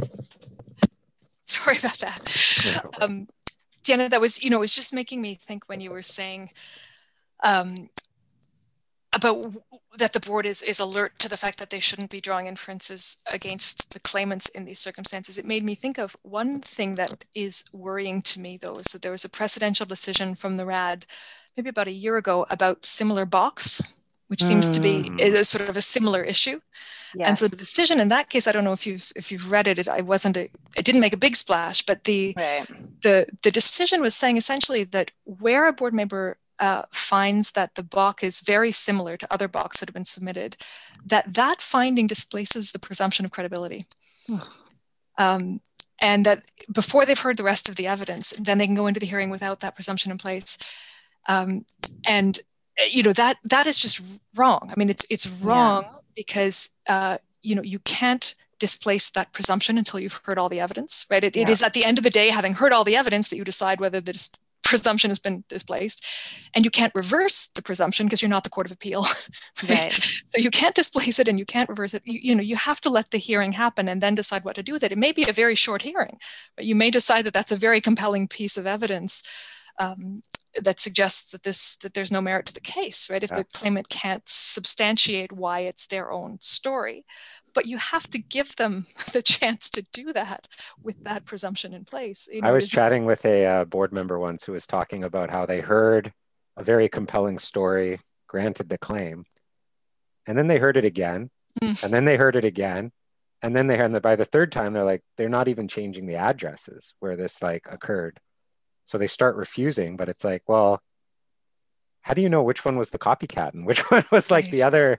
[1.43, 2.85] Sorry about that.
[3.01, 3.29] Um,
[3.85, 6.51] Deanna, that was, you know, it was just making me think when you were saying
[7.43, 7.89] um,
[9.13, 9.55] about
[9.97, 13.19] that the board is, is alert to the fact that they shouldn't be drawing inferences
[13.33, 15.39] against the claimants in these circumstances.
[15.39, 19.03] It made me think of one thing that is worrying to me, though, is that
[19.03, 21.07] there was a precedential decision from the RAD
[21.57, 23.81] maybe about a year ago about similar box,
[24.29, 24.75] which seems mm.
[24.75, 25.21] to be mm.
[25.21, 26.61] a, sort of a similar issue.
[27.15, 27.29] Yes.
[27.29, 29.67] And so the decision in that case, I don't know if you've if you've read
[29.67, 29.79] it.
[29.79, 32.67] it I wasn't a, it didn't make a big splash, but the right.
[33.03, 37.83] the the decision was saying essentially that where a board member uh, finds that the
[37.83, 40.57] BOC is very similar to other BOCs that have been submitted,
[41.07, 43.87] that that finding displaces the presumption of credibility.
[45.19, 45.61] um,
[46.01, 49.01] and that before they've heard the rest of the evidence, then they can go into
[49.01, 50.59] the hearing without that presumption in place.
[51.27, 51.65] Um,
[52.07, 52.39] and
[52.91, 54.03] you know that that is just
[54.35, 54.71] wrong.
[54.71, 59.79] I mean, it's it's wrong yeah because uh, you know you can't displace that presumption
[59.79, 61.43] until you've heard all the evidence right it, yeah.
[61.43, 63.45] it is at the end of the day having heard all the evidence that you
[63.45, 64.33] decide whether the dis-
[64.65, 66.05] presumption has been displaced
[66.55, 69.03] and you can't reverse the presumption because you're not the court of appeal
[69.63, 69.71] right?
[69.71, 69.93] right.
[70.27, 72.81] so you can't displace it and you can't reverse it you, you, know you have
[72.81, 75.13] to let the hearing happen and then decide what to do with it it may
[75.13, 76.19] be a very short hearing
[76.57, 79.23] but you may decide that that's a very compelling piece of evidence
[79.79, 80.23] um,
[80.61, 83.23] that suggests that this that there's no merit to the case right?
[83.23, 87.05] If the claimant can't substantiate why it's their own story
[87.55, 90.49] but you have to give them the chance to do that
[90.83, 94.19] with that presumption in place you know, i was chatting with a uh, board member
[94.19, 96.13] once who was talking about how they heard
[96.57, 99.25] a very compelling story granted the claim
[100.27, 101.31] and then they heard it again
[101.61, 101.83] mm.
[101.83, 102.91] and then they heard it again
[103.43, 106.17] and then they heard by the third time they're like they're not even changing the
[106.17, 108.19] addresses where this like occurred
[108.89, 110.83] so they start refusing, but it's like, well,
[112.01, 114.63] how do you know which one was the copycat and which one was like the
[114.63, 114.99] other?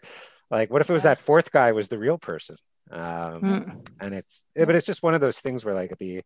[0.52, 2.56] Like, what if it was that fourth guy was the real person?
[2.92, 3.88] Um, mm.
[4.00, 6.22] And it's, but it's just one of those things where like the,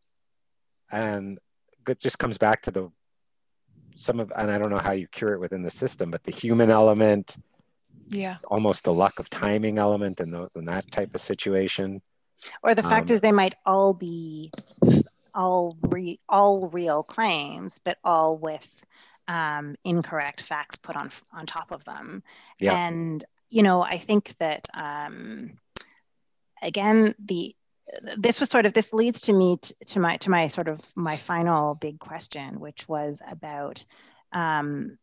[0.91, 1.39] and
[1.87, 2.91] it just comes back to the,
[3.95, 6.31] some of, and I don't know how you cure it within the system, but the
[6.31, 7.37] human element,
[8.09, 10.33] yeah, almost the luck of timing element and,
[10.67, 12.01] that type of situation.
[12.61, 14.51] Or the fact um, is they might all be
[15.33, 18.85] all re, all real claims, but all with
[19.27, 22.23] um, incorrect facts put on on top of them.
[22.59, 22.75] Yeah.
[22.75, 25.57] And you know, I think that um,
[26.61, 27.55] again, the
[28.17, 30.81] this was sort of this leads to me t- to my to my sort of
[30.95, 33.85] my final big question, which was about
[34.31, 34.97] um,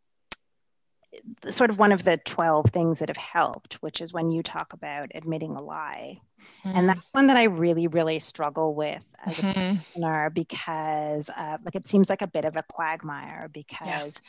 [1.44, 4.72] sort of one of the 12 things that have helped, which is when you talk
[4.72, 6.18] about admitting a lie.
[6.64, 6.76] Mm-hmm.
[6.76, 9.58] And that's one that I really, really struggle with as mm-hmm.
[9.58, 14.20] a listener because, uh, like, it seems like a bit of a quagmire because,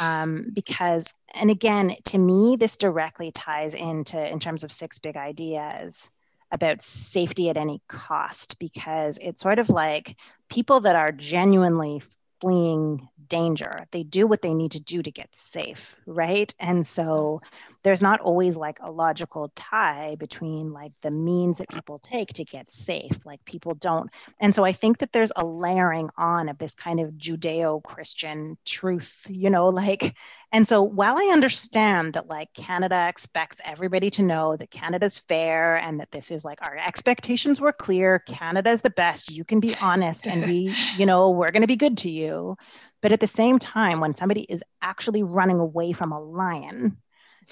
[0.00, 0.22] yeah.
[0.22, 5.16] um, because, and again, to me, this directly ties into in terms of six big
[5.16, 6.10] ideas
[6.50, 10.16] about safety at any cost because it's sort of like
[10.48, 12.02] people that are genuinely
[12.40, 13.80] fleeing danger.
[13.90, 16.52] They do what they need to do to get safe, right?
[16.58, 17.42] And so
[17.82, 22.44] there's not always like a logical tie between like the means that people take to
[22.44, 23.18] get safe.
[23.24, 24.10] Like people don't.
[24.40, 28.56] And so I think that there's a layering on of this kind of Judeo Christian
[28.64, 30.16] truth, you know, like,
[30.52, 35.76] and so while I understand that like Canada expects everybody to know that Canada's fair
[35.76, 39.60] and that this is like our expectations were clear, Canada is the best, you can
[39.60, 42.27] be honest, and we, you know, we're going to be good to you
[43.00, 46.96] but at the same time, when somebody is actually running away from a lion,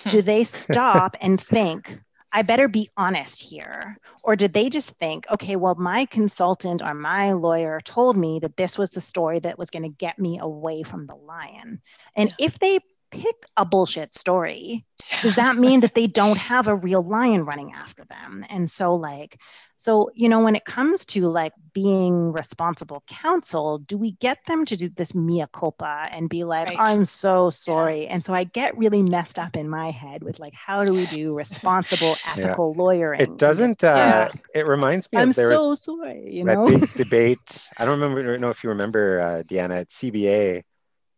[0.03, 0.09] hmm.
[0.09, 1.99] do they stop and think,
[2.33, 3.99] I better be honest here?
[4.23, 8.57] Or did they just think, okay, well, my consultant or my lawyer told me that
[8.57, 11.81] this was the story that was going to get me away from the lion?
[12.15, 12.81] And if they
[13.11, 14.85] pick a bullshit story,
[15.23, 18.45] does that mean that they don't have a real lion running after them?
[18.51, 19.39] And so, like,
[19.79, 24.65] so, you know, when it comes to like being responsible counsel, do we get them
[24.65, 26.79] to do this mea culpa and be like, right.
[26.81, 28.05] I'm so sorry?
[28.05, 28.15] Yeah.
[28.15, 31.05] And so I get really messed up in my head with like, how do we
[31.07, 32.83] do responsible, ethical yeah.
[32.83, 33.21] lawyering?
[33.21, 34.41] It doesn't, uh, yeah.
[34.55, 36.67] it reminds me I'm of there so sorry, you know?
[36.67, 37.69] big debate.
[37.79, 40.63] I don't remember, I don't know if you remember, uh, Deanna, at CBA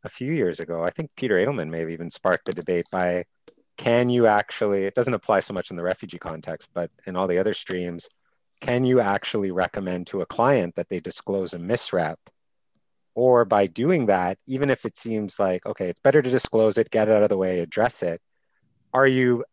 [0.04, 0.84] a few years ago.
[0.84, 3.24] I think Peter Edelman may have even sparked the debate by
[3.76, 7.28] can you actually, it doesn't apply so much in the refugee context, but in all
[7.28, 8.08] the other streams,
[8.60, 12.16] can you actually recommend to a client that they disclose a misrep?
[13.14, 16.90] Or by doing that, even if it seems like, okay, it's better to disclose it,
[16.90, 18.20] get it out of the way, address it,
[18.92, 19.44] are you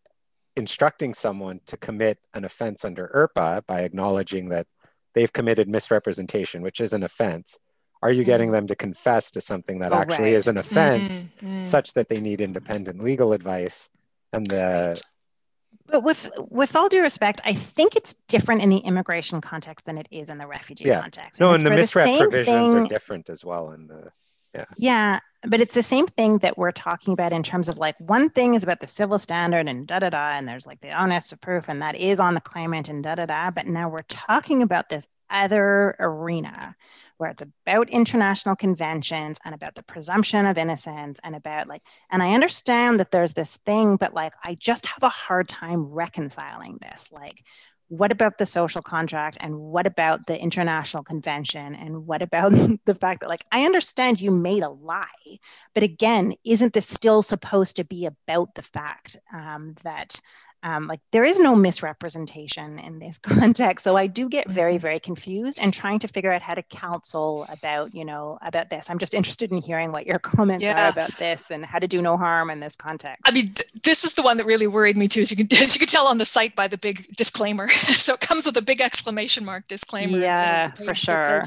[0.55, 4.67] instructing someone to commit an offense under IRPA by acknowledging that
[5.13, 7.59] they've committed misrepresentation, which is an offense?
[8.01, 8.53] Are you getting mm.
[8.53, 10.34] them to confess to something that oh, actually right.
[10.34, 11.63] is an offense, mm-hmm.
[11.65, 13.89] such that they need independent legal advice
[14.35, 15.01] and the
[15.88, 19.97] but with with all due respect, I think it's different in the immigration context than
[19.97, 21.01] it is in the refugee yeah.
[21.01, 21.39] context.
[21.39, 24.09] No, and, and the misrep provisions thing, are different as well in the
[24.55, 24.65] yeah.
[24.77, 28.30] Yeah, but it's the same thing that we're talking about in terms of like one
[28.30, 31.31] thing is about the civil standard and da da da, and there's like the onus
[31.31, 33.51] of proof, and that is on the claimant and da da da.
[33.51, 36.76] But now we're talking about this other arena
[37.17, 41.81] where it's about international conventions and about the presumption of innocence and about like,
[42.11, 45.93] and I understand that there's this thing, but like, I just have a hard time
[45.93, 47.09] reconciling this.
[47.11, 47.41] Like,
[47.87, 52.51] what about the social contract and what about the international convention and what about
[52.85, 55.37] the fact that like i understand you made a lie
[55.73, 60.19] but again isn't this still supposed to be about the fact um, that
[60.65, 63.83] um, like there is no misrepresentation in this context.
[63.83, 64.81] So i do get very mm-hmm.
[64.81, 68.89] very confused and trying to figure out how to counsel about you know about this.
[68.89, 70.87] I'm just interested in hearing what your comments yeah.
[70.87, 73.21] are about this and how to do no harm in this context.
[73.25, 75.47] I mean th- this is the one that really worried me too as you can
[75.63, 77.69] as you can tell on the site by the big disclaimer.
[77.69, 81.41] So it comes with a big exclamation mark disclaimer yeah for sure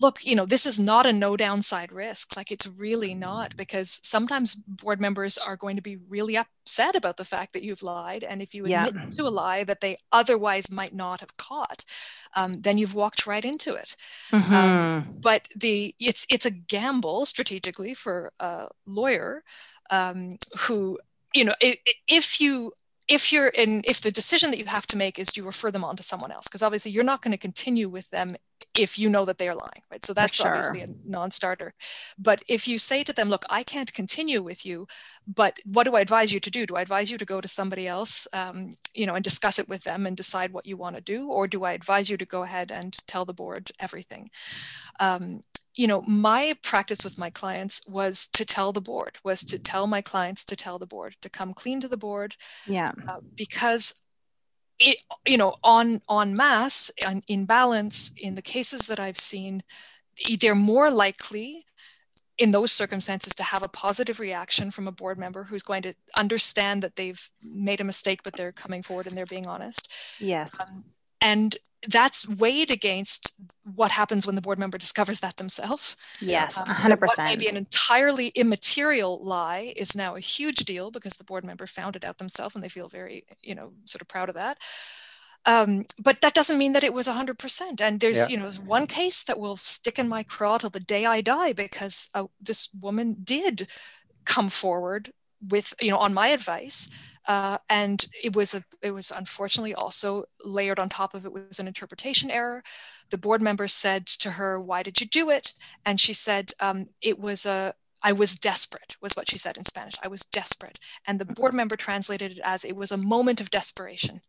[0.00, 2.36] look, you know, this is not a no downside risk.
[2.36, 7.16] Like it's really not because sometimes board members are going to be really upset about
[7.16, 8.22] the fact that you've lied.
[8.22, 9.08] And if you admit yeah.
[9.10, 11.84] to a lie that they otherwise might not have caught,
[12.36, 13.96] um, then you've walked right into it.
[14.32, 14.54] Um, mm-hmm.
[14.54, 19.42] Um, but the it's it's a gamble strategically for a lawyer
[19.90, 20.98] um, who,
[21.34, 21.76] you know, if,
[22.06, 22.72] if you
[23.08, 25.70] if you're in if the decision that you have to make is do you refer
[25.70, 28.36] them on to someone else because obviously you're not going to continue with them
[28.74, 30.04] if you know that they are lying right?
[30.04, 30.48] So that's sure.
[30.48, 31.74] obviously a non-starter.
[32.18, 34.86] But if you say to them look i can't continue with you
[35.26, 36.66] but what do i advise you to do?
[36.66, 39.68] Do i advise you to go to somebody else um, you know and discuss it
[39.68, 41.28] with them and decide what you want to do?
[41.28, 44.30] Or do i advise you to go ahead and tell the board everything?
[45.00, 45.42] Um,
[45.74, 49.86] you know my practice with my clients was to tell the board was to tell
[49.86, 52.36] my clients to tell the board to come clean to the board
[52.66, 52.92] yeah.
[53.06, 53.94] uh, because
[54.80, 59.62] it you know on on mass in, in balance in the cases that i've seen
[60.40, 61.64] they're more likely
[62.38, 65.92] in those circumstances to have a positive reaction from a board member who's going to
[66.16, 69.92] understand that they've made a mistake but they're coming forward and they're being honest.
[70.20, 70.84] Yeah um,
[71.20, 71.56] and
[71.86, 73.40] that's weighed against
[73.74, 75.96] what happens when the board member discovers that themselves.
[76.20, 77.00] Yes, um, 100%.
[77.00, 81.66] What maybe an entirely immaterial lie is now a huge deal because the board member
[81.66, 84.58] found it out themselves and they feel very, you know, sort of proud of that.
[85.46, 87.80] Um, but that doesn't mean that it was 100%.
[87.80, 88.26] And there's, yeah.
[88.28, 91.20] you know, there's one case that will stick in my craw till the day I
[91.20, 93.68] die because uh, this woman did
[94.24, 95.12] come forward
[95.46, 96.90] with, you know, on my advice
[97.28, 101.60] uh, and it was a, it was unfortunately also layered on top of it was
[101.60, 102.62] an interpretation error.
[103.10, 105.52] The board member said to her, "Why did you do it?"
[105.84, 109.66] And she said, um, "It was a I was desperate," was what she said in
[109.66, 109.94] Spanish.
[110.02, 113.50] I was desperate, and the board member translated it as, "It was a moment of
[113.50, 114.22] desperation."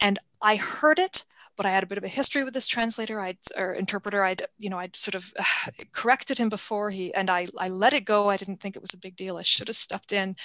[0.00, 3.20] And I heard it, but I had a bit of a history with this translator,
[3.20, 4.22] I'd or interpreter.
[4.22, 7.92] I'd you know I'd sort of uh, corrected him before he, and I I let
[7.92, 8.28] it go.
[8.28, 9.36] I didn't think it was a big deal.
[9.36, 10.36] I should have stepped in,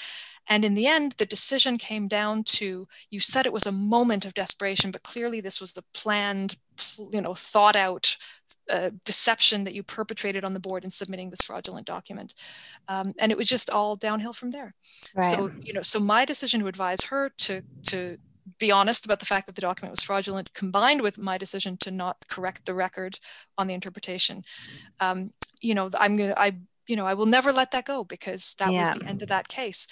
[0.47, 4.25] and in the end, the decision came down to you said it was a moment
[4.25, 6.57] of desperation, but clearly this was the planned,
[7.11, 8.17] you know, thought out
[8.69, 12.33] uh, deception that you perpetrated on the board in submitting this fraudulent document.
[12.88, 14.73] Um, and it was just all downhill from there.
[15.15, 15.23] Right.
[15.23, 18.17] So, you know, so my decision to advise her to, to,
[18.60, 21.91] be honest about the fact that the document was fraudulent, combined with my decision to
[21.91, 23.19] not correct the record
[23.57, 24.44] on the interpretation.
[24.99, 26.57] Um, you know, I'm gonna, I,
[26.88, 28.90] you know, I will never let that go because that yeah.
[28.90, 29.88] was the end of that case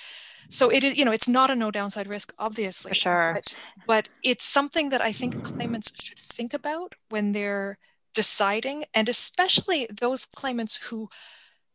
[0.47, 3.55] so it is you know it's not a no downside risk obviously For sure but,
[3.85, 7.77] but it's something that i think claimants should think about when they're
[8.13, 11.09] deciding and especially those claimants who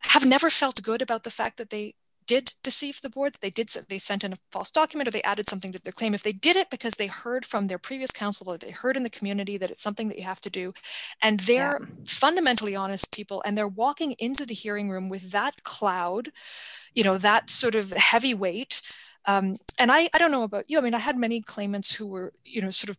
[0.00, 1.94] have never felt good about the fact that they
[2.26, 5.22] did deceive the board, that they did they sent in a false document or they
[5.22, 6.14] added something to their claim.
[6.14, 9.02] If they did it because they heard from their previous counsel or they heard in
[9.02, 10.72] the community that it's something that you have to do,
[11.22, 11.86] and they're yeah.
[12.06, 16.30] fundamentally honest people, and they're walking into the hearing room with that cloud,
[16.94, 18.82] you know, that sort of heavy weight.
[19.26, 20.78] Um, and I, I don't know about you.
[20.78, 22.98] I mean, I had many claimants who were, you know, sort of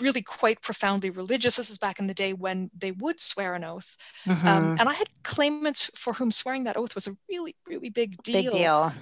[0.00, 1.56] really quite profoundly religious.
[1.56, 3.96] This is back in the day when they would swear an oath.
[4.26, 4.46] Um, mm-hmm.
[4.46, 8.22] Um, and I had claimants for whom swearing that oath was a really, really big
[8.22, 8.52] deal.
[8.52, 8.92] Big deal.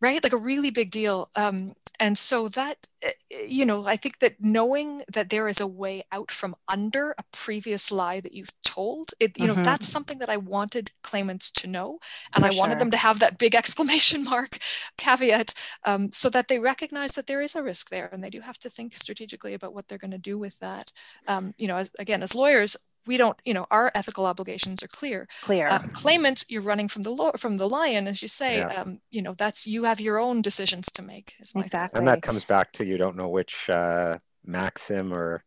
[0.00, 3.10] right like a really big deal um, and so that eh,
[3.46, 7.24] you know i think that knowing that there is a way out from under a
[7.32, 9.56] previous lie that you've told it you mm-hmm.
[9.56, 11.98] know that's something that i wanted claimants to know
[12.34, 14.58] and For i wanted them to have that big exclamation mark
[14.98, 15.54] caveat
[15.84, 18.58] um, so that they recognize that there is a risk there and they do have
[18.58, 20.92] to think strategically about what they're going to do with that
[21.28, 22.76] um, you know as, again as lawyers
[23.06, 25.28] we don't, you know, our ethical obligations are clear.
[25.42, 25.68] Clear.
[25.68, 28.58] Uh, claimant, you're running from the law, from the lion, as you say.
[28.58, 28.80] Yeah.
[28.80, 31.34] Um, you know, that's you have your own decisions to make.
[31.38, 31.98] exactly.
[31.98, 35.44] And that comes back to you don't know which uh, maxim or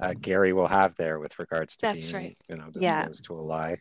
[0.00, 2.38] uh, Gary will have there with regards to that's being, right.
[2.48, 3.26] you know, disclosed yeah.
[3.28, 3.78] to a lie.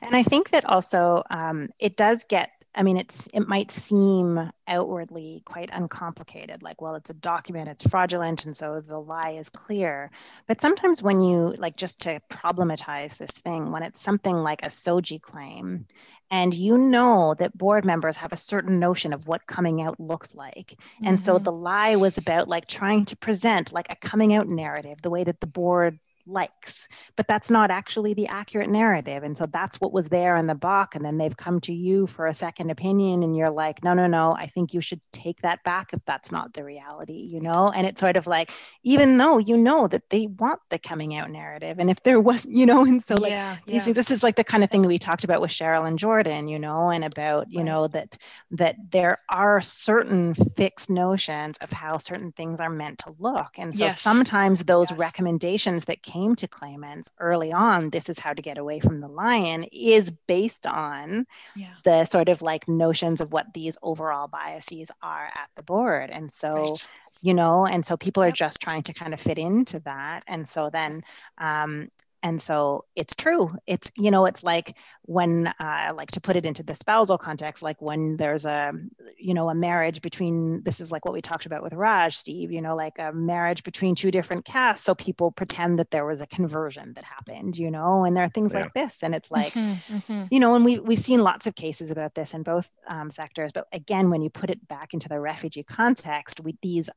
[0.00, 4.52] And I think that also um, it does get I mean, it's it might seem
[4.68, 9.48] outwardly quite uncomplicated, like, well, it's a document, it's fraudulent, and so the lie is
[9.48, 10.10] clear.
[10.46, 14.68] But sometimes when you like just to problematize this thing, when it's something like a
[14.68, 15.86] SOGI claim,
[16.30, 20.34] and you know that board members have a certain notion of what coming out looks
[20.34, 21.24] like, and mm-hmm.
[21.24, 25.10] so the lie was about like trying to present like a coming out narrative, the
[25.10, 29.80] way that the board likes but that's not actually the accurate narrative and so that's
[29.80, 32.70] what was there in the book and then they've come to you for a second
[32.70, 36.00] opinion and you're like no no no i think you should take that back if
[36.04, 38.50] that's not the reality you know and it's sort of like
[38.82, 42.44] even though you know that they want the coming out narrative and if there was
[42.50, 43.78] you know and so like yeah, yeah.
[43.78, 45.98] See, this is like the kind of thing that we talked about with cheryl and
[45.98, 47.66] jordan you know and about you right.
[47.66, 48.16] know that
[48.50, 53.74] that there are certain fixed notions of how certain things are meant to look and
[53.76, 54.00] so yes.
[54.00, 54.98] sometimes those yes.
[54.98, 59.00] recommendations that came came to claimants early on, this is how to get away from
[59.00, 61.74] the lion, is based on yeah.
[61.84, 66.10] the sort of like notions of what these overall biases are at the board.
[66.10, 66.88] And so, right.
[67.22, 70.24] you know, and so people are just trying to kind of fit into that.
[70.26, 71.02] And so then,
[71.38, 71.90] um,
[72.26, 76.44] and so it's true it's you know it's like when uh, like to put it
[76.44, 78.72] into the spousal context like when there's a
[79.16, 82.50] you know a marriage between this is like what we talked about with raj steve
[82.50, 86.20] you know like a marriage between two different castes so people pretend that there was
[86.20, 88.62] a conversion that happened you know and there are things yeah.
[88.62, 90.24] like this and it's like mm-hmm, mm-hmm.
[90.28, 93.52] you know and we, we've seen lots of cases about this in both um, sectors
[93.52, 96.90] but again when you put it back into the refugee context we these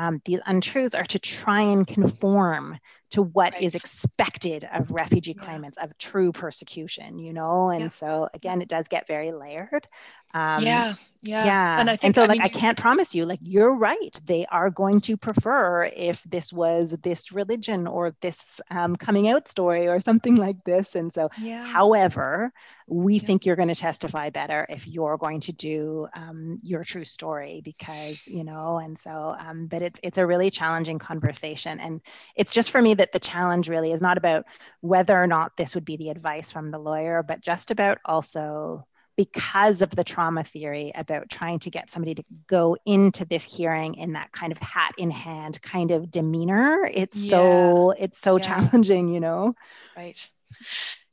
[0.00, 2.78] um, these untruths are to try and conform
[3.10, 3.62] to what right.
[3.62, 5.84] is expected of refugee claimants yeah.
[5.84, 7.88] of true persecution you know and yeah.
[7.88, 9.86] so again it does get very layered
[10.34, 11.44] um, yeah yeah.
[11.44, 11.80] yeah.
[11.80, 14.18] And i think and so I like mean, i can't promise you like you're right.
[14.24, 19.48] They are going to prefer if this was this religion or this um, coming out
[19.48, 20.94] story or something like this.
[20.94, 21.64] And so yeah.
[21.64, 22.52] however
[22.86, 23.20] we yeah.
[23.20, 27.60] think you're going to testify better if you're going to do um, your true story
[27.64, 31.80] because you know and so um, but it's it's a really challenging conversation.
[31.80, 32.00] And
[32.34, 34.44] it's just for me that the challenge really is not about
[34.80, 38.86] whether or not this would be the advice from the lawyer, but just about also
[39.20, 43.94] because of the trauma theory about trying to get somebody to go into this hearing
[43.96, 47.30] in that kind of hat in hand kind of demeanor it's yeah.
[47.30, 48.42] so it's so yeah.
[48.42, 49.54] challenging you know
[49.94, 50.30] right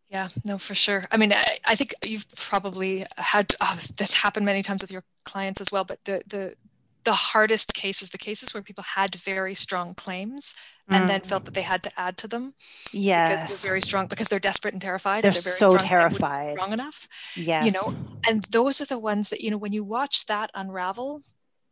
[0.09, 4.45] yeah no for sure i mean i, I think you've probably had oh, this happen
[4.45, 6.55] many times with your clients as well but the the
[7.03, 10.55] the hardest cases the cases where people had very strong claims
[10.89, 11.07] and mm.
[11.07, 12.53] then felt that they had to add to them.
[12.91, 13.43] Yes.
[13.43, 15.23] Because they're very strong, because they're desperate and terrified.
[15.23, 16.55] They're, and they're very so terrified.
[16.55, 17.07] Strong enough.
[17.35, 17.65] Yes.
[17.65, 17.95] You know,
[18.27, 21.21] and those are the ones that, you know, when you watch that unravel,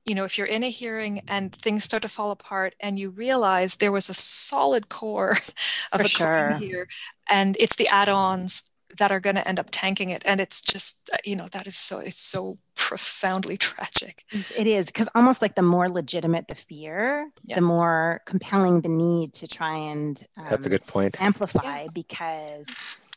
[0.06, 3.10] you know, if you're in a hearing and things start to fall apart and you
[3.10, 5.38] realize there was a solid core
[5.92, 6.48] of For a sure.
[6.50, 6.88] claim here,
[7.30, 11.10] and it's the add-ons that are going to end up tanking it and it's just
[11.14, 14.24] uh, you know that is so it's so profoundly tragic.
[14.32, 17.56] It is because almost like the more legitimate the fear yeah.
[17.56, 21.22] the more compelling the need to try and um, that's a good point.
[21.22, 21.88] amplify yeah.
[21.94, 22.68] because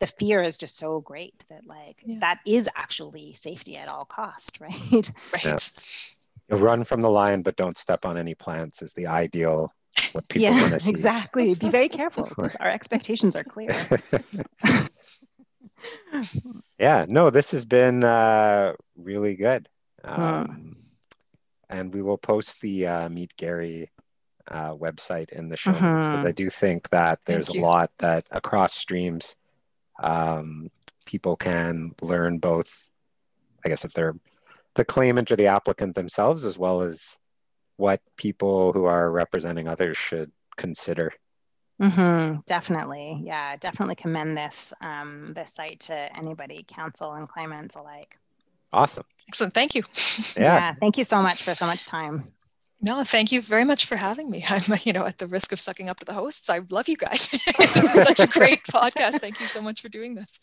[0.00, 2.18] the fear is just so great that like yeah.
[2.20, 5.10] that is actually safety at all cost right?
[5.44, 5.70] Right.
[6.50, 9.72] Run from the lion but don't step on any plants is the ideal
[10.12, 11.54] what people yeah, exactly.
[11.54, 13.74] Be very careful because our expectations are clear
[16.78, 19.68] yeah, no, this has been uh, really good.
[20.04, 20.76] Um,
[21.68, 23.90] And we will post the uh, Meet Gary
[24.50, 26.28] uh, website in the show notes because uh-huh.
[26.28, 29.36] I do think that there's a lot that across streams
[30.02, 30.70] um,
[31.04, 32.90] people can learn both,
[33.64, 34.14] I guess, if they're
[34.74, 37.18] the claimant or the applicant themselves, as well as
[37.76, 41.12] what people who are representing others should consider.
[41.80, 43.20] Mm-hmm, definitely.
[43.24, 48.18] Yeah, definitely commend this um, this site to anybody, counsel and claimants alike.
[48.72, 49.04] Awesome.
[49.28, 49.54] Excellent.
[49.54, 49.82] Thank you.
[50.36, 50.54] Yeah.
[50.54, 50.74] yeah.
[50.74, 52.32] Thank you so much for so much time.
[52.80, 54.44] No, thank you very much for having me.
[54.48, 56.96] I'm, you know, at the risk of sucking up to the hosts, I love you
[56.96, 57.28] guys.
[57.58, 59.20] this is such a great podcast.
[59.20, 60.38] Thank you so much for doing this.